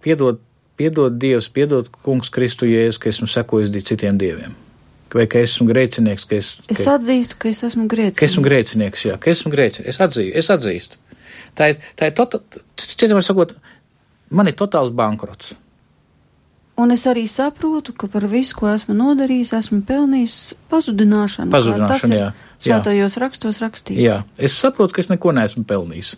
piedod, 0.03 0.41
piedod 0.79 1.15
Dievs, 1.19 1.49
piedod 1.53 1.89
Kungs 2.03 2.31
Kristu 2.33 2.69
Jēzus, 2.69 2.99
ka 3.01 3.11
esmu 3.11 3.29
sekojis 3.29 3.73
citiem 3.83 4.19
dieviem. 4.19 4.55
Vai 5.13 5.27
ka 5.29 5.41
esmu 5.45 5.67
grēcinieks, 5.69 6.25
ka 6.25 6.39
es. 6.39 6.55
Es 6.65 6.81
ka, 6.81 6.95
atzīstu, 6.97 7.37
ka 7.37 7.49
es 7.51 7.61
esmu 7.67 7.85
grēcinieks. 7.85 8.17
Ka 8.17 8.25
esmu 8.25 8.45
grēcinieks, 8.47 9.03
jā, 9.05 9.17
ka 9.21 9.29
esmu 9.29 9.51
grēcinieks. 9.53 9.93
Es 9.93 9.99
atzīstu, 10.01 10.37
es 10.41 10.49
atzīstu. 10.55 11.01
Tā 11.53 11.69
ir, 11.69 11.83
tā 11.99 12.09
ir 12.09 12.15
tota, 12.17 12.39
citiem 12.81 13.13
var 13.19 13.25
sakot, 13.25 13.53
man 14.33 14.49
ir 14.49 14.57
totāls 14.57 14.89
bankrots. 14.97 15.53
Un 16.81 16.89
es 16.89 17.03
arī 17.05 17.27
saprotu, 17.29 17.93
ka 17.93 18.07
par 18.09 18.25
visu, 18.25 18.55
ko 18.57 18.71
esmu 18.71 18.95
nodarījis, 18.97 19.51
esmu 19.59 19.83
pelnījis 19.85 20.37
pazudināšanu. 20.71 21.53
Pazudināšanu, 21.53 22.17
jā. 22.17 22.29
Svētajos 22.65 23.17
rakstos 23.21 23.59
rakstīts. 23.61 24.01
Jā, 24.01 24.23
es 24.41 24.55
saprotu, 24.57 24.95
ka 24.95 25.03
es 25.03 25.11
neko 25.13 25.35
neesmu 25.37 25.67
pelnījis. 25.69 26.15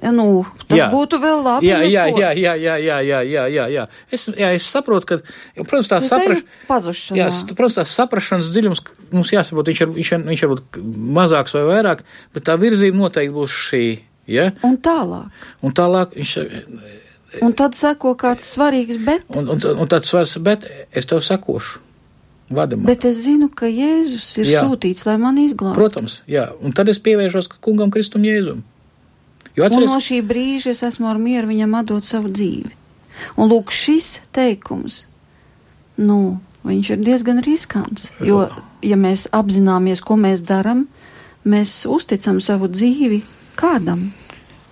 Nu, 0.00 0.26
tas 0.64 0.78
jā. 0.78 0.86
būtu 0.92 1.18
vēl 1.20 1.42
labi. 1.44 1.68
Jā, 1.68 1.80
jā, 1.84 2.04
jā, 2.08 2.30
jā, 2.32 2.54
jā, 2.56 2.76
jā, 2.80 3.00
jā, 3.04 3.18
jā, 3.28 3.44
jā, 3.52 3.64
jā. 3.68 3.84
Es, 4.08 4.28
jā, 4.32 4.52
es 4.56 4.68
saprotu, 4.70 5.08
ka, 5.10 5.18
protams, 5.60 5.90
tā 5.90 5.98
saprašanās. 6.06 7.18
Jā, 7.18 7.26
protams, 7.52 7.76
tā 7.76 7.84
saprašanas 7.88 8.48
dziļums 8.54 8.82
mums 9.12 9.34
jāsaprot, 9.34 9.68
viņš, 9.68 9.82
ir, 9.84 9.92
viņš, 9.98 10.12
ir, 10.16 10.24
viņš 10.30 10.46
ir 10.46 10.54
mazāks 11.20 11.56
vai 11.58 11.66
vairāk, 11.68 12.02
bet 12.36 12.48
tā 12.48 12.56
virzība 12.60 12.96
noteikti 12.96 13.36
būs 13.36 13.58
šī. 13.68 13.84
Ja? 14.30 14.50
Un 14.66 14.80
tālāk. 14.80 15.44
Un 15.66 15.76
tālāk 15.76 16.16
viņš. 16.16 16.34
Un 17.44 17.54
tad 17.58 17.76
sako 17.78 18.16
kāds 18.18 18.48
svarīgs 18.56 18.98
bet. 19.04 19.28
Un, 19.36 19.52
un, 19.52 19.60
un 19.60 19.90
tāds 19.90 20.10
svarīgs 20.10 20.38
bet, 20.46 20.66
es 20.96 21.08
tev 21.10 21.22
sakošu. 21.26 21.84
Vadamā. 22.50 22.82
Bet 22.88 23.04
es 23.06 23.20
zinu, 23.22 23.46
ka 23.54 23.68
Jēzus 23.70 24.26
ir 24.42 24.48
jā. 24.50 24.62
sūtīts, 24.66 25.04
lai 25.06 25.14
mani 25.22 25.44
izglābtu. 25.46 25.78
Protams, 25.78 26.16
jā. 26.26 26.48
Un 26.58 26.74
tad 26.74 26.90
es 26.90 26.98
pievēršos 26.98 27.46
kungam 27.62 27.92
Kristum 27.94 28.24
Jēzum. 28.26 28.64
Jo 29.56 29.66
atceries... 29.66 29.88
Un 29.88 29.94
no 29.96 30.02
šī 30.04 30.20
brīža 30.26 30.74
es 30.74 30.84
esmu 30.86 31.10
ar 31.10 31.18
mieru 31.20 31.50
viņam 31.50 31.74
atdot 31.80 32.06
savu 32.06 32.30
dzīvi. 32.32 32.72
Un 33.36 33.50
lūk, 33.50 33.72
šis 33.74 34.20
teikums, 34.34 35.04
nu, 36.00 36.38
viņš 36.64 36.94
ir 36.94 37.02
diezgan 37.04 37.42
riskants, 37.44 38.10
jo, 38.24 38.44
ja 38.84 38.96
mēs 38.96 39.26
apzināmies, 39.36 40.00
ko 40.04 40.16
mēs 40.20 40.44
darām, 40.48 40.86
mēs 41.44 41.82
uzticam 41.90 42.40
savu 42.40 42.70
dzīvi 42.72 43.22
kādam. 43.60 44.10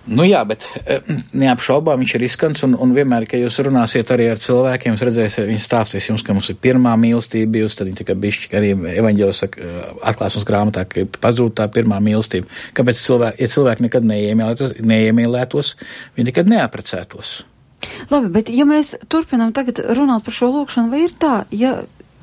Nu 0.09 0.25
jā, 0.25 0.39
bet 0.47 0.65
eh, 0.89 1.03
neapšaubām 1.37 2.01
viņš 2.01 2.13
ir 2.15 2.23
riskants, 2.23 2.63
un, 2.65 2.73
un 2.81 2.93
vienmēr, 2.95 3.27
kad 3.29 3.41
jūs 3.41 3.59
runāsiet 3.65 4.09
arī 4.13 4.29
ar 4.31 4.41
cilvēkiem, 4.41 4.97
redzēsiet, 4.97 5.45
viņi 5.49 5.61
stāstīs 5.61 6.09
jums, 6.09 6.23
ka 6.25 6.33
mums 6.33 6.49
ir 6.49 6.57
pirmā 6.61 6.95
mīlestība 6.99 7.51
bijusi, 7.59 7.77
tad 7.79 7.89
viņi 7.89 7.99
tikai 8.01 8.15
bišķi 8.23 8.57
arī 8.57 8.71
evaņģēlos 9.01 9.43
saka, 9.43 9.61
eh, 9.61 9.91
atklāsmes 10.11 10.47
grāmatā, 10.49 10.85
ka 10.89 11.05
pazūd 11.21 11.53
tā 11.59 11.67
pirmā 11.73 12.01
mīlestība. 12.03 12.49
Kāpēc 12.77 13.03
cilvēki, 13.03 13.43
ja 13.43 13.53
cilvēki 13.53 13.85
nekad 13.85 14.09
neiemīlētos, 14.09 14.73
neiemīlētos 14.81 15.75
viņi 16.17 16.29
nekad 16.31 16.51
neaprecētos? 16.55 17.35
Labi, 18.09 18.31
bet 18.33 18.49
ja 18.51 18.65
mēs 18.67 18.95
turpinām 19.11 19.53
tagad 19.55 19.83
runāt 19.95 20.25
par 20.25 20.35
šo 20.35 20.49
lūkšanu, 20.55 20.91
vai 20.91 21.05
ir 21.05 21.13
tā, 21.21 21.43
ja, 21.55 21.77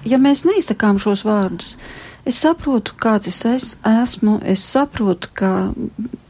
ja 0.04 0.18
mēs 0.20 0.44
neizsakām 0.48 0.98
šos 1.02 1.22
vārdus, 1.26 1.76
Es 2.26 2.40
saprotu, 2.42 2.96
kāds 2.98 3.28
es 3.30 3.44
es, 3.46 3.66
esmu, 3.86 4.40
es 4.42 4.64
saprotu, 4.66 5.30
ka 5.38 5.50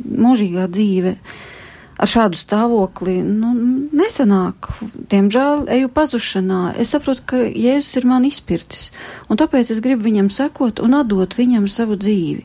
mūžīgā 0.04 0.66
dzīve 0.68 1.14
ar 1.96 2.10
šādu 2.12 2.36
stāvokli 2.36 3.22
nu, 3.24 3.54
nesanāk. 3.96 4.68
Diemžēl 5.08 5.64
eju 5.78 5.88
pazušanā. 5.96 6.74
Es 6.76 6.92
saprotu, 6.92 7.24
ka 7.32 7.40
Jēzus 7.46 7.96
ir 8.02 8.08
man 8.10 8.28
izpircis, 8.28 8.90
un 9.32 9.40
tāpēc 9.40 9.72
es 9.72 9.80
gribu 9.84 10.04
viņam 10.04 10.28
sekot 10.32 10.84
un 10.84 10.98
atdot 11.00 11.38
viņam 11.38 11.64
savu 11.72 11.96
dzīvi. 11.96 12.44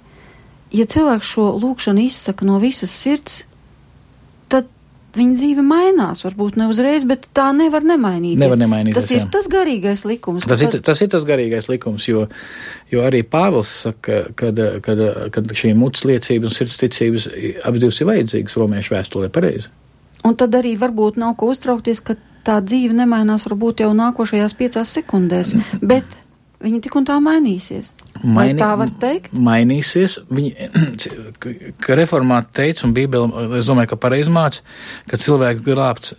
Ja 0.71 0.87
cilvēks 0.87 1.33
šo 1.33 1.49
lūgšanu 1.59 2.05
izsaka 2.07 2.47
no 2.47 2.55
visas 2.63 2.93
sirds, 2.95 3.41
viņa 5.17 5.37
dzīve 5.37 5.63
mainās. 5.65 6.23
Varbūt 6.25 6.57
ne 6.59 6.67
uzreiz, 6.71 7.05
bet 7.07 7.27
tā 7.35 7.49
nevar 7.55 7.85
nemainīties. 7.87 8.41
Nevar 8.41 8.61
nemainīties 8.61 8.97
tas 8.97 9.11
ir 9.13 9.21
jā. 9.23 9.27
tas 9.33 9.49
garīgais 9.51 10.05
likums. 10.09 10.47
Tas, 10.47 10.63
ir, 10.65 10.77
tas 10.85 11.03
ir 11.03 11.11
tas 11.11 11.27
garīgais 11.27 11.69
likums, 11.71 12.07
jo, 12.09 12.25
jo 12.91 13.03
arī 13.07 13.23
Pāvils 13.27 13.73
saka, 13.87 14.23
kad, 14.39 14.59
kad, 14.85 15.03
kad 15.35 15.53
šī 15.61 15.73
mutes 15.77 16.05
liecības 16.07 16.49
un 16.51 16.55
sirds 16.55 16.79
ticības 16.81 17.29
abas 17.67 17.83
divas 17.83 18.01
ir 18.01 18.11
vajadzīgas 18.11 18.57
romiešu 18.61 18.95
vēstulē 18.95 19.31
pareizi. 19.33 19.71
Un 20.27 20.37
tad 20.37 20.53
arī 20.57 20.75
varbūt 20.77 21.17
nav 21.21 21.35
ko 21.39 21.49
uztraukties, 21.51 22.03
ka 22.05 22.15
tā 22.45 22.59
dzīve 22.63 22.95
nemainās 22.97 23.45
varbūt 23.47 23.83
jau 23.85 23.91
nākošajās 23.97 24.57
piecās 24.57 24.93
sekundēs, 24.99 25.55
bet 25.93 26.19
viņi 26.61 26.83
tik 26.85 26.97
un 26.99 27.07
tā 27.09 27.17
mainīsies. 27.23 27.93
Maini, 28.21 28.53
Vai 28.53 28.61
tā 28.61 28.71
var 28.77 28.91
teikt? 29.01 29.31
Mainīsies. 29.33 30.19
Viņi, 30.29 30.69
ka 31.83 31.97
reformāti 31.97 32.53
teica, 32.61 32.85
un 32.87 32.93
Bībele, 32.97 33.47
es 33.57 33.69
domāju, 33.69 33.93
ka 33.93 34.01
pareizi 34.03 34.33
māca, 34.33 34.61
ka 35.09 35.19
cilvēks 35.21 35.63
glābts 35.65 36.13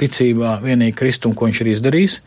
ticībā 0.00 0.58
vienīgi 0.64 0.96
Kristum, 0.96 1.34
ko 1.36 1.48
viņš 1.48 1.62
ir 1.64 1.72
izdarījis, 1.74 2.18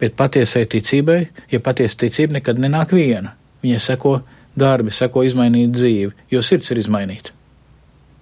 bet 0.00 0.16
patiesai 0.18 0.66
ticībai, 0.70 1.20
ja 1.52 1.62
patiesa 1.64 2.04
ticība 2.04 2.38
nekad 2.38 2.60
nenāk 2.62 2.94
viena. 2.94 3.34
Viņa 3.64 3.80
seko 3.82 4.18
darbi, 4.58 4.92
seko 4.94 5.24
izmainīt 5.26 5.72
dzīvi, 5.74 6.12
jo 6.32 6.44
sirds 6.44 6.70
ir 6.72 6.82
izmainīta. 6.84 7.34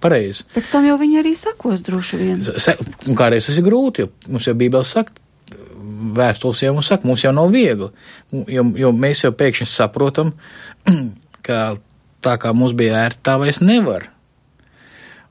Pareizi. 0.03 0.45
Pēc 0.53 0.71
tam 0.73 0.85
jau 0.85 0.97
viņi 1.01 1.21
arī 1.21 1.35
sakos 1.39 1.83
droši 1.85 2.17
vien. 2.19 2.41
Se, 2.61 2.75
kādreiz 3.17 3.47
tas 3.47 3.59
ir 3.59 3.65
grūti, 3.65 4.05
jo 4.05 4.31
mums 4.31 4.47
jau 4.47 4.55
Bībele 4.57 4.85
saka, 4.85 5.15
vēstules 6.15 6.63
jau 6.63 6.73
mums 6.75 6.89
saka, 6.91 7.07
mums 7.07 7.23
jau 7.25 7.33
nav 7.35 7.51
viegli, 7.53 7.89
jo, 8.31 8.65
jo 8.77 8.91
mēs 8.95 9.25
jau 9.25 9.33
pēkšņi 9.35 9.67
saprotam, 9.69 10.33
ka 11.45 11.77
tā 12.25 12.35
kā 12.41 12.53
mums 12.57 12.75
bija 12.77 13.05
ērti, 13.05 13.23
tā 13.25 13.37
vairs 13.41 13.61
nevar. 13.63 14.09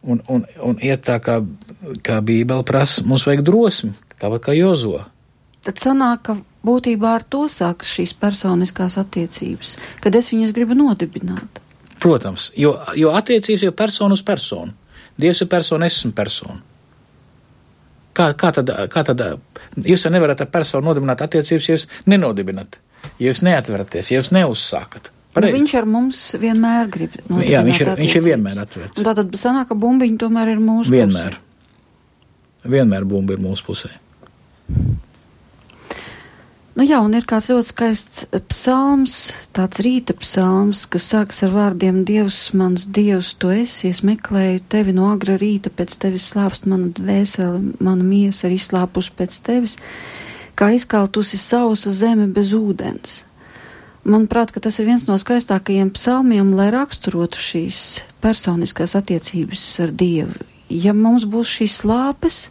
Un, 0.05 0.21
un, 0.29 0.45
un 0.61 0.81
iet 0.85 1.07
tā, 1.07 1.17
kā, 1.25 1.39
kā 2.05 2.21
Bībele 2.21 2.65
prasa, 2.69 3.05
mums 3.09 3.25
vajag 3.25 3.45
drosmi, 3.47 3.95
tāpat 4.21 4.45
kā 4.45 4.57
Jozo. 4.57 5.01
Tad 5.65 5.81
sanāk, 5.81 6.27
ka 6.27 6.37
būtībā 6.67 7.15
ar 7.19 7.25
to 7.25 7.47
sākas 7.49 7.93
šīs 7.97 8.13
personiskās 8.21 8.99
attiecības, 9.01 9.79
kad 10.05 10.17
es 10.19 10.29
viņas 10.33 10.53
gribu 10.57 10.77
nodibināt. 10.77 11.63
Protams, 12.05 12.51
jo, 12.61 12.75
jo 13.01 13.15
attiecības 13.17 13.65
ir 13.65 13.73
persona 13.73 14.13
uz 14.13 14.21
personu. 14.25 14.75
Dievs 15.17 15.41
ir 15.41 15.49
persona, 15.49 15.89
es 15.89 15.97
esmu 15.97 16.13
persona. 16.13 16.59
Kā, 18.15 18.29
kā, 18.39 18.51
tad, 18.55 18.71
kā 18.93 19.03
tad 19.07 19.23
jūs 19.77 20.07
jau 20.07 20.13
nevarat 20.15 20.45
ar 20.45 20.51
personu 20.53 20.91
nodibināt 20.91 21.25
attiecības, 21.25 21.69
ja 21.69 21.77
jūs 21.79 21.89
nenodibinat, 22.11 22.79
ja 23.19 23.31
jūs 23.31 23.43
neatveraties, 23.47 24.13
ja 24.13 24.21
jūs 24.21 24.33
neuzsākat? 24.35 25.11
Nu, 25.35 25.49
viņš 25.51 25.73
ar 25.81 25.87
mums 25.91 26.19
vienmēr 26.39 26.91
grib. 26.95 27.17
Jā, 27.43 27.65
viņš 27.67 27.81
ir, 27.83 27.89
viņš 27.99 28.13
ir 28.21 28.23
vienmēr 28.29 28.61
atvērts. 28.63 29.03
Tātad 29.03 29.35
sanāk, 29.41 29.67
ka 29.73 29.79
bumbiņi 29.79 30.21
tomēr 30.23 30.53
ir 30.53 30.61
mūsu 30.63 30.95
vienmēr. 30.95 31.35
pusē. 31.35 31.43
Vienmēr. 31.43 32.77
Vienmēr 32.77 33.07
bumbi 33.09 33.35
ir 33.35 33.43
mūsu 33.43 33.67
pusē. 33.67 33.91
Nu 36.75 36.83
jā, 36.83 36.99
un 37.07 37.13
ir 37.15 37.23
kāds 37.23 37.53
ļoti 37.53 37.69
skaists 37.69 38.25
psalms, 38.51 39.13
tāds 39.55 39.79
rīta 39.85 40.17
psalms, 40.19 40.81
kas 40.91 41.05
sākas 41.13 41.45
ar 41.47 41.53
vārdiem 41.53 42.01
Dievs, 42.09 42.49
mans 42.59 42.89
Dievs, 42.91 43.31
tu 43.39 43.53
esi, 43.55 43.93
es 43.93 44.01
meklēju 44.03 44.65
tevi 44.75 44.95
no 44.97 45.13
agra 45.13 45.37
rīta, 45.39 45.71
pēc 45.71 45.95
tevis 46.03 46.27
slāpst 46.33 46.67
mana 46.67 46.91
dvēsele, 46.99 47.77
mana 47.79 48.03
miesa 48.03 48.49
ir 48.49 48.57
izslāpus 48.57 49.13
pēc 49.15 49.39
tevis, 49.47 49.77
kā 50.59 50.73
izkaltusi 50.75 51.39
sausa 51.39 51.95
zeme 51.95 52.27
bez 52.27 52.51
ūdens. 52.59 53.21
Manuprāt, 54.03 54.51
ka 54.51 54.59
tas 54.67 54.81
ir 54.83 54.91
viens 54.91 55.07
no 55.07 55.15
skaistākajiem 55.15 55.95
psalmiem, 55.95 56.57
lai 56.59 56.73
raksturotu 56.75 57.39
šīs 57.39 57.79
personiskās 58.25 58.99
attiecības 58.99 59.63
ar 59.87 59.95
Dievu. 59.95 60.43
Ja 60.75 60.91
mums 60.91 61.23
būs 61.23 61.55
šīs 61.61 61.85
slāpes, 61.85 62.49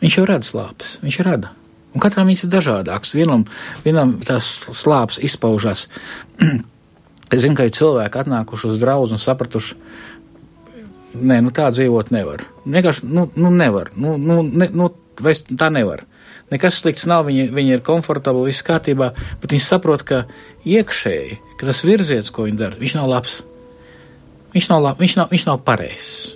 Viņš 0.00 0.14
jau 0.16 0.22
rada 0.24 0.46
slāpes, 0.46 0.94
viņš 1.04 1.16
rada. 1.26 1.50
Un 1.90 2.02
katram 2.02 2.28
viņas 2.30 2.44
ir 2.46 2.52
dažādākas. 2.52 3.14
Vienam, 3.18 3.44
vienam 3.84 4.14
tās 4.26 4.52
slāpes 4.68 5.18
izpaužas. 5.26 5.88
es 7.34 7.42
zinu, 7.42 7.56
ka 7.58 7.66
ir 7.66 7.74
cilvēki 7.74 8.22
atnākuši 8.22 8.70
uz 8.70 8.78
draugu 8.82 9.14
un 9.16 9.22
sapratuši, 9.22 9.78
nē, 11.18 11.40
nu 11.46 11.54
tā 11.54 11.70
dzīvot 11.74 12.12
nevar. 12.14 12.44
Vienkārši, 12.66 13.10
nu, 13.10 13.26
nu 13.38 13.50
nevar. 13.54 13.90
Nu, 13.98 14.16
nu, 14.20 14.40
ne, 14.46 14.70
nu, 14.70 14.92
tā 15.20 15.70
nevar. 15.74 16.06
Nekas 16.50 16.80
slikts 16.82 17.06
nav, 17.06 17.28
viņi, 17.28 17.50
viņi 17.54 17.76
ir 17.76 17.84
komfortabli, 17.86 18.48
viss 18.50 18.66
kārtībā, 18.66 19.12
bet 19.42 19.52
viņi 19.54 19.62
saprot, 19.62 20.02
ka 20.06 20.24
iekšēji, 20.66 21.38
ka 21.60 21.68
tas 21.68 21.84
virziens, 21.86 22.30
ko 22.34 22.48
viņi 22.48 22.58
dara, 22.58 22.78
viņš 22.80 22.96
nav 22.98 23.10
labs. 23.10 23.36
Viņš 24.50 24.66
nav, 24.72 24.82
lab, 24.82 24.98
viņš 24.98 25.16
nav, 25.18 25.30
viņš 25.30 25.46
nav 25.46 25.60
pareizs. 25.66 26.34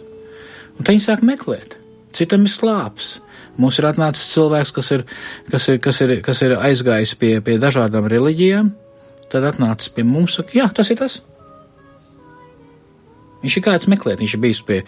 Un 0.75 0.85
tad 0.85 0.93
viņi 0.95 1.03
sāk 1.03 1.25
meklēt. 1.27 1.79
Citam 2.15 2.47
ir 2.47 2.53
slāpes. 2.53 3.17
Mums 3.61 3.79
ir 3.79 3.87
atnācis 3.87 4.33
cilvēks, 4.33 4.73
kas 4.75 4.91
ir, 4.97 5.05
kas 5.51 5.69
ir, 5.71 5.79
kas 5.83 6.01
ir, 6.03 6.17
kas 6.27 6.43
ir 6.43 6.57
aizgājis 6.59 7.15
pie, 7.21 7.37
pie 7.45 7.55
dažādām 7.63 8.09
reliģijām, 8.11 8.73
tad 9.31 9.47
atnācis 9.47 9.93
pie 9.95 10.03
mums, 10.07 10.39
saka, 10.39 10.57
jā, 10.59 10.67
tas 10.75 10.91
ir 10.91 10.99
tas. 10.99 11.21
Viņš 13.45 13.59
ir 13.61 13.65
kāds 13.67 13.91
meklēt, 13.93 14.23
viņš 14.23 14.35
ir 14.35 14.41
bijis 14.41 14.63
pie, 14.65 14.81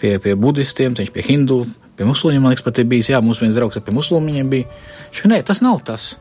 pie, 0.00 0.18
pie 0.22 0.36
budistiem, 0.38 0.94
viņš 0.98 1.12
pie 1.14 1.24
hindu, 1.26 1.62
pie 1.96 2.06
musulmaņiem, 2.06 2.44
man 2.44 2.52
liekas, 2.52 2.66
pat 2.66 2.78
ir 2.82 2.88
bijis, 2.90 3.08
jā, 3.10 3.22
mūsu 3.24 3.46
viens 3.46 3.56
draugs 3.56 3.80
pie 3.80 3.94
musulmaņiem 3.96 4.50
bija. 4.52 4.68
Viņš 5.08 5.22
saka, 5.22 5.30
nē, 5.32 5.38
tas 5.48 5.62
nav 5.64 5.80
tas. 5.88 6.12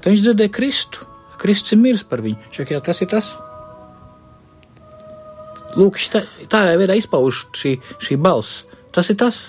Tad 0.00 0.10
viņš 0.10 0.24
dzirdēja 0.24 0.54
Kristu. 0.56 1.06
Kristus 1.40 1.76
ir 1.76 1.82
miris 1.82 2.04
par 2.08 2.24
viņu. 2.24 2.40
Viņš 2.46 2.60
saka, 2.62 2.74
jā, 2.74 2.80
tas 2.84 3.02
ir 3.04 3.10
tas. 3.12 3.30
Lūk, 5.76 5.98
tā, 6.12 6.24
tādā 6.48 6.78
veidā 6.80 6.96
izpauž 6.96 7.44
šī, 7.56 7.76
šī 8.02 8.18
balss. 8.20 8.64
Tas 8.94 9.10
ir 9.12 9.18
tas. 9.20 9.44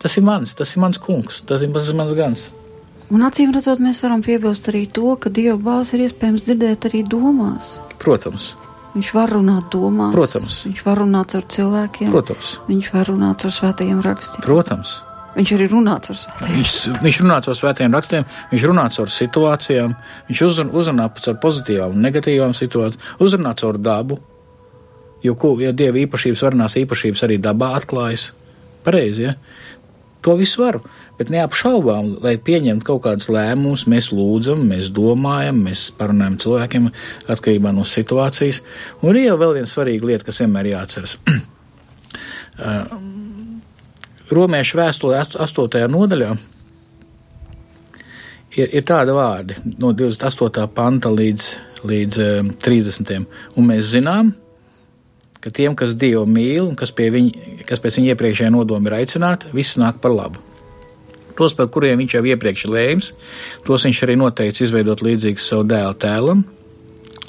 Tas 0.00 0.16
ir 0.16 0.24
mans, 0.24 0.54
tas 0.56 0.72
ir 0.74 0.80
mans 0.80 0.98
kungs, 1.00 1.42
tas 1.46 1.62
ir, 1.62 1.72
tas 1.74 1.90
ir 1.92 1.98
mans 1.98 2.16
gans. 2.16 2.46
Un 3.10 3.24
acīm 3.26 3.50
redzot, 3.52 3.80
mēs 3.82 3.98
varam 4.04 4.22
piebilst 4.22 4.70
arī 4.70 4.84
to, 4.86 5.16
ka 5.18 5.32
Dieva 5.34 5.58
balss 5.58 5.96
ir 5.96 6.04
iespējams 6.06 6.46
dzirdēt 6.46 6.86
arī 6.88 7.02
domās. 7.02 7.74
Protams. 7.98 8.52
Viņš 8.94 9.10
var 9.14 9.30
runāt 9.34 9.68
domās. 9.70 10.14
Protams. 10.14 10.62
Viņš 10.66 10.82
var 10.86 11.00
runāt 11.02 11.34
ar 11.38 11.46
cilvēkiem. 11.54 12.10
Protams. 12.10 12.56
Viņš 12.70 12.90
var 12.94 13.10
runāt 13.10 13.46
ar 13.46 13.54
svētajiem 13.54 14.02
rakstiem. 14.06 14.44
Protams. 14.46 14.96
Viņš 15.34 15.52
arī 15.54 15.66
runā 15.70 15.94
ar 15.98 16.18
svētajiem. 16.20 16.56
Viņš, 16.56 16.72
viņš 17.04 17.20
runā 17.22 17.36
ar 17.38 17.58
svētajiem 17.60 17.94
rakstiem, 17.98 18.26
viņš 18.50 18.66
runā 18.70 18.86
ar 18.90 19.12
situācijām, 19.14 19.94
viņš 20.30 20.42
uzrunā 20.82 21.06
par 21.14 21.38
pozitīvām 21.44 21.94
un 21.94 22.06
negatīvām 22.06 22.54
situācijām, 22.56 23.14
uzrunā 23.22 23.54
ar 23.68 23.78
dabu. 23.78 24.18
Jo, 25.22 25.34
ko, 25.36 25.52
ja 25.60 25.70
dieva 25.76 26.00
īpašības, 26.00 26.42
varenās 26.46 26.78
īpašības 26.80 27.26
arī 27.26 27.36
dabā 27.42 27.74
atklājas, 27.76 28.30
pareizi, 28.86 29.26
ja? 29.28 29.34
To 30.26 30.34
visu 30.36 30.60
varu, 30.60 30.82
bet 31.16 31.30
neapšaubām, 31.32 32.18
lai 32.24 32.34
pieņemtu 32.44 32.84
kaut 32.84 33.04
kādus 33.06 33.30
lēmumus, 33.32 33.86
mēs 33.88 34.10
lūdzam, 34.12 34.66
mēs 34.68 34.90
domājam, 34.96 35.62
mēs 35.64 35.86
parunājam 35.96 36.36
cilvēkiem 36.44 36.90
atkarībā 37.32 37.72
no 37.76 37.86
situācijas. 37.88 38.60
Un 39.00 39.16
ir 39.16 39.30
jau 39.30 39.38
vēl 39.40 39.56
viena 39.60 39.70
svarīga 39.70 40.10
lieta, 40.10 40.28
kas 40.28 40.42
vienmēr 40.44 40.74
jāatceras. 40.74 41.18
Uh, 42.60 42.90
Romiešu 44.30 44.76
vēstulē 44.76 45.22
8. 45.24 45.86
nodaļā 45.88 46.28
ir, 48.54 48.68
ir 48.68 48.84
tāda 48.86 49.14
vārdi 49.16 49.56
no 49.80 49.90
28. 49.96 50.66
panta 50.74 51.10
līdz, 51.14 51.48
līdz 51.90 52.20
30. 52.62 53.26
Un 53.56 53.68
mēs 53.70 53.90
zinām, 53.94 54.34
ka 55.40 55.50
tiem, 55.50 55.74
kas 55.76 55.96
Dievu 55.98 56.26
mīl 56.28 56.68
un 56.68 56.76
kas, 56.78 56.92
viņa, 56.92 57.64
kas 57.68 57.82
pēc 57.82 57.98
viņa 57.98 58.14
iepriekšējā 58.14 58.52
nodoma 58.52 58.90
ir 58.90 58.98
aicināti, 59.00 59.50
viss 59.56 59.78
nāk 59.80 60.00
par 60.02 60.14
labu. 60.14 60.42
Tos, 61.38 61.54
par 61.56 61.70
kuriem 61.72 62.00
viņš 62.02 62.18
jau 62.18 62.24
iepriekš 62.28 62.66
lēms, 62.68 63.12
tos 63.64 63.86
viņš 63.86 64.02
arī 64.04 64.16
noteica 64.20 64.64
izveidot 64.66 65.00
līdzīgus 65.00 65.46
savu 65.48 65.64
dēlu 65.70 65.94
tēlam, 65.96 66.42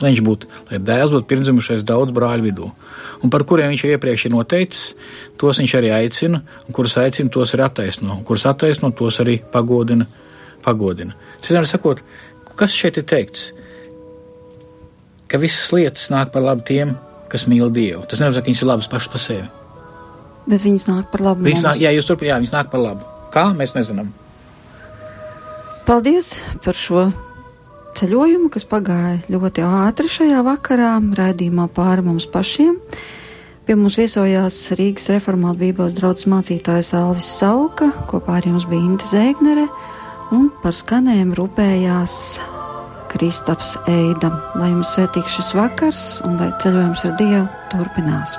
lai 0.02 0.10
viņš 0.10 0.24
būtu, 0.26 0.50
lai 0.72 0.80
dēls 0.84 1.14
būtu 1.16 1.30
pirmzimušais 1.30 1.86
daudz 1.88 2.12
brāļu 2.16 2.48
vidū. 2.50 2.68
Un 3.24 3.32
par 3.32 3.46
kuriem 3.48 3.72
viņš 3.72 3.86
jau 3.86 3.94
iepriekš 3.94 4.26
ir 4.28 4.34
noteicis, 4.34 4.82
tos 5.40 5.62
viņš 5.62 5.76
arī 5.80 5.94
aicina, 5.96 6.42
un 6.66 6.76
kurus 6.76 6.98
aicina, 7.00 7.32
tos 7.32 7.54
ir 7.56 7.64
attaisno, 7.64 8.18
un 8.18 8.26
kurus 8.28 8.48
attaisno, 8.50 8.92
tos 8.92 9.22
arī 9.24 9.38
pagodina. 9.54 10.10
pagodina. 10.66 11.16
Citām 11.42 11.66
sakot, 11.66 12.04
kas 12.60 12.76
šeit 12.76 13.00
ir 13.00 13.08
teikts? 13.08 13.52
Ka 15.32 15.40
visas 15.40 15.72
lietas 15.72 16.10
nāk 16.12 16.34
par 16.34 16.44
labu 16.44 16.66
tiem, 16.68 16.98
kas 17.32 17.48
mīl 17.48 17.72
Dievu. 17.74 18.04
Tas 18.10 18.22
nenozīmē, 18.22 18.44
ka 18.44 18.52
viņas 18.52 18.64
ir 18.64 18.70
labas 18.70 18.92
pašas 18.92 19.12
par 19.14 19.24
sevi. 19.24 19.48
Bet 20.50 20.66
viņas 20.66 20.88
nāk 20.90 21.10
par 21.14 21.24
labu. 21.24 21.46
Viņas 21.46 21.66
nāk, 21.66 21.80
jā, 21.82 21.92
jūs 21.96 22.10
turpināt, 22.10 22.42
viņas 22.42 22.56
nāk 22.56 22.72
par 22.72 22.82
labu. 22.82 23.08
Kā 23.32 23.46
mēs 23.56 23.76
nezinām. 23.78 24.12
Paldies 25.88 26.36
par 26.66 26.78
šo 26.78 27.08
ceļojumu, 27.98 28.50
kas 28.54 28.68
pagāja 28.70 29.20
ļoti 29.32 29.64
ātri 29.66 30.12
šajā 30.12 30.44
vakarā, 30.46 30.94
raidījumā 31.18 31.68
pāri 31.76 32.06
mums 32.06 32.28
pašiem. 32.32 32.78
Pie 33.66 33.78
mums 33.78 33.98
viesojās 34.00 34.58
Rīgas 34.78 35.10
reformāta 35.14 35.62
Bībeles 35.62 35.96
draudzes 35.98 36.30
mācītājs 36.32 36.94
Alvis 36.98 37.30
Sauka, 37.40 37.92
kopā 38.10 38.40
ar 38.40 38.48
jums 38.50 38.66
bija 38.70 38.88
Inte 38.88 39.10
Zēgnere, 39.10 39.68
un 40.34 40.50
par 40.64 40.78
skanējumu 40.78 41.38
rūpējās 41.38 42.18
Kristaps 43.12 43.76
Eida. 43.92 44.32
Lai 44.56 44.72
jums 44.72 44.94
svētīgs 44.96 45.36
šis 45.38 45.52
vakars, 45.58 46.06
un 46.28 46.40
lai 46.40 46.52
ceļojums 46.64 47.06
ar 47.10 47.18
Dievu 47.20 47.48
turpinās. 47.74 48.38